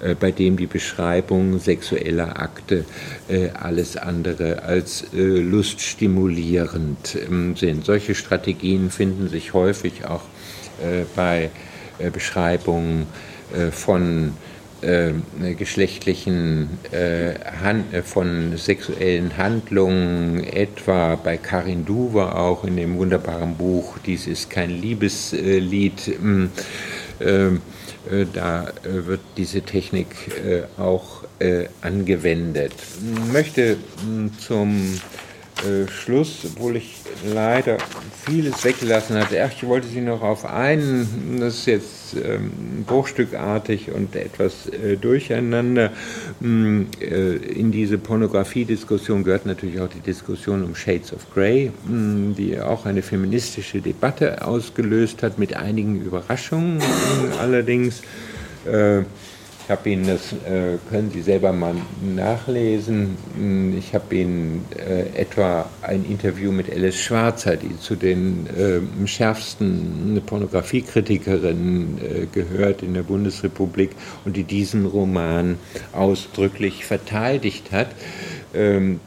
äh, 0.00 0.14
bei 0.14 0.30
dem 0.30 0.56
die 0.56 0.66
Beschreibung 0.66 1.58
sexueller 1.58 2.40
Akte 2.40 2.84
alles 3.54 3.96
andere 3.96 4.64
als 4.64 5.06
luststimulierend 5.12 7.16
ähm, 7.26 7.56
sind. 7.56 7.84
Solche 7.84 8.14
Strategien 8.14 8.90
finden 8.90 9.28
sich 9.28 9.54
häufig 9.54 10.04
auch 10.04 10.22
bei 11.14 11.50
Beschreibungen 12.12 13.06
von 13.70 14.32
geschlechtlichen, 15.56 16.68
von 18.04 18.56
sexuellen 18.56 19.36
Handlungen, 19.38 20.44
etwa 20.44 21.16
bei 21.16 21.36
Karin 21.38 21.84
Duwe 21.86 22.34
auch 22.34 22.64
in 22.64 22.76
dem 22.76 22.98
wunderbaren 22.98 23.56
Buch 23.56 23.96
Dies 24.04 24.26
ist 24.26 24.50
kein 24.50 24.70
Liebeslied. 24.70 26.18
Hm, 26.20 26.50
äh, 28.10 28.26
da 28.32 28.68
äh, 28.68 29.06
wird 29.06 29.20
diese 29.36 29.62
Technik 29.62 30.06
äh, 30.44 30.62
auch 30.80 31.24
angewendet. 31.82 32.72
Ich 33.26 33.32
möchte 33.32 33.76
hm, 34.02 34.30
zum 34.38 35.00
Schluss, 35.88 36.38
obwohl 36.44 36.76
ich 36.76 36.96
leider 37.22 37.76
vieles 38.24 38.64
weggelassen. 38.64 39.16
Ach, 39.16 39.52
ich 39.52 39.66
wollte 39.66 39.86
Sie 39.86 40.00
noch 40.00 40.22
auf 40.22 40.44
einen, 40.44 41.38
das 41.40 41.54
ist 41.54 41.66
jetzt 41.66 42.16
ähm, 42.16 42.84
bruchstückartig 42.86 43.90
und 43.92 44.16
etwas 44.16 44.68
äh, 44.68 44.96
durcheinander. 44.96 45.90
Mm, 46.40 46.82
äh, 47.00 47.36
in 47.36 47.70
diese 47.72 47.98
Pornografiediskussion 47.98 49.24
gehört 49.24 49.46
natürlich 49.46 49.80
auch 49.80 49.88
die 49.88 50.00
Diskussion 50.00 50.62
um 50.64 50.74
Shades 50.74 51.12
of 51.12 51.32
Grey, 51.34 51.70
mh, 51.86 51.96
mm, 51.96 52.34
die 52.36 52.60
auch 52.60 52.86
eine 52.86 53.02
feministische 53.02 53.80
Debatte 53.80 54.46
ausgelöst 54.46 55.22
hat, 55.22 55.38
mit 55.38 55.54
einigen 55.54 56.00
Überraschungen 56.00 56.80
allerdings. 57.40 58.02
Äh, 58.64 59.02
ich 59.64 59.70
habe 59.70 59.88
Ihnen 59.88 60.06
das, 60.06 60.32
äh, 60.32 60.76
können 60.90 61.10
Sie 61.10 61.22
selber 61.22 61.50
mal 61.54 61.74
nachlesen. 62.02 63.16
Hm, 63.34 63.78
ich 63.78 63.94
habe 63.94 64.14
Ihnen 64.14 64.66
äh, 64.76 65.18
etwa 65.18 65.70
ein 65.80 66.04
Interview 66.04 66.52
mit 66.52 66.70
Alice 66.70 67.00
Schwarzer, 67.00 67.56
die 67.56 67.78
zu 67.78 67.96
den 67.96 68.46
äh, 68.46 69.06
schärfsten 69.06 70.20
Pornografiekritikerinnen 70.26 71.98
äh, 71.98 72.26
gehört 72.26 72.82
in 72.82 72.92
der 72.92 73.04
Bundesrepublik 73.04 73.92
und 74.26 74.36
die 74.36 74.44
diesen 74.44 74.84
Roman 74.84 75.56
ausdrücklich 75.92 76.84
verteidigt 76.84 77.72
hat. 77.72 77.88
Ähm, 78.52 79.00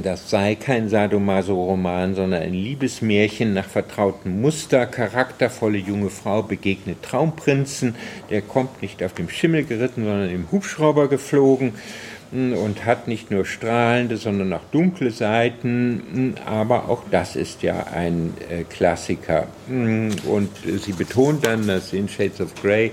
das 0.00 0.30
sei 0.30 0.54
kein 0.54 0.88
Sadomaso-Roman, 0.88 2.14
sondern 2.14 2.42
ein 2.42 2.54
Liebesmärchen 2.54 3.52
nach 3.52 3.66
vertrautem 3.66 4.40
Muster. 4.40 4.86
Charaktervolle 4.86 5.78
junge 5.78 6.10
Frau 6.10 6.42
begegnet 6.42 7.02
Traumprinzen. 7.02 7.94
Der 8.30 8.42
kommt 8.42 8.80
nicht 8.80 9.02
auf 9.02 9.12
dem 9.12 9.28
Schimmel 9.28 9.64
geritten, 9.64 10.04
sondern 10.04 10.30
im 10.30 10.50
Hubschrauber 10.50 11.08
geflogen 11.08 11.74
und 12.32 12.86
hat 12.86 13.08
nicht 13.08 13.30
nur 13.30 13.44
strahlende, 13.44 14.16
sondern 14.16 14.54
auch 14.54 14.62
dunkle 14.72 15.10
Seiten, 15.10 16.34
aber 16.46 16.88
auch 16.88 17.02
das 17.10 17.36
ist 17.36 17.62
ja 17.62 17.88
ein 17.92 18.32
äh, 18.48 18.64
Klassiker. 18.64 19.48
Und 19.68 20.48
sie 20.82 20.92
betont 20.92 21.44
dann, 21.44 21.66
dass 21.66 21.92
in 21.92 22.08
Shades 22.08 22.40
of 22.40 22.54
Grey 22.62 22.92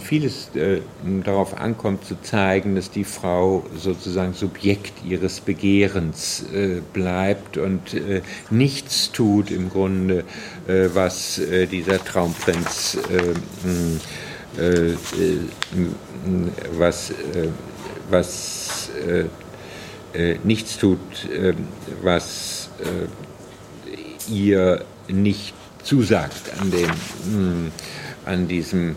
vieles 0.00 0.50
äh, 0.54 0.80
darauf 1.24 1.58
ankommt 1.58 2.04
zu 2.04 2.20
zeigen, 2.20 2.74
dass 2.74 2.90
die 2.90 3.04
Frau 3.04 3.64
sozusagen 3.76 4.32
Subjekt 4.32 5.04
ihres 5.04 5.40
Begehrens 5.40 6.44
bleibt 6.92 7.56
und 7.56 7.96
nichts 8.50 9.12
tut 9.12 9.50
im 9.50 9.70
Grunde, 9.70 10.24
was 10.66 11.40
dieser 11.70 12.02
Traumprinz 12.04 12.98
was 16.78 17.12
was 18.10 18.90
äh, 19.06 19.24
äh, 20.14 20.38
nichts 20.44 20.78
tut, 20.78 20.98
äh, 21.30 21.54
was 22.02 22.68
äh, 22.80 24.32
ihr 24.32 24.84
nicht 25.08 25.54
zusagt 25.82 26.52
an, 26.60 26.70
dem, 26.70 27.72
an 28.24 28.46
diesem 28.46 28.94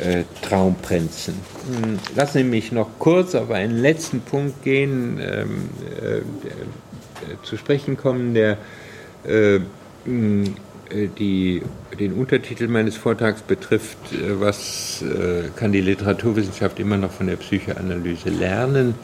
äh, 0.00 0.24
Traumprinzen. 0.42 1.34
Hm, 1.34 1.98
lassen 2.16 2.38
Sie 2.38 2.44
mich 2.44 2.72
noch 2.72 2.88
kurz 2.98 3.34
auf 3.34 3.50
einen 3.50 3.78
letzten 3.78 4.20
Punkt 4.20 4.62
gehen, 4.62 5.20
ähm, 5.20 5.68
äh, 6.00 6.22
zu 7.42 7.56
sprechen 7.56 7.96
kommen, 7.96 8.34
der 8.34 8.58
hm, 10.04 10.54
die, 11.18 11.62
den 11.98 12.12
Untertitel 12.12 12.68
meines 12.68 12.96
Vortrags 12.96 13.42
betrifft, 13.42 13.98
äh, 14.12 14.40
was 14.40 15.02
äh, 15.02 15.48
kann 15.56 15.72
die 15.72 15.80
Literaturwissenschaft 15.80 16.78
immer 16.78 16.96
noch 16.96 17.10
von 17.10 17.26
der 17.26 17.36
Psychoanalyse 17.36 18.30
lernen. 18.30 18.94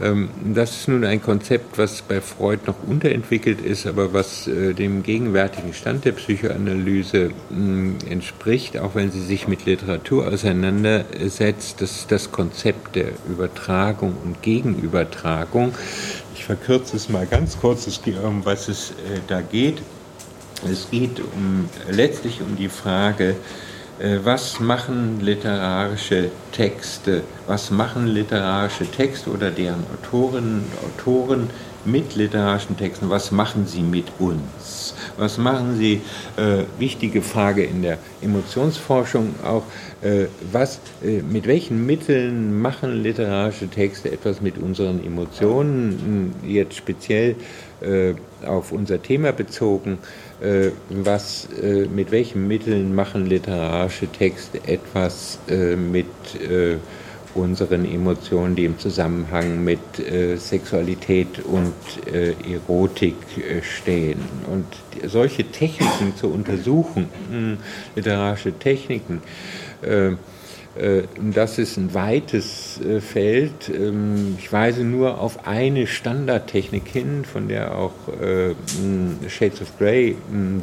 Ähm, 0.00 0.30
das 0.54 0.70
ist 0.72 0.88
nun 0.88 1.04
ein 1.04 1.20
Konzept, 1.20 1.78
was 1.78 2.02
bei 2.02 2.20
Freud 2.20 2.62
noch 2.66 2.76
unterentwickelt 2.86 3.60
ist, 3.60 3.86
aber 3.86 4.12
was 4.12 4.46
äh, 4.46 4.72
dem 4.72 5.02
gegenwärtigen 5.02 5.74
Stand 5.74 6.04
der 6.04 6.12
Psychoanalyse 6.12 7.30
entspricht, 8.08 8.78
auch 8.78 8.94
wenn 8.94 9.10
sie 9.10 9.22
sich 9.22 9.48
mit 9.48 9.66
Literatur 9.66 10.28
auseinandersetzt. 10.28 11.80
Das 11.80 11.92
ist 11.92 12.12
das 12.12 12.32
Konzept 12.32 12.96
der 12.96 13.08
Übertragung 13.28 14.16
und 14.24 14.42
Gegenübertragung. 14.42 15.74
Ich 16.34 16.44
verkürze 16.44 16.96
es 16.96 17.08
mal 17.08 17.26
ganz 17.26 17.58
kurz, 17.60 17.86
um 18.22 18.44
was 18.44 18.68
es 18.68 18.92
da 19.28 19.40
geht. 19.40 19.82
Es 20.70 20.88
geht 20.90 21.20
um, 21.20 21.68
letztlich 21.90 22.40
um 22.40 22.56
die 22.56 22.68
Frage, 22.68 23.30
äh, 23.30 23.34
was 24.24 24.58
machen 24.58 25.20
literarische 25.20 26.30
Texte, 26.50 27.22
was 27.46 27.70
machen 27.70 28.08
literarische 28.08 28.84
Texte 28.84 29.30
oder 29.30 29.52
deren 29.52 29.84
Autorinnen 29.94 30.64
und 30.64 30.90
Autoren 30.90 31.50
mit 31.84 32.14
literarischen 32.14 32.76
Texten, 32.76 33.10
was 33.10 33.30
machen 33.30 33.66
sie 33.66 33.82
mit 33.82 34.06
uns? 34.18 34.94
Was 35.16 35.38
machen 35.38 35.76
sie, 35.76 36.00
äh, 36.36 36.64
wichtige 36.78 37.22
Frage 37.22 37.64
in 37.64 37.82
der 37.82 37.98
Emotionsforschung 38.20 39.34
auch, 39.44 39.64
äh, 40.00 40.26
was, 40.52 40.80
äh, 41.02 41.22
mit 41.22 41.46
welchen 41.46 41.84
Mitteln 41.84 42.60
machen 42.60 43.02
literarische 43.02 43.68
Texte 43.68 44.12
etwas 44.12 44.40
mit 44.40 44.58
unseren 44.58 45.04
Emotionen, 45.04 46.34
jetzt 46.46 46.76
speziell 46.76 47.36
äh, 47.80 48.14
auf 48.46 48.70
unser 48.70 49.02
Thema 49.02 49.32
bezogen, 49.32 49.98
äh, 49.98 50.31
was, 50.88 51.48
äh, 51.62 51.86
mit 51.86 52.10
welchen 52.10 52.48
Mitteln 52.48 52.94
machen 52.94 53.26
literarische 53.26 54.08
Texte 54.08 54.58
etwas 54.66 55.38
äh, 55.48 55.76
mit 55.76 56.06
unseren 57.34 57.86
Emotionen, 57.86 58.54
die 58.54 58.66
im 58.66 58.78
Zusammenhang 58.78 59.64
mit 59.64 59.78
Sexualität 60.36 61.42
und 61.44 61.72
Erotik 62.06 63.14
stehen. 63.62 64.20
Und 64.50 64.66
solche 65.08 65.44
Techniken 65.44 66.14
zu 66.14 66.28
untersuchen, 66.28 67.08
hm, 67.30 67.56
literarische 67.96 68.52
Techniken, 68.52 69.22
äh, 69.80 70.10
das 70.74 71.58
ist 71.58 71.76
ein 71.76 71.92
weites 71.92 72.80
äh, 72.80 73.00
Feld. 73.00 73.68
Ähm, 73.68 74.36
ich 74.38 74.50
weise 74.52 74.84
nur 74.84 75.20
auf 75.20 75.46
eine 75.46 75.86
Standardtechnik 75.86 76.88
hin, 76.88 77.24
von 77.30 77.48
der 77.48 77.76
auch 77.76 77.92
äh, 78.08 78.54
Shades 79.28 79.60
of 79.60 79.78
Grey 79.78 80.16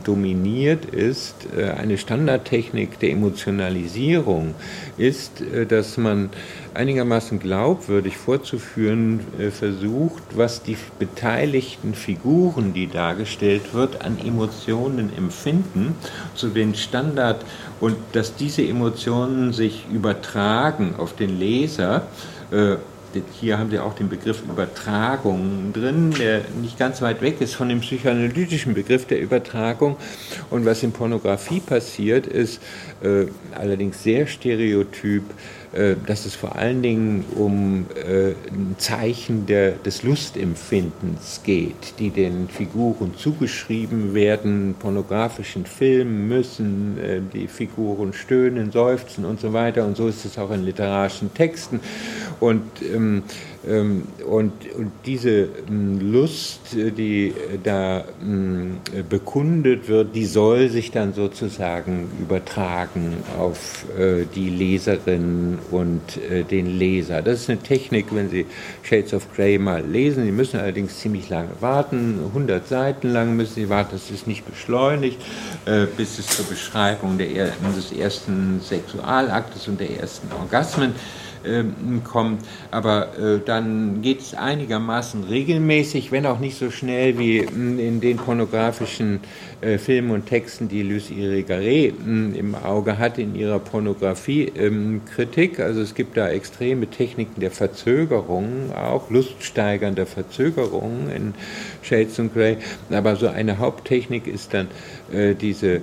dominiert 0.03 0.85
ist. 0.85 1.35
Eine 1.77 1.97
Standardtechnik 1.97 2.99
der 2.99 3.11
Emotionalisierung 3.11 4.55
ist, 4.97 5.43
dass 5.67 5.97
man 5.97 6.29
einigermaßen 6.73 7.39
glaubwürdig 7.39 8.17
vorzuführen 8.17 9.21
versucht, 9.51 10.23
was 10.35 10.63
die 10.63 10.77
beteiligten 10.97 11.93
Figuren, 11.93 12.73
die 12.73 12.87
dargestellt 12.87 13.73
wird, 13.73 14.03
an 14.03 14.17
Emotionen 14.19 15.11
empfinden, 15.15 15.95
zu 16.35 16.49
den 16.49 16.75
Standard 16.75 17.43
und 17.79 17.95
dass 18.13 18.35
diese 18.35 18.63
Emotionen 18.63 19.53
sich 19.53 19.85
übertragen 19.91 20.95
auf 20.97 21.15
den 21.15 21.39
Leser. 21.39 22.07
Äh, 22.51 22.77
hier 23.39 23.57
haben 23.57 23.71
Sie 23.71 23.79
auch 23.79 23.95
den 23.95 24.07
Begriff 24.07 24.43
Übertragung 24.43 25.73
drin, 25.73 26.13
der 26.19 26.41
nicht 26.61 26.77
ganz 26.77 27.01
weit 27.01 27.21
weg 27.21 27.41
ist 27.41 27.55
von 27.55 27.69
dem 27.69 27.79
psychoanalytischen 27.79 28.75
Begriff 28.75 29.05
der 29.05 29.19
Übertragung. 29.19 29.97
Und 30.51 30.65
was 30.65 30.83
in 30.83 30.91
Pornografie 30.91 31.59
passiert, 31.59 32.27
ist 32.27 32.61
äh, 33.01 33.25
allerdings 33.55 34.03
sehr 34.03 34.27
stereotyp, 34.27 35.23
äh, 35.23 35.33
dass 35.71 36.25
es 36.25 36.33
vor 36.33 36.55
allen 36.55 36.81
Dingen 36.81 37.25
um 37.35 37.85
äh, 37.95 38.33
Zeichen 38.77 39.45
der, 39.45 39.73
des 39.73 40.01
Lustempfindens 40.01 41.41
geht, 41.43 41.93
die 41.99 42.09
den 42.09 42.49
Figuren 42.49 43.15
zugeschrieben 43.15 44.13
werden, 44.13 44.75
pornografischen 44.79 45.65
Filmen 45.65 46.27
müssen, 46.27 47.29
die 47.33 47.47
Figuren 47.47 48.13
stöhnen, 48.13 48.71
seufzen 48.71 49.25
und 49.25 49.39
so 49.39 49.53
weiter. 49.53 49.85
Und 49.85 49.95
so 49.95 50.07
ist 50.07 50.25
es 50.25 50.37
auch 50.39 50.51
in 50.51 50.65
literarischen 50.65 51.33
Texten. 51.33 51.79
Und 52.39 52.63
ähm, 52.81 53.23
und, 53.63 54.53
und 54.77 54.91
diese 55.05 55.49
ähm, 55.67 56.13
Lust, 56.13 56.61
die 56.73 57.33
da 57.61 58.05
ähm, 58.21 58.77
bekundet 59.09 59.89
wird, 59.89 60.15
die 60.15 60.25
soll 60.25 60.69
sich 60.69 60.91
dann 60.91 61.13
sozusagen 61.13 62.09
übertragen 62.21 63.17
auf 63.37 63.85
äh, 63.97 64.23
die 64.33 64.49
Leserin 64.49 65.59
und 65.71 66.01
äh, 66.29 66.43
den 66.43 66.79
Leser. 66.79 67.21
Das 67.21 67.41
ist 67.41 67.49
eine 67.49 67.59
Technik, 67.59 68.07
wenn 68.11 68.29
Sie 68.29 68.45
Shades 68.81 69.13
of 69.13 69.27
Grey 69.35 69.57
mal 69.57 69.83
lesen. 69.85 70.23
Sie 70.23 70.31
müssen 70.31 70.57
allerdings 70.59 70.97
ziemlich 70.97 71.29
lange 71.29 71.49
warten, 71.59 72.19
100 72.27 72.65
Seiten 72.65 73.11
lang 73.11 73.35
müssen 73.35 73.55
Sie 73.55 73.69
warten. 73.69 73.89
Das 73.91 74.09
ist 74.09 74.25
nicht 74.25 74.45
beschleunigt, 74.49 75.21
äh, 75.65 75.85
bis 75.97 76.17
es 76.17 76.27
zur 76.27 76.45
Beschreibung 76.45 77.17
der, 77.17 77.27
des 77.75 77.91
ersten 77.91 78.61
Sexualaktes 78.61 79.67
und 79.67 79.81
der 79.81 79.99
ersten 79.99 80.31
Orgasmen 80.31 80.93
ähm, 81.45 82.03
kommt. 82.03 82.43
Aber 82.71 83.17
äh, 83.17 83.39
dann 83.43 84.01
geht 84.01 84.21
es 84.21 84.33
einigermaßen 84.33 85.25
regelmäßig, 85.25 86.11
wenn 86.11 86.25
auch 86.25 86.39
nicht 86.39 86.57
so 86.57 86.71
schnell 86.71 87.17
wie 87.17 87.39
in 87.39 88.01
den 88.01 88.17
pornografischen 88.17 89.19
äh, 89.61 89.77
Filmen 89.77 90.11
und 90.11 90.25
Texten, 90.25 90.69
die 90.69 90.83
Lucie 90.83 91.15
Irigaray 91.15 91.87
im 91.87 92.55
Auge 92.55 92.97
hat 92.97 93.17
in 93.17 93.35
ihrer 93.35 93.59
Pornografiekritik. 93.59 95.59
also 95.59 95.81
es 95.81 95.95
gibt 95.95 96.17
da 96.17 96.29
extreme 96.29 96.87
Techniken 96.87 97.41
der 97.41 97.51
Verzögerung, 97.51 98.71
auch 98.73 99.09
luststeigernder 99.09 100.05
Verzögerung 100.05 101.09
in 101.13 101.33
Shades 101.81 102.19
and 102.19 102.33
Grey. 102.33 102.57
Aber 102.89 103.15
so 103.15 103.27
eine 103.27 103.57
Haupttechnik 103.57 104.27
ist 104.27 104.53
dann 104.53 104.67
äh, 105.11 105.35
diese 105.35 105.81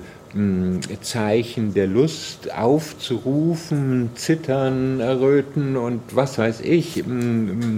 Zeichen 1.01 1.73
der 1.73 1.87
Lust 1.87 2.53
aufzurufen, 2.53 4.11
zittern, 4.15 5.01
erröten 5.01 5.77
und 5.77 6.01
was 6.15 6.39
weiß 6.39 6.61
ich. 6.61 7.03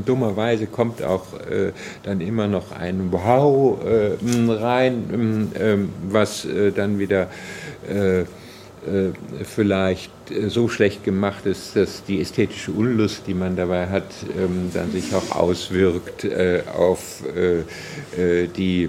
Dummerweise 0.04 0.66
kommt 0.66 1.02
auch 1.02 1.34
äh, 1.34 1.72
dann 2.02 2.20
immer 2.20 2.48
noch 2.48 2.72
ein 2.72 3.12
Wow 3.12 3.78
äh, 3.84 4.52
rein, 4.52 5.52
ähm, 5.58 5.88
was 6.08 6.44
äh, 6.44 6.72
dann 6.72 6.98
wieder 6.98 7.28
vielleicht 9.44 10.10
so 10.48 10.68
schlecht 10.68 11.04
gemacht 11.04 11.46
ist, 11.46 11.74
dass 11.74 12.04
die 12.04 12.20
ästhetische 12.20 12.72
Unlust, 12.72 13.22
die 13.26 13.34
man 13.34 13.56
dabei 13.56 13.86
hat, 13.88 14.04
ähm, 14.36 14.70
dann 14.74 14.90
sich 14.92 15.14
auch 15.14 15.34
auswirkt 15.34 16.26
auf 16.76 17.22
die 18.56 18.88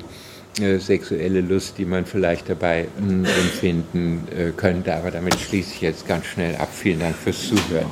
sexuelle 0.80 1.42
Lust, 1.42 1.78
die 1.78 1.86
man 1.86 2.06
vielleicht 2.06 2.50
dabei 2.50 2.88
hm, 2.98 3.26
empfinden 3.26 4.28
äh, 4.36 4.52
könnte. 4.52 4.96
Aber 4.96 5.12
damit 5.12 5.40
schließe 5.40 5.72
ich 5.76 5.82
jetzt 5.82 6.08
ganz 6.08 6.26
schnell 6.26 6.56
ab. 6.56 6.70
Vielen 6.72 7.00
Dank 7.00 7.16
fürs 7.16 7.48
Zuhören. 7.48 7.88